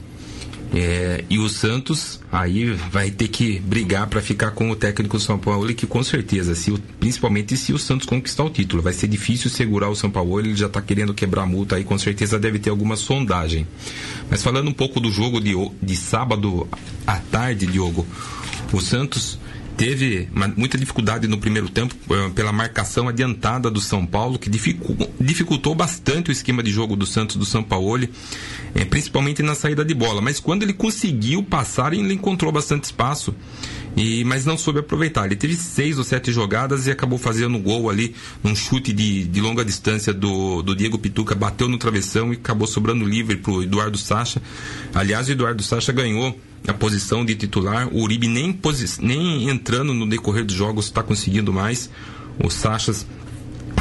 É, 0.74 1.24
e 1.30 1.39
o 1.39 1.47
Santos 1.47 2.20
aí 2.32 2.72
vai 2.91 3.09
ter 3.09 3.30
que 3.30 3.59
brigar 3.59 4.07
para 4.07 4.22
ficar 4.22 4.51
com 4.51 4.70
o 4.70 4.76
técnico 4.76 5.18
do 5.18 5.24
São 5.24 5.39
Paulo, 5.39 5.74
que 5.74 5.88
com 5.88 6.03
certeza, 6.03 6.55
se 6.55 6.72
o, 6.72 6.78
principalmente 6.99 7.55
se 7.55 7.72
o 7.72 7.80
Santos 7.80 8.05
conquistar 8.05 8.43
o 8.43 8.49
título, 8.49 8.82
vai 8.82 8.93
ser 8.93 9.07
difícil 9.07 9.49
segurar 9.49 9.89
o 9.89 9.95
São 9.95 10.09
Paulo, 10.09 10.39
ele 10.39 10.55
já 10.55 10.68
está 10.68 10.82
querendo 10.82 11.13
quebrar 11.13 11.43
a 11.43 11.45
multa 11.45 11.76
aí, 11.76 11.84
com 11.84 11.97
certeza 11.97 12.38
deve 12.38 12.59
ter 12.59 12.70
alguma 12.70 12.95
sondagem. 12.95 13.65
Mas 14.30 14.43
falando 14.43 14.70
um 14.70 14.74
pouco 14.74 14.99
do 14.99 15.11
jogo 15.11 15.39
de, 15.39 15.53
de 15.82 15.95
sábado 15.95 16.68
à 17.05 17.15
tarde, 17.15 17.65
Diogo, 17.65 18.05
o 18.74 18.82
Santos 18.82 19.39
teve 19.78 20.28
muita 20.57 20.78
dificuldade 20.78 21.28
no 21.28 21.38
primeiro 21.38 21.69
tempo 21.69 21.95
eh, 22.09 22.30
pela 22.34 22.51
marcação 22.51 23.07
adiantada 23.07 23.69
do 23.69 23.80
São 23.80 24.05
Paulo, 24.05 24.39
que 24.39 24.49
dificultou 24.49 25.75
bastante 25.75 26.30
o 26.30 26.34
esquema 26.34 26.63
de 26.63 26.71
jogo 26.71 26.95
do 26.95 27.05
Santos 27.05 27.36
do 27.36 27.45
São 27.45 27.63
Paulo, 27.63 28.07
eh, 28.73 28.86
principalmente 28.86 29.43
na 29.43 29.53
saída 29.53 29.86
de 29.86 29.93
bola. 29.93 30.19
Mas 30.19 30.39
quando 30.39 30.63
ele 30.63 30.73
conseguiu 30.73 31.43
passar, 31.43 31.93
ele 31.93 32.11
encontrou 32.11 32.51
bastante 32.51 32.86
espaço. 32.86 33.36
E, 33.98 34.24
mas 34.24 34.45
não 34.45 34.56
soube 34.56 34.80
aproveitar. 34.80 35.26
Ele 35.26 35.36
teve 35.36 35.56
seis 35.56 35.98
ou 35.98 36.04
sete 36.04 36.32
jogadas 36.32 36.86
e 36.86 36.91
acabou 36.91 37.18
fazendo 37.18 37.58
gol 37.58 37.89
ali, 37.89 38.14
num 38.43 38.56
chute 38.56 38.93
de, 38.93 39.26
de 39.26 39.41
longa 39.41 39.66
distância 39.66 40.14
do, 40.14 40.62
do 40.62 40.76
Diego 40.76 41.00
Pituca, 41.00 41.34
bateu 41.34 41.68
no 41.68 41.80
travessão 41.80 42.32
e 42.32 42.36
acabou 42.36 42.68
sobrando 42.68 43.04
livre 43.04 43.38
para 43.38 43.52
o 43.52 43.64
Eduardo 43.64 43.98
Sacha. 43.98 44.39
Aliás, 44.93 45.28
o 45.28 45.32
Eduardo 45.32 45.64
Sacha 45.64 45.91
ganhou 45.91 46.39
a 46.68 46.74
posição 46.74 47.26
de 47.26 47.34
titular. 47.34 47.88
O 47.91 48.04
Uribe 48.04 48.28
nem, 48.28 48.58
nem 49.00 49.50
entrando 49.50 49.95
no 49.95 50.08
decorrer 50.08 50.45
dos 50.45 50.56
jogos 50.56 50.86
está 50.86 51.02
conseguindo 51.02 51.52
mais. 51.52 51.89
O 52.43 52.52
Sachas 52.52 53.04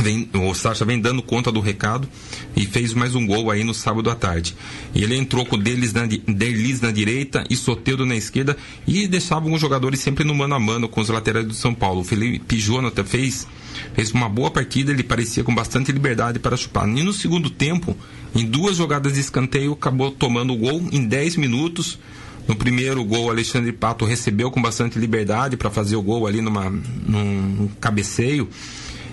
vem, 0.01 0.29
o 0.35 0.55
Sacha 0.55 0.85
vem 0.85 1.01
dando 1.01 1.23
conta 1.23 1.51
do 1.51 1.61
recado 1.61 2.09
e 2.57 2.67
fez 2.67 2.95
mais 2.95 3.15
um 3.15 3.27
gol 3.27 3.51
aí 3.51 3.65
no 3.65 3.75
sábado 3.75 4.11
à 4.11 4.15
tarde. 4.15 4.55
E 4.95 5.03
ele 5.03 5.17
entrou 5.17 5.45
com 5.45 5.59
Delis 5.59 5.93
na, 5.93 6.07
Delis 6.07 6.81
na 6.81 6.91
direita 6.91 7.45
e 7.51 7.57
Soteldo 7.57 8.07
na 8.07 8.17
esquerda 8.17 8.57
e 8.87 9.07
deixava 9.07 9.49
os 9.49 9.61
jogadores 9.61 10.01
sempre 10.01 10.25
no 10.25 10.35
mano 10.35 10.55
a 10.55 10.61
mano 10.61 10.89
com 10.89 11.01
os 11.01 11.09
laterais 11.09 11.47
do 11.47 11.55
São 11.55 11.75
Paulo. 11.75 12.01
O 12.01 12.05
Felipe 12.05 12.59
Jonathan 12.59 13.05
fez, 13.05 13.47
fez 13.95 14.13
uma 14.13 14.29
boa 14.29 14.51
partida, 14.51 14.93
ele 14.93 15.03
parecia 15.03 15.45
com 15.45 15.55
bastante 15.55 15.93
liberdade 15.93 16.39
para 16.39 16.57
chupar. 16.57 16.89
E 16.89 17.03
no 17.03 17.13
segundo 17.13 17.51
tempo, 17.51 17.97
em 18.35 18.45
duas 18.45 18.77
jogadas 18.77 19.15
de 19.15 19.21
escanteio, 19.21 19.73
acabou 19.73 20.11
tomando 20.11 20.53
o 20.53 20.57
gol 20.57 20.83
em 20.93 21.07
10 21.07 21.37
minutos 21.37 21.99
no 22.47 22.55
primeiro 22.55 23.05
gol, 23.05 23.29
Alexandre 23.29 23.73
Pato 23.73 24.05
recebeu 24.05 24.51
com 24.53 24.63
bastante 24.63 24.99
liberdade 24.99 25.57
para 25.57 25.69
fazer 25.69 25.97
o 25.97 26.03
gol 26.03 26.27
ali 26.27 26.41
numa, 26.41 26.71
num 26.71 27.69
cabeceio. 27.81 28.49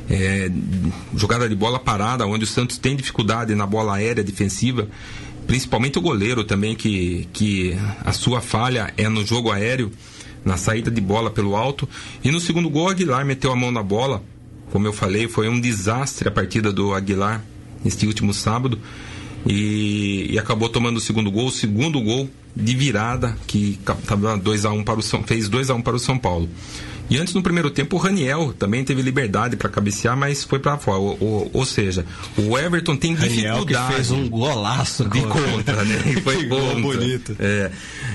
É, 0.10 0.52
jogada 1.16 1.48
de 1.48 1.56
bola 1.56 1.80
parada, 1.80 2.26
onde 2.26 2.44
o 2.44 2.48
Santos 2.48 2.78
tem 2.78 2.96
dificuldade 2.96 3.56
na 3.56 3.66
bola 3.66 3.96
aérea 3.96 4.24
defensiva, 4.24 4.88
principalmente 5.48 5.98
o 5.98 6.02
goleiro 6.02 6.44
também, 6.44 6.76
que, 6.76 7.28
que 7.32 7.78
a 8.04 8.12
sua 8.12 8.42
falha 8.42 8.94
é 8.98 9.08
no 9.08 9.26
jogo 9.26 9.52
aéreo, 9.52 9.92
na 10.44 10.58
saída 10.58 10.92
de 10.92 11.02
bola 11.02 11.30
pelo 11.30 11.56
alto. 11.56 11.88
E 12.24 12.32
no 12.32 12.40
segundo 12.40 12.70
gol, 12.70 12.90
Aguilar 12.90 13.26
meteu 13.26 13.52
a 13.52 13.56
mão 13.56 13.72
na 13.72 13.82
bola. 13.82 14.22
Como 14.72 14.88
eu 14.88 14.94
falei, 14.94 15.28
foi 15.28 15.48
um 15.48 15.60
desastre 15.60 16.28
a 16.28 16.32
partida 16.32 16.72
do 16.72 16.94
Aguilar 16.94 17.44
neste 17.84 18.06
último 18.08 18.34
sábado. 18.34 18.80
E, 19.46 20.28
e 20.32 20.40
acabou 20.40 20.70
tomando 20.70 20.98
o 20.98 21.02
segundo 21.02 21.30
gol. 21.30 21.48
O 21.48 21.52
segundo 21.52 22.02
gol 22.02 22.30
de 22.56 22.76
virada, 22.76 23.38
que 23.48 23.80
estava 23.80 24.38
2 24.38 24.66
a 24.66 24.72
1 24.72 24.78
um 24.78 24.84
para 24.84 25.00
o 25.00 25.02
São, 25.02 25.24
fez 25.24 25.50
2 25.50 25.70
a 25.70 25.76
1 25.76 25.78
um 25.78 25.82
para 25.82 25.96
o 25.96 26.00
São 26.00 26.18
Paulo. 26.18 26.50
E 27.10 27.18
antes, 27.18 27.34
no 27.34 27.44
primeiro 27.44 27.70
tempo, 27.70 27.96
o 27.96 28.00
Raniel 28.00 28.54
também 28.58 28.84
teve 28.84 29.02
liberdade 29.02 29.56
para 29.58 29.70
cabecear, 29.70 30.16
mas 30.16 30.44
foi 30.44 30.60
para 30.60 30.78
fora. 30.78 30.98
Ou, 30.98 31.18
ou, 31.20 31.52
ou, 31.54 31.66
seja, 31.66 32.06
o 32.38 32.58
Everton 32.58 32.96
tem 32.96 33.14
Raniel 33.14 33.56
dificuldade. 33.56 33.88
que 33.88 33.94
fez 33.96 34.12
um 34.12 34.30
golaço 34.30 35.08
de 35.10 35.22
contra, 35.22 35.84
né? 35.84 36.02
E 36.14 36.22
foi 36.22 36.48
contra. 36.48 36.82
bonito. 36.82 37.36
É. 37.40 37.72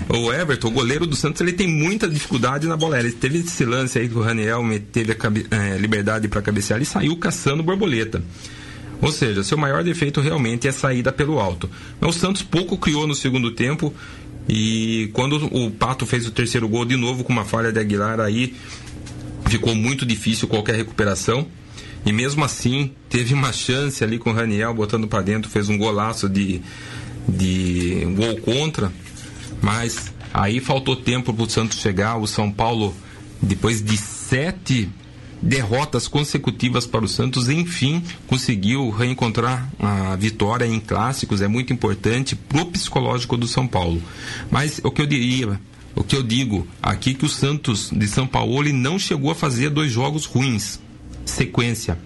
O 0.09 0.33
Everton, 0.33 0.69
o 0.69 0.71
goleiro 0.71 1.07
do 1.07 1.15
Santos, 1.15 1.41
ele 1.41 1.53
tem 1.53 1.69
muita 1.69 2.09
dificuldade 2.09 2.67
na 2.67 2.77
bola 2.77 2.99
Ele 2.99 3.13
teve 3.13 3.39
esse 3.39 3.65
lance 3.65 3.99
aí 3.99 4.09
que 4.09 4.17
o 4.17 4.23
Raniel 4.23 4.63
teve 4.93 5.13
a 5.13 5.15
cabe, 5.15 5.47
é, 5.51 5.77
liberdade 5.77 6.27
para 6.29 6.41
cabecear 6.41 6.81
e 6.81 6.85
saiu 6.85 7.17
caçando 7.17 7.63
borboleta. 7.63 8.23
Ou 9.01 9.13
seja, 9.13 9.45
seu 9.45 9.57
maior 9.57 9.85
defeito 9.85 10.21
realmente 10.21 10.67
é 10.67 10.71
a 10.71 10.73
saída 10.73 11.13
pelo 11.13 11.39
alto. 11.39 11.71
Mas 12.01 12.17
o 12.17 12.19
Santos 12.19 12.43
pouco 12.43 12.77
criou 12.77 13.07
no 13.07 13.15
segundo 13.15 13.53
tempo 13.53 13.95
e 14.49 15.11
quando 15.13 15.45
o 15.53 15.71
Pato 15.71 16.07
fez 16.07 16.27
o 16.27 16.31
terceiro 16.31 16.69
gol 16.69 16.85
de 16.85 16.97
novo 16.97 17.23
com 17.23 17.33
uma 17.33 17.45
falha 17.45 17.71
de 17.71 17.79
Aguilar, 17.79 18.19
aí 18.19 18.55
ficou 19.47 19.75
muito 19.75 20.07
difícil 20.07 20.49
qualquer 20.49 20.77
recuperação. 20.77 21.47
E 22.07 22.13
mesmo 22.13 22.45
assim, 22.45 22.93
teve 23.11 23.35
uma 23.35 23.53
chance 23.53 24.03
ali 24.03 24.19
com 24.19 24.31
o 24.31 24.33
Raniel 24.33 24.73
botando 24.73 25.07
para 25.07 25.21
dentro, 25.21 25.51
fez 25.51 25.69
um 25.69 25.77
golaço 25.77 26.29
de, 26.29 26.63
de 27.29 28.07
gol 28.17 28.37
contra. 28.39 28.91
Mas 29.61 30.13
aí 30.33 30.61
faltou 30.61 30.97
tempo 30.97 31.35
para 31.35 31.45
o 31.45 31.51
Santos 31.51 31.79
chegar. 31.79 32.17
O 32.17 32.27
São 32.27 32.51
Paulo, 32.51 32.95
depois 33.43 33.83
de 33.83 33.97
sete 33.97 34.89
derrotas 35.41 36.09
consecutivas 36.09 36.87
para 36.87 37.05
o 37.05 37.09
Santos, 37.09 37.49
enfim, 37.49 38.03
conseguiu 38.27 38.91
reencontrar 38.91 39.69
a 39.79 40.17
vitória 40.17 40.67
em 40.67 40.81
clássicos, 40.81 41.41
é 41.41 41.49
muito 41.49 41.73
importante 41.73 42.35
pro 42.35 42.67
psicológico 42.67 43.37
do 43.37 43.47
São 43.47 43.67
Paulo. 43.67 44.03
Mas 44.51 44.81
o 44.83 44.91
que 44.91 45.01
eu 45.01 45.07
diria, 45.07 45.61
o 45.95 46.03
que 46.03 46.17
eu 46.17 46.23
digo 46.23 46.67
aqui 46.83 47.15
que 47.15 47.25
o 47.25 47.29
Santos 47.29 47.91
de 47.93 48.09
São 48.09 48.27
Paulo 48.27 48.73
não 48.73 48.99
chegou 48.99 49.31
a 49.31 49.35
fazer 49.35 49.71
dois 49.71 49.91
jogos 49.93 50.25
ruins, 50.25 50.81
sequência. 51.25 51.99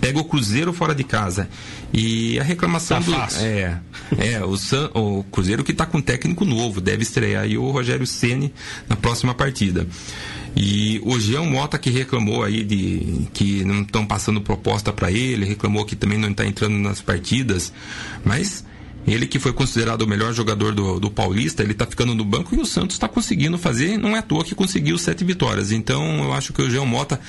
pega 0.00 0.18
o 0.18 0.24
Cruzeiro 0.24 0.72
fora 0.72 0.94
de 0.94 1.04
casa. 1.04 1.48
E 1.96 2.40
a 2.40 2.42
reclamação 2.42 2.98
tá 2.98 3.04
do. 3.06 3.12
Fácil. 3.12 3.46
É, 3.46 3.80
é 4.18 4.44
o, 4.44 4.56
San, 4.56 4.90
o 4.94 5.22
Cruzeiro 5.30 5.62
que 5.62 5.70
está 5.70 5.86
com 5.86 6.00
técnico 6.00 6.44
novo, 6.44 6.80
deve 6.80 7.04
estrear 7.04 7.44
aí 7.44 7.56
o 7.56 7.70
Rogério 7.70 8.04
Ceni 8.04 8.52
na 8.88 8.96
próxima 8.96 9.32
partida. 9.32 9.86
E 10.56 11.00
o 11.04 11.18
Jean 11.20 11.44
Mota 11.44 11.78
que 11.78 11.90
reclamou 11.90 12.42
aí 12.42 12.64
de 12.64 13.28
que 13.32 13.64
não 13.64 13.82
estão 13.82 14.04
passando 14.04 14.40
proposta 14.40 14.92
para 14.92 15.12
ele, 15.12 15.44
reclamou 15.44 15.84
que 15.84 15.94
também 15.94 16.18
não 16.18 16.32
está 16.32 16.44
entrando 16.44 16.76
nas 16.76 17.00
partidas, 17.00 17.72
mas 18.24 18.64
ele 19.06 19.26
que 19.26 19.38
foi 19.38 19.52
considerado 19.52 20.02
o 20.02 20.06
melhor 20.06 20.32
jogador 20.32 20.74
do, 20.74 20.98
do 20.98 21.10
Paulista, 21.10 21.62
ele 21.62 21.72
está 21.72 21.86
ficando 21.86 22.14
no 22.14 22.24
banco 22.24 22.56
e 22.56 22.58
o 22.58 22.66
Santos 22.66 22.96
está 22.96 23.06
conseguindo 23.06 23.56
fazer, 23.56 23.98
não 23.98 24.16
é 24.16 24.18
à 24.18 24.22
toa 24.22 24.44
que 24.44 24.54
conseguiu 24.54 24.98
sete 24.98 25.22
vitórias. 25.22 25.70
Então 25.70 26.24
eu 26.24 26.32
acho 26.32 26.52
que 26.52 26.62
o 26.62 26.68
Jean 26.68 26.86
Mota 26.86 27.20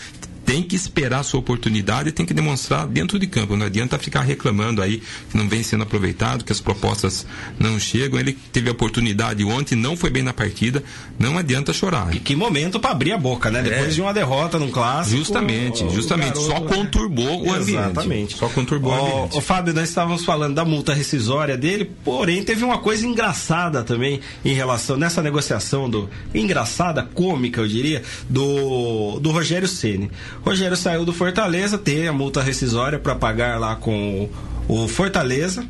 tem 0.45 0.61
que 0.61 0.75
esperar 0.75 1.19
a 1.19 1.23
sua 1.23 1.39
oportunidade 1.39 2.09
e 2.09 2.11
tem 2.11 2.25
que 2.25 2.33
demonstrar 2.33 2.87
dentro 2.87 3.17
de 3.17 3.25
campo. 3.27 3.55
Não 3.57 3.65
adianta 3.65 3.97
ficar 3.97 4.21
reclamando 4.21 4.81
aí 4.81 5.01
que 5.31 5.37
não 5.37 5.49
vem 5.49 5.63
sendo 5.63 5.83
aproveitado, 5.83 6.43
que 6.45 6.51
as 6.51 6.59
propostas 6.59 7.25
não 7.59 7.79
chegam. 7.79 8.19
Ele 8.19 8.33
teve 8.53 8.69
a 8.69 8.71
oportunidade 8.71 9.43
ontem, 9.43 9.75
não 9.75 9.97
foi 9.97 10.09
bem 10.09 10.21
na 10.23 10.33
partida, 10.33 10.83
não 11.17 11.37
adianta 11.37 11.73
chorar. 11.73 12.15
E 12.15 12.19
que 12.19 12.35
momento 12.35 12.79
para 12.79 12.91
abrir 12.91 13.11
a 13.13 13.17
boca, 13.17 13.49
né? 13.49 13.63
Depois 13.63 13.87
É. 13.87 13.91
de 13.91 14.01
uma 14.01 14.13
derrota 14.13 14.59
num 14.59 14.69
clássico. 14.69 15.17
Justamente, 15.17 15.83
o- 15.83 15.87
o 15.87 15.89
justamente. 15.93 16.37
Só 16.37 16.53
garoto- 16.59 16.75
conturbou 16.75 17.45
o 17.47 17.51
ambiente. 17.53 17.71
Exatamente. 17.71 18.37
Só 18.37 18.47
conturbou 18.49 18.91
o 18.91 18.95
Ó, 18.95 19.15
ambiente. 19.17 19.37
Ô, 19.37 19.41
Fábio, 19.41 19.73
nós 19.73 19.89
estávamos 19.89 20.23
falando 20.23 20.53
da 20.55 20.63
multa 20.65 20.93
rescisória 20.93 21.57
dele, 21.57 21.89
porém 22.03 22.43
teve 22.43 22.63
uma 22.63 22.77
coisa 22.77 23.05
engraçada 23.05 23.83
também 23.83 24.19
em 24.43 24.53
relação 24.53 24.95
nessa 24.97 25.21
negociação 25.21 25.89
do 25.89 26.09
engraçada, 26.33 27.01
cômica, 27.03 27.61
eu 27.61 27.67
diria, 27.67 28.03
do 28.29 29.19
do 29.19 29.31
Rogério 29.31 29.67
Ceni. 29.67 30.11
Rogério 30.41 30.75
saiu 30.77 31.05
do 31.05 31.13
Fortaleza, 31.13 31.77
tem 31.77 32.07
a 32.07 32.13
multa 32.13 32.41
rescisória 32.41 32.97
para 32.99 33.15
pagar 33.15 33.59
lá 33.59 33.75
com 33.75 34.23
o 34.23 34.29
o 34.67 34.87
Fortaleza 34.87 35.63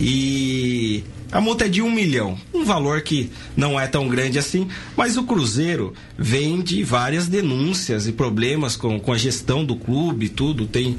e 0.00 1.02
a 1.32 1.40
multa 1.40 1.64
é 1.64 1.68
de 1.68 1.82
um 1.82 1.90
milhão, 1.90 2.38
um 2.54 2.64
valor 2.64 3.00
que 3.02 3.30
não 3.56 3.78
é 3.80 3.86
tão 3.88 4.06
grande 4.08 4.38
assim, 4.38 4.68
mas 4.96 5.16
o 5.16 5.24
Cruzeiro 5.24 5.92
vem 6.16 6.60
de 6.62 6.84
várias 6.84 7.26
denúncias 7.26 8.06
e 8.06 8.12
problemas 8.12 8.76
com, 8.76 9.00
com 9.00 9.12
a 9.12 9.18
gestão 9.18 9.64
do 9.64 9.74
clube, 9.74 10.28
tudo. 10.28 10.66
Tem 10.66 10.96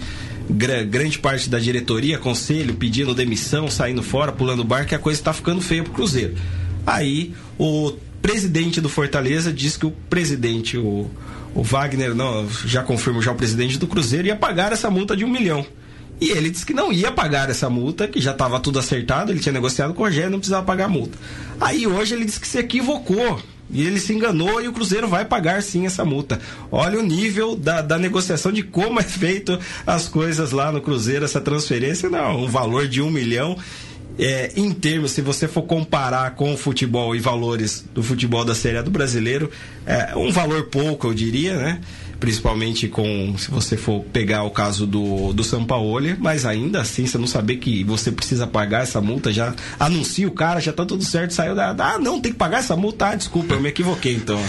gra- 0.49 0.83
grande 0.83 1.17
parte 1.17 1.49
da 1.49 1.59
diretoria, 1.59 2.17
conselho 2.17 2.73
pedindo 2.73 3.15
demissão, 3.15 3.69
saindo 3.69 4.03
fora, 4.03 4.33
pulando 4.33 4.63
bar, 4.65 4.85
que 4.85 4.93
a 4.95 4.99
coisa 4.99 5.19
está 5.19 5.31
ficando 5.31 5.61
feia 5.61 5.83
pro 5.83 5.93
Cruzeiro. 5.93 6.35
Aí 6.85 7.33
o 7.57 7.93
presidente 8.21 8.81
do 8.81 8.89
Fortaleza 8.89 9.53
diz 9.53 9.77
que 9.77 9.85
o 9.85 9.91
presidente, 10.09 10.77
o, 10.77 11.09
o 11.55 11.63
Wagner, 11.63 12.13
não, 12.13 12.47
já 12.65 12.83
confirmo 12.83 13.21
já 13.21 13.31
o 13.31 13.35
presidente 13.35 13.77
do 13.77 13.87
Cruzeiro, 13.87 14.27
ia 14.27 14.35
pagar 14.35 14.71
essa 14.71 14.89
multa 14.89 15.15
de 15.15 15.25
um 15.25 15.29
milhão. 15.29 15.65
E 16.19 16.31
ele 16.31 16.49
disse 16.49 16.65
que 16.65 16.73
não 16.73 16.91
ia 16.91 17.11
pagar 17.11 17.49
essa 17.49 17.69
multa, 17.69 18.07
que 18.07 18.19
já 18.19 18.31
estava 18.31 18.59
tudo 18.59 18.79
acertado, 18.79 19.31
ele 19.31 19.39
tinha 19.39 19.53
negociado 19.53 19.93
com 19.93 20.01
o 20.01 20.05
Rogério, 20.05 20.31
não 20.31 20.39
precisava 20.39 20.65
pagar 20.65 20.85
a 20.85 20.89
multa. 20.89 21.17
Aí 21.61 21.85
hoje 21.85 22.15
ele 22.15 22.25
disse 22.25 22.39
que 22.39 22.47
se 22.47 22.57
equivocou. 22.57 23.39
E 23.69 23.85
ele 23.85 23.99
se 23.99 24.13
enganou 24.13 24.61
e 24.61 24.67
o 24.69 24.71
Cruzeiro 24.71 25.09
vai 25.09 25.25
pagar 25.25 25.61
sim 25.61 25.85
essa 25.85 26.05
multa. 26.05 26.39
Olha 26.71 26.97
o 26.97 27.03
nível 27.03 27.53
da, 27.53 27.81
da 27.81 27.97
negociação 27.99 28.49
de 28.49 28.63
como 28.63 28.97
é 28.97 29.03
feito 29.03 29.59
as 29.85 30.07
coisas 30.07 30.51
lá 30.51 30.71
no 30.71 30.79
Cruzeiro, 30.79 31.25
essa 31.25 31.41
transferência, 31.41 32.09
não, 32.09 32.43
um 32.43 32.47
valor 32.47 32.87
de 32.87 33.01
um 33.01 33.11
milhão. 33.11 33.57
É, 34.19 34.51
em 34.55 34.71
termos, 34.71 35.11
se 35.11 35.21
você 35.21 35.47
for 35.47 35.61
comparar 35.61 36.31
com 36.31 36.53
o 36.53 36.57
futebol 36.57 37.15
e 37.15 37.19
valores 37.19 37.85
do 37.93 38.01
futebol 38.01 38.43
da 38.43 38.55
Série 38.55 38.77
A 38.77 38.81
do 38.81 38.89
brasileiro, 38.89 39.51
é 39.85 40.15
um 40.15 40.31
valor 40.31 40.63
pouco, 40.65 41.07
eu 41.07 41.13
diria, 41.13 41.55
né? 41.55 41.79
Principalmente 42.19 42.87
com, 42.87 43.35
se 43.37 43.51
você 43.51 43.77
for 43.77 44.03
pegar 44.05 44.41
o 44.43 44.49
caso 44.49 44.87
do, 44.87 45.31
do 45.33 45.43
São 45.43 45.63
Paulo, 45.63 46.15
mas 46.17 46.47
ainda 46.47 46.81
assim, 46.81 47.05
você 47.05 47.17
não 47.17 47.27
saber 47.27 47.57
que 47.57 47.83
você 47.83 48.11
precisa 48.11 48.47
pagar 48.47 48.81
essa 48.81 48.99
multa, 48.99 49.31
já 49.31 49.53
anuncia 49.79 50.27
o 50.27 50.31
cara, 50.31 50.59
já 50.59 50.73
tá 50.73 50.83
tudo 50.83 51.03
certo, 51.03 51.31
saiu 51.31 51.53
da. 51.53 51.75
Ah, 51.77 51.99
não, 51.99 52.19
tem 52.19 52.31
que 52.31 52.37
pagar 52.37 52.57
essa 52.57 52.75
multa, 52.75 53.09
ah, 53.09 53.15
desculpa, 53.15 53.53
eu 53.53 53.61
me 53.61 53.69
equivoquei 53.69 54.15
então. 54.15 54.41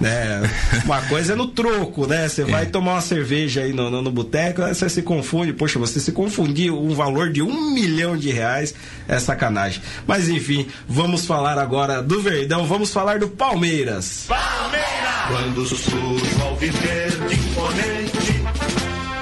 Né? 0.00 0.40
Uma 0.84 1.02
coisa 1.02 1.34
é 1.34 1.36
no 1.36 1.46
troco, 1.46 2.06
né? 2.06 2.28
Você 2.28 2.44
vai 2.44 2.66
tomar 2.66 2.92
uma 2.92 3.00
cerveja 3.02 3.62
aí 3.62 3.72
no, 3.72 3.90
no, 3.90 4.00
no 4.00 4.10
boteco, 4.10 4.62
você 4.62 4.88
se 4.88 5.02
confunde. 5.02 5.52
Poxa, 5.52 5.78
você 5.78 6.00
se 6.00 6.12
confundir 6.12 6.72
um 6.72 6.94
valor 6.94 7.30
de 7.30 7.42
um 7.42 7.72
milhão 7.72 8.16
de 8.16 8.30
reais 8.30 8.74
é 9.06 9.18
sacanagem. 9.18 9.82
Mas 10.06 10.28
enfim, 10.28 10.66
vamos 10.88 11.26
falar 11.26 11.58
agora 11.58 12.02
do 12.02 12.20
Verdão, 12.22 12.64
vamos 12.66 12.92
falar 12.92 13.18
do 13.18 13.28
Palmeiras. 13.28 14.24
Palmeiras! 14.26 15.10
Quando 15.28 15.66
surge 15.66 16.42
ao 16.42 16.56
viver 16.56 17.10
de 17.28 17.34
imponente, 17.34 18.44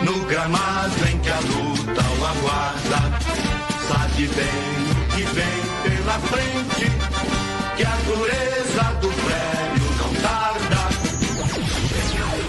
no 0.02 0.24
gramado 0.26 0.94
em 1.12 1.18
que 1.18 1.28
a 1.28 1.40
luta 1.40 2.02
o 2.20 2.26
aguarda, 2.26 3.18
sabe 3.88 4.28
bem 4.28 4.57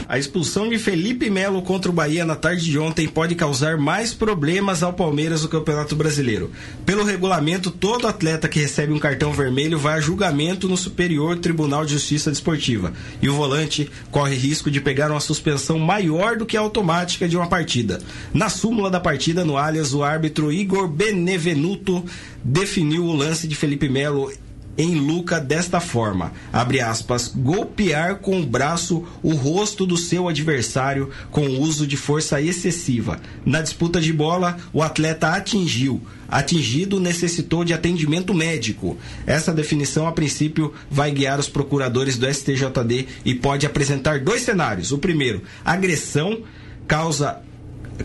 A 0.10 0.18
expulsão 0.18 0.68
de 0.68 0.80
Felipe 0.80 1.30
Melo 1.30 1.62
contra 1.62 1.91
o 1.91 1.93
Bahia 1.93 2.26
na 2.26 2.36
tarde 2.36 2.66
de 2.66 2.80
ontem 2.80 3.07
pode 3.07 3.36
causar 3.36 3.78
mais 3.78 4.12
problemas 4.12 4.82
ao 4.82 4.91
Palmeiras 4.91 5.43
no 5.43 5.49
Campeonato 5.49 5.95
Brasileiro. 5.95 6.49
Pelo 6.84 7.03
regulamento, 7.03 7.70
todo 7.70 8.07
atleta 8.07 8.49
que 8.49 8.60
recebe 8.60 8.91
um 8.91 8.97
cartão 8.97 9.32
vermelho 9.32 9.78
vai 9.78 9.99
a 9.99 10.01
julgamento 10.01 10.68
no 10.68 10.76
Superior 10.76 11.38
Tribunal 11.38 11.86
de 11.86 11.93
Justiça 11.93 12.32
Desportiva. 12.32 12.91
E 13.22 13.30
o 13.30 13.36
volante 13.36 13.88
corre 14.10 14.34
risco 14.34 14.72
de 14.72 14.82
pegar 14.82 15.12
uma 15.12 15.20
suspensão 15.20 15.78
maior 15.78 16.36
do 16.38 16.45
que 16.47 16.57
a 16.57 16.62
automática 16.62 17.30
de 17.30 17.38
uma 17.38 17.45
partida. 17.45 18.01
Na 18.34 18.49
súmula 18.49 18.89
da 18.89 18.99
partida 18.99 19.45
no 19.45 19.57
Allianz, 19.57 19.93
o 19.93 20.03
árbitro 20.03 20.51
Igor 20.51 20.88
Benevenuto 20.88 22.03
definiu 22.43 23.05
o 23.05 23.16
lance 23.16 23.47
de 23.47 23.55
Felipe 23.55 23.88
Melo 23.88 24.32
em 24.78 24.95
Luca 24.95 25.39
desta 25.39 25.80
forma, 25.80 26.32
abre 26.53 26.80
aspas, 26.80 27.28
golpear 27.28 28.17
com 28.17 28.39
o 28.39 28.45
braço 28.45 29.05
o 29.22 29.34
rosto 29.34 29.86
do 29.86 29.97
seu 29.97 30.30
adversário 30.30 31.09
com 31.32 31.47
o 31.47 31.59
uso 31.59 31.86
de 31.86 31.97
força 31.97 32.41
excessiva. 32.41 33.20
Na 33.45 33.61
disputa 33.61 33.99
de 33.99 34.13
bola, 34.13 34.57
o 34.72 34.82
atleta 34.82 35.34
atingiu. 35.34 36.01
Atingido 36.30 36.99
necessitou 36.99 37.65
de 37.65 37.74
atendimento 37.74 38.34
médico. 38.34 38.97
Essa 39.26 39.51
definição, 39.51 40.07
a 40.07 40.11
princípio, 40.11 40.74
vai 40.89 41.11
guiar 41.11 41.39
os 41.39 41.49
procuradores 41.49 42.17
do 42.17 42.32
STJD 42.32 43.07
e 43.26 43.36
pode 43.36 43.65
apresentar 43.65 44.20
dois 44.20 44.43
cenários. 44.43 44.91
O 44.91 44.97
primeiro, 44.97 45.41
agressão 45.65 46.43
causa 46.88 47.41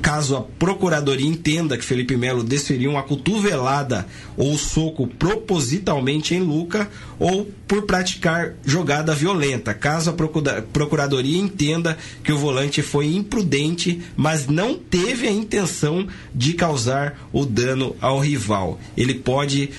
caso 0.03 0.37
a 0.37 0.43
procuradoria 0.43 1.27
entenda 1.27 1.77
que 1.79 1.85
Felipe 1.85 2.17
Melo 2.17 2.43
desferiu 2.43 2.91
uma 2.91 3.03
cotovelada 3.03 4.07
ou 4.37 4.57
soco 4.59 5.07
propositalmente 5.07 6.35
em 6.35 6.41
Luca 6.41 6.89
ou 7.19 7.49
por 7.67 7.83
praticar 7.83 8.55
jogada 8.65 9.15
violenta, 9.15 9.73
caso 9.73 10.11
a 10.11 10.13
procura- 10.13 10.63
procuradoria 10.73 11.39
entenda 11.39 11.97
que 12.23 12.33
o 12.33 12.39
volante 12.39 12.83
foi 12.83 13.15
imprudente, 13.15 14.03
mas 14.17 14.47
não 14.47 14.75
teve 14.75 15.27
a 15.27 15.33
intenção 15.33 16.07
de 16.35 16.53
causar 16.55 17.29
o 17.33 17.47
dano 17.47 17.97
ao 18.01 18.19
rival. 18.19 18.79
Ele 18.97 19.15
pode 19.15 19.71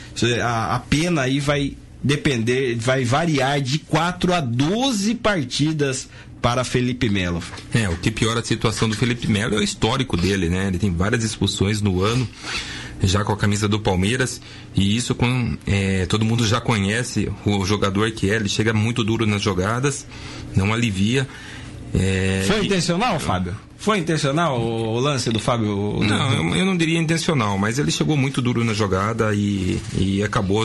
a, 0.42 0.76
a 0.76 0.80
pena 0.80 1.22
aí 1.24 1.40
vai 1.40 1.74
depender, 2.04 2.76
vai 2.76 3.04
variar 3.04 3.60
de 3.60 3.80
4 3.80 4.34
a 4.34 4.40
12 4.40 5.16
partidas 5.16 6.08
para 6.46 6.64
Felipe 6.64 7.10
Melo. 7.10 7.42
É, 7.74 7.90
o 7.90 7.98
que 7.98 8.12
piora 8.12 8.40
a 8.40 8.44
situação 8.44 8.88
do 8.88 8.96
Felipe 8.96 9.28
Melo 9.28 9.56
é 9.56 9.58
o 9.58 9.64
histórico 9.64 10.16
dele, 10.16 10.48
né? 10.48 10.68
Ele 10.68 10.78
tem 10.78 10.94
várias 10.94 11.24
expulsões 11.24 11.82
no 11.82 12.04
ano, 12.04 12.30
já 13.02 13.24
com 13.24 13.34
a 13.34 13.36
camisa 13.36 13.68
do 13.68 13.80
Palmeiras, 13.80 14.40
e 14.76 14.96
isso 14.96 15.16
com, 15.16 15.58
é, 15.66 16.06
todo 16.06 16.24
mundo 16.24 16.46
já 16.46 16.62
conhece 16.62 17.32
o 17.48 17.66
jogador 17.66 18.12
que 18.12 18.30
é, 18.30 18.36
ele 18.36 18.48
chega 18.48 18.74
muito 18.74 19.04
duro 19.04 19.26
nas 19.26 19.42
jogadas, 19.42 20.06
não 20.56 20.72
alivia. 20.72 21.28
É, 21.96 22.44
Foi 22.46 22.62
e- 22.62 22.66
intencional, 22.68 23.20
Fábio? 23.20 23.56
Foi 23.80 23.98
intencional 23.98 24.62
o, 24.62 24.98
o 24.98 25.00
lance 25.00 25.32
do 25.32 25.40
Fábio? 25.40 26.00
Não, 26.04 26.32
eu, 26.32 26.56
eu 26.58 26.66
não 26.66 26.78
diria 26.78 27.00
intencional, 27.00 27.58
mas 27.58 27.80
ele 27.80 27.90
chegou 27.90 28.16
muito 28.16 28.40
duro 28.40 28.64
na 28.64 28.76
jogada 28.76 29.34
e, 29.34 29.82
e 29.98 30.22
acabou 30.22 30.64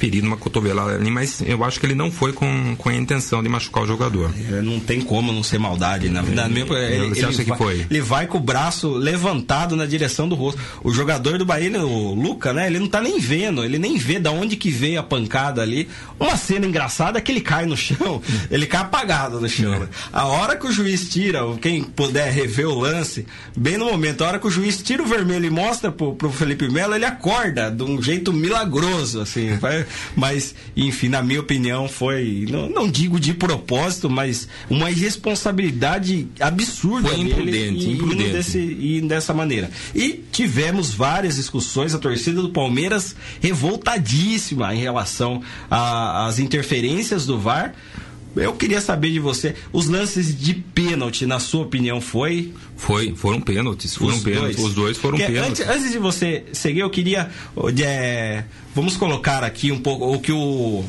se 0.00 0.06
ferindo 0.06 0.26
uma 0.26 0.36
cotovelada 0.36 0.94
ali, 0.94 1.10
mas 1.10 1.42
eu 1.44 1.62
acho 1.64 1.78
que 1.78 1.84
ele 1.86 1.94
não 1.94 2.10
foi 2.10 2.32
com, 2.32 2.74
com 2.76 2.88
a 2.88 2.94
intenção 2.94 3.42
de 3.42 3.48
machucar 3.48 3.82
o 3.84 3.86
jogador. 3.86 4.30
É, 4.50 4.62
Não 4.62 4.80
tem 4.80 5.00
como 5.00 5.32
não 5.32 5.42
ser 5.42 5.58
maldade, 5.58 6.08
na 6.08 6.22
verdade. 6.22 6.52
mesmo, 6.54 6.74
ele, 6.74 7.08
Você 7.10 7.20
ele 7.20 7.26
acha 7.28 7.42
que 7.44 7.48
vai, 7.50 7.58
foi? 7.58 7.86
Ele 7.90 8.00
vai 8.00 8.26
com 8.26 8.38
o 8.38 8.40
braço 8.40 8.90
levantado 8.92 9.76
na 9.76 9.84
direção 9.86 10.28
do 10.28 10.34
rosto. 10.34 10.60
O 10.82 10.92
jogador 10.92 11.36
do 11.38 11.44
Bahia, 11.44 11.70
o 11.84 12.14
Luca, 12.14 12.52
né? 12.52 12.66
Ele 12.66 12.78
não 12.78 12.88
tá 12.88 13.00
nem 13.00 13.18
vendo, 13.20 13.62
ele 13.64 13.78
nem 13.78 13.96
vê 13.98 14.18
da 14.18 14.30
onde 14.30 14.56
que 14.56 14.70
veio 14.70 14.98
a 15.00 15.02
pancada 15.02 15.60
ali. 15.62 15.88
Uma 16.18 16.36
cena 16.36 16.66
engraçada 16.66 17.18
é 17.18 17.20
que 17.20 17.30
ele 17.32 17.40
cai 17.40 17.66
no 17.66 17.76
chão, 17.76 18.22
ele 18.50 18.66
cai 18.66 18.80
apagado 18.80 19.40
no 19.40 19.48
chão. 19.48 19.78
né? 19.80 19.88
A 20.12 20.26
hora 20.26 20.56
que 20.56 20.66
o 20.66 20.72
juiz 20.72 21.08
tira, 21.10 21.40
quem 21.60 21.82
puder 21.82 22.32
rever 22.32 22.66
o 22.68 22.78
lance, 22.78 23.26
bem 23.56 23.76
no 23.76 23.86
momento, 23.86 24.24
a 24.24 24.28
hora 24.28 24.38
que 24.38 24.46
o 24.46 24.50
juiz 24.50 24.82
tira 24.82 25.02
o 25.02 25.06
vermelho 25.06 25.46
e 25.46 25.50
mostra 25.50 25.92
pro, 25.92 26.14
pro 26.14 26.30
Felipe 26.32 26.68
Melo, 26.70 26.94
ele 26.94 27.04
acorda 27.04 27.70
de 27.70 27.82
um 27.82 28.00
jeito 28.00 28.32
milagroso, 28.32 29.20
assim. 29.20 29.56
Vai- 29.60 29.84
Mas, 30.16 30.54
enfim, 30.76 31.08
na 31.08 31.22
minha 31.22 31.40
opinião, 31.40 31.88
foi, 31.88 32.46
não, 32.48 32.68
não 32.68 32.90
digo 32.90 33.18
de 33.18 33.34
propósito, 33.34 34.08
mas 34.08 34.48
uma 34.68 34.90
irresponsabilidade 34.90 36.26
absurda. 36.38 37.08
Foi 37.08 37.20
imprudente, 37.20 37.84
e, 37.84 37.92
imprudente. 37.92 38.32
Desse, 38.32 38.58
e 38.58 39.00
dessa 39.00 39.32
maneira. 39.32 39.70
E 39.94 40.22
tivemos 40.30 40.92
várias 40.92 41.36
discussões, 41.36 41.94
a 41.94 41.98
torcida 41.98 42.40
do 42.40 42.50
Palmeiras 42.50 43.14
revoltadíssima 43.40 44.74
em 44.74 44.78
relação 44.78 45.42
às 45.70 46.38
interferências 46.38 47.26
do 47.26 47.38
VAR. 47.38 47.74
Eu 48.36 48.52
queria 48.54 48.80
saber 48.80 49.10
de 49.10 49.18
você, 49.18 49.54
os 49.72 49.86
lances 49.86 50.38
de 50.38 50.54
pênalti, 50.54 51.26
na 51.26 51.40
sua 51.40 51.62
opinião, 51.62 52.00
foi? 52.00 52.52
Foi, 52.76 53.14
foram 53.14 53.40
pênaltis, 53.40 53.96
foram 53.96 54.16
os 54.16 54.22
pênaltis, 54.22 54.56
dois. 54.56 54.68
os 54.68 54.74
dois 54.74 54.98
foram 54.98 55.18
Porque 55.18 55.32
pênaltis. 55.32 55.60
Antes, 55.60 55.76
antes, 55.76 55.92
de 55.92 55.98
você 55.98 56.44
seguir, 56.52 56.80
eu 56.80 56.90
queria, 56.90 57.28
é, 57.84 58.44
vamos 58.74 58.96
colocar 58.96 59.42
aqui 59.42 59.72
um 59.72 59.80
pouco 59.80 60.14
o 60.14 60.20
que 60.20 60.32
o 60.32 60.84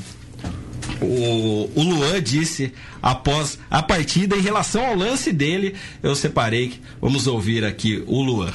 o, 1.02 1.70
o 1.76 1.84
Luan 1.84 2.22
disse 2.22 2.72
após 3.02 3.58
a 3.70 3.82
partida 3.82 4.36
em 4.36 4.42
relação 4.42 4.86
ao 4.86 4.96
lance 4.96 5.32
dele. 5.32 5.76
Eu 6.02 6.16
separei, 6.16 6.74
vamos 7.02 7.28
ouvir 7.28 7.66
aqui 7.66 8.04
o 8.06 8.22
Luan. 8.22 8.54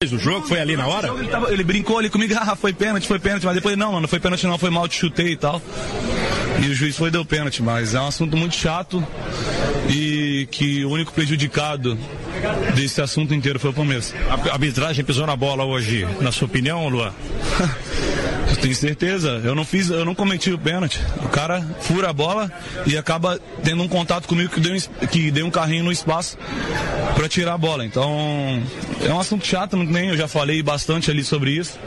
O 0.00 0.16
jogo 0.16 0.46
foi 0.46 0.60
ali 0.60 0.76
na 0.76 0.86
hora? 0.86 1.08
Ele, 1.08 1.26
tava, 1.26 1.52
ele, 1.52 1.64
brincou 1.64 1.98
ali 1.98 2.08
comigo, 2.08 2.32
ah, 2.38 2.54
foi 2.54 2.72
pênalti, 2.72 3.08
foi 3.08 3.18
pênalti, 3.18 3.44
mas 3.44 3.56
depois 3.56 3.76
não, 3.76 3.90
não, 3.90 4.02
não 4.02 4.06
foi 4.06 4.20
pênalti 4.20 4.46
não, 4.46 4.56
foi 4.56 4.70
mal, 4.70 4.86
te 4.86 4.94
chutei 4.94 5.32
e 5.32 5.36
tal. 5.36 5.60
E 6.62 6.68
o 6.68 6.74
juiz 6.74 6.96
foi 6.96 7.10
deu 7.10 7.24
pênalti, 7.24 7.60
mas 7.64 7.96
é 7.96 8.00
um 8.00 8.06
assunto 8.06 8.36
muito 8.36 8.54
chato 8.54 9.04
e 9.90 10.46
que 10.52 10.84
o 10.84 10.90
único 10.90 11.12
prejudicado 11.12 11.98
desse 12.76 13.02
assunto 13.02 13.34
inteiro 13.34 13.58
foi 13.58 13.70
o 13.70 13.74
Palmeiras. 13.74 14.14
A 14.30 14.52
arbitragem 14.52 15.04
pisou 15.04 15.26
na 15.26 15.34
bola 15.34 15.64
hoje, 15.64 16.06
na 16.20 16.30
sua 16.30 16.46
opinião, 16.46 16.88
Luan? 16.88 17.12
Eu 18.48 18.56
tenho 18.56 18.74
certeza. 18.74 19.40
Eu 19.44 19.54
não 19.54 19.64
fiz, 19.64 19.90
eu 19.90 20.04
não 20.04 20.14
cometi 20.14 20.50
o 20.52 20.58
pênalti. 20.58 21.00
O 21.22 21.28
cara 21.28 21.62
fura 21.80 22.10
a 22.10 22.12
bola 22.12 22.50
e 22.86 22.96
acaba 22.96 23.38
tendo 23.62 23.82
um 23.82 23.88
contato 23.88 24.26
comigo 24.26 24.50
que 24.50 24.60
deu, 24.60 24.76
que 25.10 25.30
deu 25.30 25.46
um 25.46 25.50
carrinho 25.50 25.84
no 25.84 25.92
espaço 25.92 26.38
para 27.14 27.28
tirar 27.28 27.54
a 27.54 27.58
bola. 27.58 27.84
Então 27.84 28.62
é 29.04 29.12
um 29.12 29.20
assunto 29.20 29.46
chato, 29.46 29.76
não 29.76 29.84
nem 29.84 30.08
eu 30.08 30.16
já 30.16 30.28
falei 30.28 30.62
bastante 30.62 31.10
ali 31.10 31.24
sobre 31.24 31.52
isso. 31.52 31.78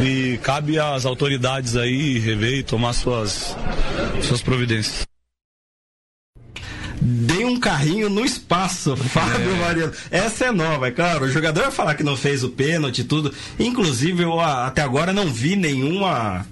E 0.00 0.38
cabe 0.42 0.78
às 0.78 1.04
autoridades 1.04 1.76
aí 1.76 2.18
rever 2.18 2.58
e 2.58 2.62
tomar 2.62 2.92
suas, 2.92 3.56
suas 4.22 4.42
providências 4.42 5.11
dei 7.02 7.44
um 7.44 7.58
carrinho 7.58 8.08
no 8.08 8.24
espaço, 8.24 8.96
Fábio 9.10 9.50
é. 9.50 9.58
Mariano. 9.58 9.92
Essa 10.10 10.46
é 10.46 10.52
nova, 10.52 10.88
é 10.88 10.90
claro. 10.90 11.24
O 11.24 11.30
jogador 11.30 11.62
vai 11.62 11.70
falar 11.72 11.94
que 11.94 12.04
não 12.04 12.16
fez 12.16 12.44
o 12.44 12.50
pênalti 12.50 13.00
e 13.00 13.04
tudo. 13.04 13.32
Inclusive, 13.58 14.22
eu 14.22 14.38
até 14.40 14.82
agora 14.82 15.12
não 15.12 15.26
vi 15.26 15.56
nenhuma 15.56 16.46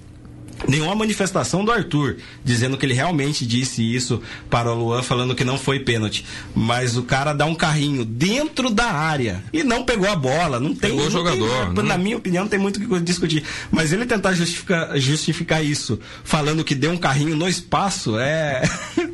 nenhuma 0.67 0.95
manifestação 0.95 1.63
do 1.63 1.71
Arthur 1.71 2.17
dizendo 2.43 2.77
que 2.77 2.85
ele 2.85 2.93
realmente 2.93 3.45
disse 3.45 3.81
isso 3.81 4.21
para 4.49 4.71
o 4.71 4.75
Luan, 4.75 5.01
falando 5.03 5.35
que 5.35 5.43
não 5.43 5.57
foi 5.57 5.79
pênalti. 5.79 6.25
Mas 6.55 6.97
o 6.97 7.03
cara 7.03 7.33
dá 7.33 7.45
um 7.45 7.55
carrinho 7.55 8.05
dentro 8.05 8.69
da 8.69 8.91
área 8.91 9.43
e 9.51 9.63
não 9.63 9.83
pegou 9.83 10.09
a 10.09 10.15
bola. 10.15 10.59
Não 10.59 10.75
tem. 10.75 10.91
Pegou 10.91 11.07
o 11.07 11.11
jogador. 11.11 11.73
Tem, 11.73 11.83
na 11.83 11.97
minha 11.97 12.17
opinião, 12.17 12.43
não 12.43 12.49
tem 12.49 12.59
muito 12.59 12.77
o 12.77 12.87
que 12.87 12.99
discutir. 13.01 13.43
Mas 13.69 13.91
ele 13.91 14.05
tentar 14.05 14.33
justificar, 14.33 14.97
justificar 14.97 15.63
isso 15.63 15.99
falando 16.23 16.63
que 16.63 16.75
deu 16.75 16.91
um 16.91 16.97
carrinho 16.97 17.35
no 17.35 17.47
espaço 17.47 18.17
é. 18.19 18.61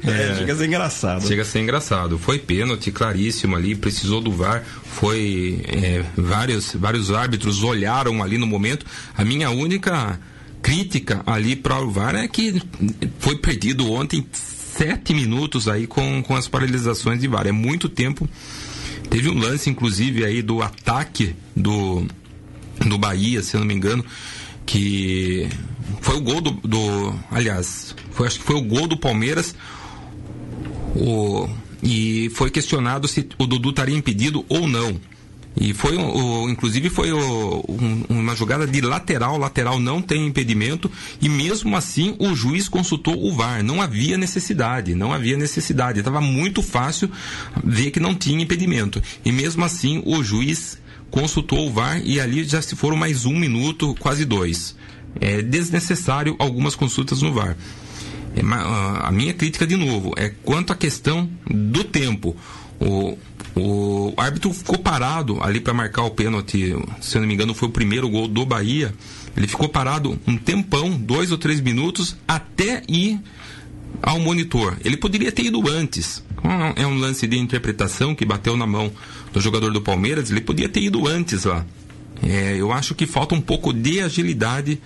é. 0.03 0.35
chega 0.37 0.53
a 0.53 0.55
ser 0.55 0.65
engraçado. 0.65 1.27
Chega 1.27 1.41
a 1.41 1.45
ser 1.45 1.59
engraçado. 1.59 2.17
Foi 2.17 2.39
pênalti 2.39 2.91
claríssimo 2.91 3.55
ali, 3.55 3.75
precisou 3.75 4.21
do 4.21 4.31
VAR. 4.31 4.63
Foi. 4.83 5.61
É, 5.67 6.03
vários, 6.15 6.73
vários 6.73 7.11
árbitros 7.11 7.63
olharam 7.63 8.23
ali 8.23 8.37
no 8.37 8.47
momento. 8.47 8.85
A 9.15 9.23
minha 9.23 9.49
única 9.49 10.19
crítica 10.67 11.23
ali 11.25 11.55
para 11.55 11.79
o 11.79 11.89
VAR 11.89 12.13
é 12.13 12.27
que 12.27 12.61
foi 13.19 13.37
perdido 13.37 13.89
ontem 13.89 14.27
sete 14.33 15.13
minutos 15.13 15.65
aí 15.69 15.87
com, 15.87 16.21
com 16.21 16.35
as 16.35 16.49
paralisações 16.49 17.21
de 17.21 17.27
VAR. 17.27 17.47
É 17.47 17.53
muito 17.53 17.87
tempo. 17.87 18.27
Teve 19.09 19.29
um 19.29 19.39
lance, 19.39 19.69
inclusive, 19.69 20.25
aí 20.25 20.41
do 20.41 20.61
ataque 20.61 21.33
do, 21.55 22.05
do 22.85 22.97
Bahia, 22.97 23.41
se 23.41 23.55
eu 23.55 23.61
não 23.61 23.67
me 23.67 23.73
engano, 23.73 24.03
que 24.65 25.47
foi 26.01 26.17
o 26.17 26.21
gol 26.21 26.41
do. 26.41 26.51
do 26.51 27.15
aliás, 27.31 27.95
foi, 28.11 28.27
acho 28.27 28.39
que 28.39 28.45
foi 28.45 28.57
o 28.57 28.61
gol 28.61 28.87
do 28.87 28.97
Palmeiras. 28.97 29.55
O, 30.97 31.47
e 31.81 32.29
foi 32.35 32.51
questionado 32.51 33.07
se 33.07 33.25
o 33.37 33.47
Dudu 33.47 33.69
estaria 33.69 33.95
impedido 33.95 34.43
ou 34.49 34.67
não. 34.67 34.99
E 35.59 35.73
foi, 35.73 35.97
o, 35.97 36.47
inclusive, 36.49 36.89
foi 36.89 37.11
o, 37.11 37.65
um, 37.67 38.03
uma 38.09 38.35
jogada 38.35 38.67
de 38.67 38.79
lateral. 38.81 39.37
Lateral 39.37 39.79
não 39.79 40.01
tem 40.01 40.27
impedimento. 40.27 40.89
E 41.19 41.27
mesmo 41.27 41.75
assim, 41.75 42.15
o 42.19 42.35
juiz 42.35 42.69
consultou 42.69 43.15
o 43.25 43.33
VAR. 43.33 43.63
Não 43.63 43.81
havia 43.81 44.17
necessidade. 44.17 44.93
Não 44.93 45.11
havia 45.11 45.35
necessidade. 45.35 45.99
Estava 45.99 46.21
muito 46.21 46.61
fácil 46.61 47.09
ver 47.63 47.91
que 47.91 47.99
não 47.99 48.13
tinha 48.13 48.41
impedimento. 48.41 49.01
E 49.25 49.31
mesmo 49.31 49.65
assim, 49.65 50.01
o 50.05 50.23
juiz 50.23 50.77
consultou 51.09 51.67
o 51.67 51.71
VAR 51.71 52.01
e 52.03 52.19
ali 52.19 52.43
já 52.43 52.61
se 52.61 52.75
foram 52.75 52.95
mais 52.95 53.25
um 53.25 53.33
minuto, 53.33 53.95
quase 53.99 54.25
dois. 54.25 54.75
É 55.19 55.41
desnecessário 55.41 56.35
algumas 56.37 56.75
consultas 56.75 57.21
no 57.21 57.33
VAR. 57.33 57.57
É, 58.35 58.41
a 59.01 59.11
minha 59.11 59.33
crítica, 59.33 59.65
de 59.65 59.75
novo, 59.75 60.13
é 60.15 60.29
quanto 60.43 60.71
à 60.71 60.75
questão 60.75 61.27
do 61.49 61.83
tempo. 61.83 62.35
O, 62.79 63.17
o 63.57 64.13
árbitro 64.17 64.53
ficou 64.53 64.77
parado 64.77 65.41
ali 65.43 65.59
para 65.59 65.73
marcar 65.73 66.03
o 66.03 66.11
pênalti, 66.11 66.75
se 67.01 67.17
eu 67.17 67.21
não 67.21 67.27
me 67.27 67.33
engano, 67.33 67.53
foi 67.53 67.67
o 67.67 67.71
primeiro 67.71 68.09
gol 68.09 68.27
do 68.27 68.45
Bahia. 68.45 68.93
Ele 69.35 69.47
ficou 69.47 69.69
parado 69.69 70.19
um 70.27 70.37
tempão, 70.37 70.91
dois 70.91 71.31
ou 71.31 71.37
três 71.37 71.61
minutos, 71.61 72.15
até 72.27 72.83
ir 72.87 73.19
ao 74.01 74.19
monitor. 74.19 74.77
Ele 74.83 74.97
poderia 74.97 75.31
ter 75.31 75.45
ido 75.45 75.67
antes. 75.67 76.23
É 76.75 76.85
um 76.85 76.97
lance 76.97 77.27
de 77.27 77.37
interpretação 77.37 78.15
que 78.15 78.25
bateu 78.25 78.55
na 78.55 78.65
mão 78.65 78.91
do 79.33 79.41
jogador 79.41 79.71
do 79.71 79.81
Palmeiras. 79.81 80.31
Ele 80.31 80.41
podia 80.41 80.69
ter 80.69 80.81
ido 80.81 81.07
antes 81.07 81.43
lá. 81.43 81.65
É, 82.23 82.55
eu 82.57 82.71
acho 82.71 82.95
que 82.95 83.05
falta 83.05 83.35
um 83.35 83.41
pouco 83.41 83.71
de 83.71 83.99
agilidade 83.99 84.79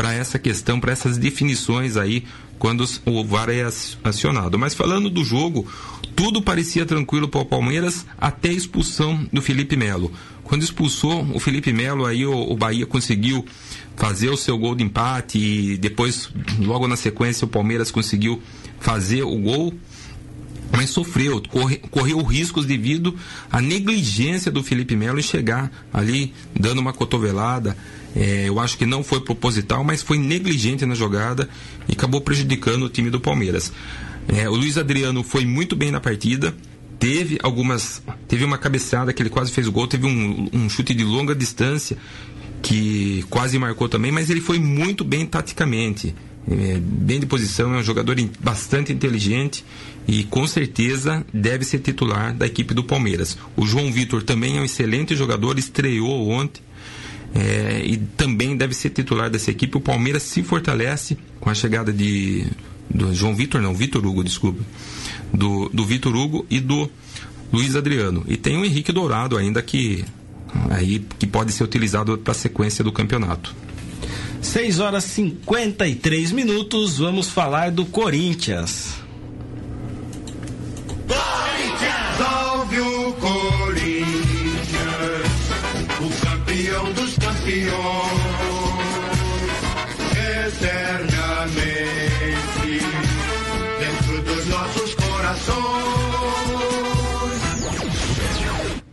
para 0.00 0.14
essa 0.14 0.38
questão, 0.38 0.80
para 0.80 0.92
essas 0.92 1.18
definições 1.18 1.98
aí, 1.98 2.24
quando 2.58 2.82
o 3.04 3.22
VAR 3.22 3.50
é 3.50 3.68
acionado. 4.02 4.58
Mas 4.58 4.72
falando 4.72 5.10
do 5.10 5.22
jogo, 5.22 5.70
tudo 6.16 6.40
parecia 6.40 6.86
tranquilo 6.86 7.28
para 7.28 7.42
o 7.42 7.44
Palmeiras 7.44 8.06
até 8.16 8.48
a 8.48 8.52
expulsão 8.52 9.28
do 9.30 9.42
Felipe 9.42 9.76
Melo. 9.76 10.10
Quando 10.42 10.62
expulsou 10.62 11.28
o 11.34 11.38
Felipe 11.38 11.70
Melo, 11.70 12.06
aí 12.06 12.24
o, 12.24 12.32
o 12.32 12.56
Bahia 12.56 12.86
conseguiu 12.86 13.44
fazer 13.94 14.30
o 14.30 14.38
seu 14.38 14.56
gol 14.56 14.74
de 14.74 14.82
empate 14.82 15.38
e 15.38 15.76
depois, 15.76 16.30
logo 16.58 16.88
na 16.88 16.96
sequência, 16.96 17.44
o 17.44 17.48
Palmeiras 17.48 17.90
conseguiu 17.90 18.42
fazer 18.78 19.22
o 19.22 19.36
gol 19.36 19.74
mas 20.72 20.90
sofreu, 20.90 21.42
corre, 21.48 21.78
correu 21.90 22.22
riscos 22.22 22.64
devido 22.64 23.14
à 23.50 23.60
negligência 23.60 24.50
do 24.50 24.62
Felipe 24.62 24.94
Melo 24.94 25.18
em 25.18 25.22
chegar 25.22 25.70
ali 25.92 26.32
dando 26.58 26.78
uma 26.78 26.92
cotovelada. 26.92 27.76
É, 28.14 28.48
eu 28.48 28.58
acho 28.58 28.76
que 28.76 28.86
não 28.86 29.02
foi 29.02 29.20
proposital, 29.20 29.84
mas 29.84 30.02
foi 30.02 30.18
negligente 30.18 30.84
na 30.86 30.94
jogada 30.94 31.48
e 31.88 31.92
acabou 31.92 32.20
prejudicando 32.20 32.84
o 32.84 32.88
time 32.88 33.10
do 33.10 33.20
Palmeiras. 33.20 33.72
É, 34.28 34.48
o 34.48 34.54
Luiz 34.54 34.78
Adriano 34.78 35.22
foi 35.22 35.44
muito 35.44 35.74
bem 35.74 35.90
na 35.90 36.00
partida. 36.00 36.54
Teve 36.98 37.38
algumas. 37.42 38.02
Teve 38.28 38.44
uma 38.44 38.58
cabeçada 38.58 39.12
que 39.12 39.22
ele 39.22 39.30
quase 39.30 39.50
fez 39.50 39.66
o 39.66 39.72
gol. 39.72 39.86
Teve 39.86 40.06
um, 40.06 40.48
um 40.52 40.68
chute 40.68 40.94
de 40.94 41.02
longa 41.02 41.34
distância 41.34 41.96
que 42.62 43.24
quase 43.30 43.58
marcou 43.58 43.88
também, 43.88 44.12
mas 44.12 44.28
ele 44.28 44.40
foi 44.40 44.58
muito 44.58 45.02
bem 45.02 45.24
taticamente. 45.26 46.14
É, 46.50 46.78
bem 46.80 47.20
de 47.20 47.26
posição, 47.26 47.74
é 47.74 47.78
um 47.78 47.82
jogador 47.82 48.16
bastante 48.40 48.92
inteligente 48.92 49.64
e 50.10 50.24
com 50.24 50.44
certeza 50.44 51.24
deve 51.32 51.64
ser 51.64 51.78
titular 51.78 52.34
da 52.34 52.44
equipe 52.44 52.74
do 52.74 52.82
Palmeiras. 52.82 53.38
O 53.56 53.64
João 53.64 53.92
Vitor 53.92 54.24
também 54.24 54.58
é 54.58 54.60
um 54.60 54.64
excelente 54.64 55.14
jogador, 55.14 55.56
estreou 55.56 56.28
ontem. 56.28 56.60
É, 57.32 57.80
e 57.84 57.96
também 57.96 58.56
deve 58.56 58.74
ser 58.74 58.90
titular 58.90 59.30
dessa 59.30 59.52
equipe. 59.52 59.76
O 59.76 59.80
Palmeiras 59.80 60.24
se 60.24 60.42
fortalece 60.42 61.16
com 61.38 61.48
a 61.48 61.54
chegada 61.54 61.92
de 61.92 62.44
do 62.92 63.14
João 63.14 63.36
Vitor, 63.36 63.62
não, 63.62 63.72
Vitor 63.72 64.04
Hugo, 64.04 64.24
desculpa, 64.24 64.60
do, 65.32 65.68
do 65.68 65.84
Vitor 65.84 66.12
Hugo 66.12 66.44
e 66.50 66.58
do 66.58 66.90
Luiz 67.52 67.76
Adriano. 67.76 68.24
E 68.26 68.36
tem 68.36 68.58
o 68.58 68.64
Henrique 68.64 68.90
Dourado 68.90 69.36
ainda 69.36 69.62
que 69.62 70.04
aí 70.70 71.06
que 71.20 71.26
pode 71.28 71.52
ser 71.52 71.62
utilizado 71.62 72.18
para 72.18 72.32
a 72.32 72.34
sequência 72.34 72.82
do 72.82 72.90
campeonato. 72.90 73.54
6 74.42 74.80
horas 74.80 75.04
53 75.04 76.32
minutos, 76.32 76.98
vamos 76.98 77.30
falar 77.30 77.70
do 77.70 77.86
Corinthians. 77.86 78.88
Corinthians! 78.88 79.09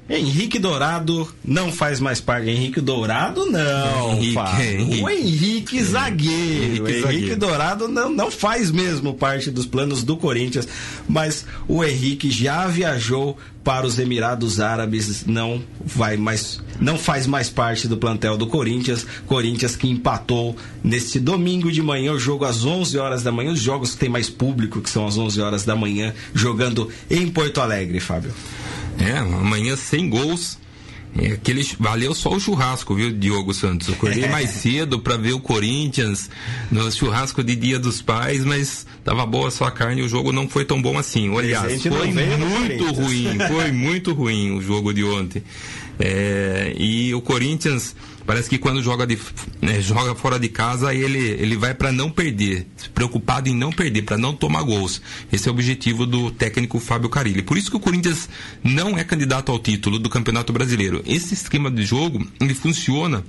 Henrique 0.09 0.57
Dourado 0.57 1.27
não 1.43 1.71
faz 1.71 1.99
mais 1.99 2.21
parte. 2.21 2.49
Henrique 2.49 2.79
Dourado 2.79 3.45
não. 3.45 4.13
Henrique, 4.13 4.33
Fábio. 4.33 4.65
Henrique. 4.81 5.01
O 5.03 5.09
Henrique 5.09 5.83
Zagueiro. 5.83 6.63
Henrique 6.63 6.91
Henrique 6.91 7.01
Zagueiro. 7.01 7.37
Dourado 7.37 7.87
não, 7.87 8.09
não 8.09 8.31
faz 8.31 8.71
mesmo 8.71 9.13
parte 9.13 9.51
dos 9.51 9.65
planos 9.65 10.03
do 10.03 10.15
Corinthians, 10.15 10.67
mas 11.07 11.45
o 11.67 11.83
Henrique 11.83 12.31
já 12.31 12.67
viajou 12.67 13.37
para 13.67 13.85
os 13.85 13.99
Emirados 13.99 14.61
Árabes, 14.61 15.25
não 15.25 15.61
vai 15.83 16.15
mais, 16.15 16.61
não 16.79 16.97
faz 16.97 17.27
mais 17.27 17.49
parte 17.49 17.85
do 17.85 17.97
plantel 17.97 18.37
do 18.37 18.47
Corinthians. 18.47 19.05
Corinthians 19.25 19.75
que 19.75 19.89
empatou 19.89 20.55
neste 20.81 21.19
domingo 21.19 21.69
de 21.69 21.83
manhã, 21.83 22.13
o 22.13 22.19
jogo 22.19 22.45
às 22.45 22.63
11 22.63 22.97
horas 22.97 23.23
da 23.23 23.29
manhã, 23.29 23.51
os 23.51 23.59
jogos 23.59 23.91
que 23.91 23.97
tem 23.97 24.07
mais 24.07 24.29
público, 24.29 24.79
que 24.79 24.89
são 24.89 25.05
às 25.05 25.17
11 25.17 25.41
horas 25.41 25.65
da 25.65 25.75
manhã, 25.75 26.13
jogando 26.33 26.89
em 27.11 27.27
Porto 27.27 27.59
Alegre, 27.59 27.99
Fábio. 27.99 28.33
É, 28.99 29.17
amanhã 29.17 29.75
sem 29.75 30.09
gols. 30.09 30.57
É, 31.19 31.33
aquele, 31.33 31.67
valeu 31.79 32.13
só 32.13 32.29
o 32.29 32.39
churrasco, 32.39 32.93
viu, 32.93 33.11
Diogo 33.11 33.53
Santos? 33.53 33.87
Eu 33.87 33.95
acordei 33.95 34.27
mais 34.27 34.49
cedo 34.51 34.99
para 34.99 35.17
ver 35.17 35.33
o 35.33 35.39
Corinthians 35.39 36.29
no 36.71 36.91
churrasco 36.91 37.43
de 37.43 37.55
Dia 37.55 37.79
dos 37.79 38.01
Pais, 38.01 38.45
mas 38.45 38.85
tava 39.03 39.25
boa 39.25 39.49
só 39.49 39.65
a 39.65 39.71
carne 39.71 40.01
e 40.01 40.03
o 40.03 40.09
jogo 40.09 40.31
não 40.31 40.47
foi 40.47 40.63
tão 40.63 40.81
bom 40.81 40.97
assim. 40.97 41.35
Aliás, 41.35 41.81
foi 41.81 42.11
muito 42.11 42.91
ruim, 42.93 43.37
foi 43.47 43.71
muito 43.71 44.13
ruim 44.13 44.51
o 44.57 44.61
jogo 44.61 44.93
de 44.93 45.03
ontem. 45.03 45.43
É, 45.99 46.75
e 46.77 47.13
o 47.15 47.21
Corinthians 47.21 47.95
parece 48.27 48.49
que 48.49 48.57
quando 48.57 48.83
joga, 48.83 49.07
de, 49.07 49.17
né, 49.61 49.81
joga 49.81 50.13
fora 50.13 50.37
de 50.37 50.49
casa 50.49 50.93
ele, 50.93 51.17
ele 51.17 51.55
vai 51.55 51.73
para 51.73 51.91
não 51.91 52.11
perder, 52.11 52.67
preocupado 52.93 53.47
em 53.47 53.55
não 53.55 53.71
perder, 53.71 54.01
para 54.01 54.17
não 54.17 54.33
tomar 54.35 54.61
gols. 54.63 55.01
Esse 55.31 55.47
é 55.47 55.51
o 55.51 55.53
objetivo 55.53 56.05
do 56.05 56.29
técnico 56.29 56.79
Fábio 56.79 57.09
Carilli. 57.09 57.41
Por 57.41 57.57
isso 57.57 57.71
que 57.71 57.77
o 57.77 57.79
Corinthians 57.79 58.27
não 58.61 58.97
é 58.97 59.03
candidato 59.03 59.51
ao 59.51 59.57
título 59.57 59.97
do 59.97 60.09
Campeonato 60.09 60.51
Brasileiro. 60.51 61.01
Esse 61.07 61.33
esquema 61.33 61.71
de 61.71 61.85
jogo 61.85 62.27
ele 62.41 62.53
funciona 62.53 63.23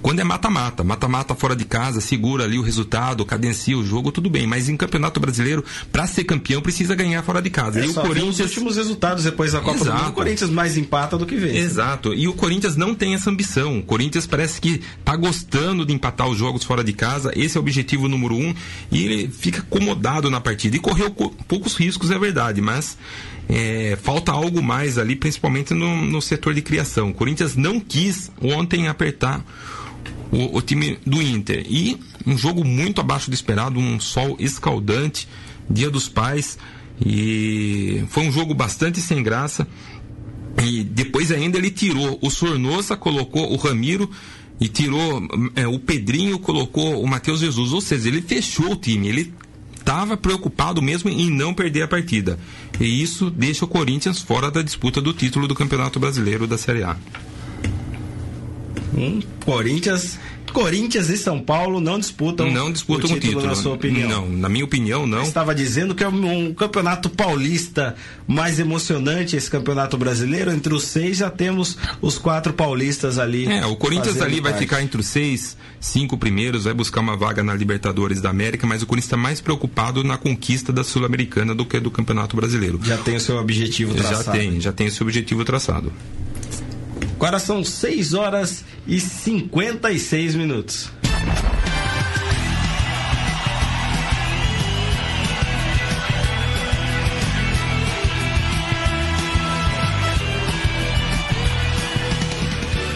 quando 0.00 0.20
é 0.20 0.24
mata-mata, 0.24 0.84
mata-mata 0.84 1.34
fora 1.34 1.56
de 1.56 1.64
casa, 1.64 2.00
segura 2.00 2.44
ali 2.44 2.58
o 2.58 2.62
resultado, 2.62 3.26
cadencia 3.26 3.76
o 3.76 3.84
jogo, 3.84 4.12
tudo 4.12 4.30
bem. 4.30 4.46
Mas 4.46 4.68
em 4.68 4.76
Campeonato 4.76 5.18
Brasileiro, 5.18 5.64
para 5.90 6.06
ser 6.06 6.22
campeão 6.22 6.62
precisa 6.62 6.94
ganhar 6.94 7.24
fora 7.24 7.42
de 7.42 7.50
casa. 7.50 7.80
É 7.80 7.84
e 7.84 7.88
o 7.88 7.92
ver 7.92 8.00
os 8.00 8.06
Corinthians 8.06 8.50
últimos 8.50 8.76
resultados 8.76 9.24
depois 9.24 9.52
da 9.52 9.60
Copa 9.60 9.78
do 9.78 9.84
Exato. 9.84 9.98
Mundo, 9.98 10.10
o 10.10 10.12
Corinthians 10.12 10.50
mais 10.50 10.76
empata 10.76 11.18
do 11.18 11.26
que 11.26 11.34
vence. 11.34 11.58
Exato. 11.58 12.14
E 12.14 12.28
o 12.28 12.34
Corinthians 12.34 12.76
não 12.76 12.94
tem 12.94 13.14
essa 13.14 13.30
ambição. 13.30 13.78
O 13.78 13.82
Corinthians 13.82 14.26
parece 14.36 14.60
que 14.60 14.82
tá 15.02 15.16
gostando 15.16 15.86
de 15.86 15.94
empatar 15.94 16.28
os 16.28 16.36
jogos 16.36 16.62
fora 16.62 16.84
de 16.84 16.92
casa. 16.92 17.32
Esse 17.34 17.56
é 17.56 17.58
o 17.58 17.62
objetivo 17.62 18.06
número 18.06 18.34
um. 18.36 18.54
E 18.92 19.02
ele 19.04 19.28
fica 19.28 19.60
acomodado 19.60 20.28
na 20.30 20.40
partida. 20.42 20.76
E 20.76 20.78
correu 20.78 21.10
co- 21.10 21.30
poucos 21.48 21.74
riscos, 21.74 22.10
é 22.10 22.18
verdade, 22.18 22.60
mas 22.60 22.98
é, 23.48 23.96
falta 24.02 24.32
algo 24.32 24.62
mais 24.62 24.98
ali, 24.98 25.16
principalmente 25.16 25.72
no, 25.72 26.02
no 26.04 26.20
setor 26.20 26.52
de 26.52 26.60
criação. 26.60 27.08
O 27.10 27.14
Corinthians 27.14 27.56
não 27.56 27.80
quis 27.80 28.30
ontem 28.42 28.88
apertar 28.88 29.42
o, 30.30 30.58
o 30.58 30.60
time 30.60 30.98
do 31.06 31.22
Inter. 31.22 31.64
E 31.66 31.98
um 32.26 32.36
jogo 32.36 32.62
muito 32.62 33.00
abaixo 33.00 33.30
do 33.30 33.34
esperado, 33.34 33.80
um 33.80 33.98
sol 33.98 34.36
escaldante, 34.38 35.26
Dia 35.70 35.90
dos 35.90 36.10
Pais. 36.10 36.58
E 37.04 38.04
foi 38.08 38.24
um 38.26 38.32
jogo 38.32 38.52
bastante 38.54 39.00
sem 39.00 39.22
graça. 39.22 39.66
E 40.64 40.82
depois 40.82 41.30
ainda 41.30 41.58
ele 41.58 41.70
tirou 41.70 42.18
o 42.22 42.30
Sornosa, 42.30 42.96
colocou 42.96 43.52
o 43.52 43.56
Ramiro 43.56 44.10
e 44.60 44.68
tirou 44.68 45.22
é, 45.54 45.66
o 45.66 45.78
Pedrinho, 45.78 46.38
colocou 46.38 47.02
o 47.02 47.06
Matheus 47.06 47.40
Jesus. 47.40 47.72
Ou 47.72 47.80
seja, 47.80 48.08
ele 48.08 48.22
fechou 48.22 48.72
o 48.72 48.76
time. 48.76 49.08
Ele 49.08 49.34
estava 49.78 50.16
preocupado 50.16 50.82
mesmo 50.82 51.10
em 51.10 51.30
não 51.30 51.54
perder 51.54 51.82
a 51.82 51.88
partida. 51.88 52.38
E 52.80 53.02
isso 53.02 53.30
deixa 53.30 53.64
o 53.64 53.68
Corinthians 53.68 54.20
fora 54.20 54.50
da 54.50 54.62
disputa 54.62 55.00
do 55.00 55.12
título 55.12 55.46
do 55.46 55.54
Campeonato 55.54 56.00
Brasileiro 56.00 56.46
da 56.46 56.58
Série 56.58 56.82
A. 56.82 56.96
Hum, 58.96 59.20
Corinthians, 59.44 60.18
Corinthians 60.56 61.10
e 61.10 61.18
São 61.18 61.38
Paulo 61.38 61.82
não 61.82 61.98
disputam, 61.98 62.50
não 62.50 62.72
disputam 62.72 63.14
o 63.14 63.20
título, 63.20 63.44
na 63.44 63.54
sua 63.54 63.74
opinião. 63.74 64.08
Não, 64.08 64.26
na 64.30 64.48
minha 64.48 64.64
opinião, 64.64 65.06
não. 65.06 65.20
Estava 65.20 65.54
dizendo 65.54 65.94
que 65.94 66.02
é 66.02 66.08
um, 66.08 66.54
campeonato 66.54 67.10
paulista 67.10 67.94
mais 68.26 68.58
emocionante 68.58 69.36
esse 69.36 69.50
campeonato 69.50 69.98
brasileiro. 69.98 70.50
Entre 70.50 70.72
os 70.72 70.84
seis 70.84 71.18
já 71.18 71.28
temos 71.28 71.76
os 72.00 72.16
quatro 72.16 72.54
paulistas 72.54 73.18
ali. 73.18 73.46
É, 73.46 73.66
o 73.66 73.76
Corinthians 73.76 74.22
ali 74.22 74.40
vai 74.40 74.52
parte. 74.52 74.64
ficar 74.64 74.82
entre 74.82 74.98
os 74.98 75.08
seis, 75.08 75.58
cinco 75.78 76.16
primeiros, 76.16 76.64
vai 76.64 76.72
buscar 76.72 77.02
uma 77.02 77.18
vaga 77.18 77.42
na 77.42 77.54
Libertadores 77.54 78.22
da 78.22 78.30
América, 78.30 78.66
mas 78.66 78.80
o 78.80 78.86
Corinthians 78.86 79.08
está 79.08 79.16
mais 79.18 79.42
preocupado 79.42 80.02
na 80.02 80.16
conquista 80.16 80.72
da 80.72 80.82
Sul-Americana 80.82 81.54
do 81.54 81.66
que 81.66 81.78
do 81.78 81.90
Campeonato 81.90 82.34
Brasileiro. 82.34 82.80
Já 82.82 82.96
tem 82.96 83.16
o 83.16 83.20
seu 83.20 83.36
objetivo 83.36 83.94
traçado. 83.94 84.24
Já 84.24 84.32
tem, 84.32 84.60
já 84.62 84.72
tem 84.72 84.86
esse 84.86 85.02
objetivo 85.02 85.44
traçado. 85.44 85.92
Agora 87.16 87.38
são 87.38 87.64
6 87.64 88.12
horas 88.12 88.62
e 88.86 89.00
56 89.00 90.34
minutos. 90.34 90.90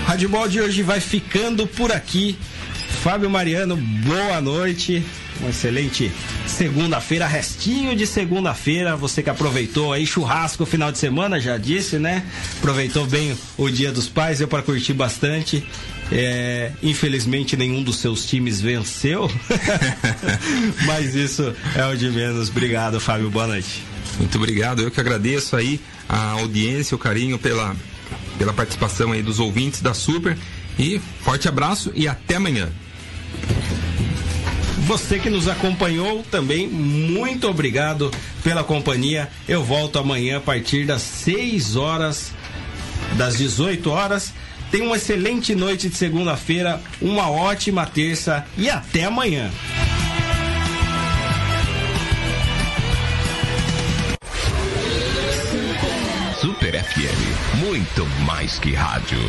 Rádio 0.05 0.29
Ball 0.29 0.49
de 0.49 0.61
hoje 0.61 0.83
vai 0.83 1.01
ficando 1.01 1.67
por 1.67 1.91
aqui. 1.91 2.37
Fábio 3.03 3.31
Mariano, 3.31 3.75
boa 3.77 4.39
noite. 4.43 5.03
Uma 5.41 5.51
excelente 5.51 6.13
segunda-feira, 6.47 7.27
restinho 7.27 7.97
de 7.97 8.07
segunda-feira. 8.07 8.95
Você 8.95 9.23
que 9.23 9.31
aproveitou 9.31 9.93
aí 9.93 10.07
churrasco 10.07 10.67
final 10.67 10.93
de 10.93 10.99
semana, 10.99 11.41
já 11.41 11.57
disse, 11.57 11.99
né? 11.99 12.23
Aproveitou 12.59 13.07
bem 13.07 13.37
o 13.57 13.71
Dia 13.71 13.91
dos 13.91 14.07
Pais, 14.07 14.39
deu 14.39 14.49
para 14.49 14.63
curtir 14.63 14.93
bastante. 14.93 15.67
É, 16.13 16.73
infelizmente 16.83 17.57
nenhum 17.57 17.85
dos 17.85 17.99
seus 17.99 18.27
times 18.27 18.61
venceu, 18.61 19.31
mas 20.85 21.15
isso 21.15 21.55
é 21.75 21.87
o 21.87 21.97
de 21.97 22.11
menos. 22.11 22.49
Obrigado, 22.49 23.01
Fábio. 23.01 23.31
Boa 23.31 23.47
noite. 23.47 23.83
Muito 24.19 24.37
obrigado, 24.37 24.83
eu 24.83 24.91
que 24.91 25.01
agradeço 25.01 25.57
aí 25.57 25.81
a 26.09 26.33
audiência, 26.33 26.95
o 26.95 26.99
carinho 26.99 27.39
pela, 27.39 27.75
pela 28.37 28.53
participação 28.53 29.13
aí 29.13 29.23
dos 29.23 29.39
ouvintes 29.39 29.81
da 29.81 29.95
Super. 29.95 30.37
E 30.79 31.01
forte 31.23 31.49
abraço 31.49 31.93
e 31.95 32.09
até 32.09 32.37
amanhã. 32.37 32.69
Você 34.91 35.21
que 35.21 35.31
nos 35.31 35.47
acompanhou 35.47 36.25
também, 36.33 36.67
muito 36.67 37.49
obrigado 37.49 38.11
pela 38.43 38.65
companhia. 38.65 39.29
Eu 39.47 39.63
volto 39.63 40.01
amanhã 40.01 40.39
a 40.39 40.41
partir 40.41 40.85
das 40.85 41.01
6 41.03 41.77
horas, 41.77 42.33
das 43.17 43.39
18 43.39 43.89
horas. 43.89 44.33
Tenha 44.69 44.85
uma 44.85 44.97
excelente 44.97 45.55
noite 45.55 45.89
de 45.89 45.95
segunda-feira, 45.95 46.83
uma 47.01 47.31
ótima 47.31 47.87
terça 47.87 48.45
e 48.59 48.69
até 48.69 49.05
amanhã. 49.05 49.49
Super 56.41 56.83
FM, 56.83 57.65
muito 57.65 58.05
mais 58.27 58.59
que 58.59 58.73
rádio. 58.73 59.21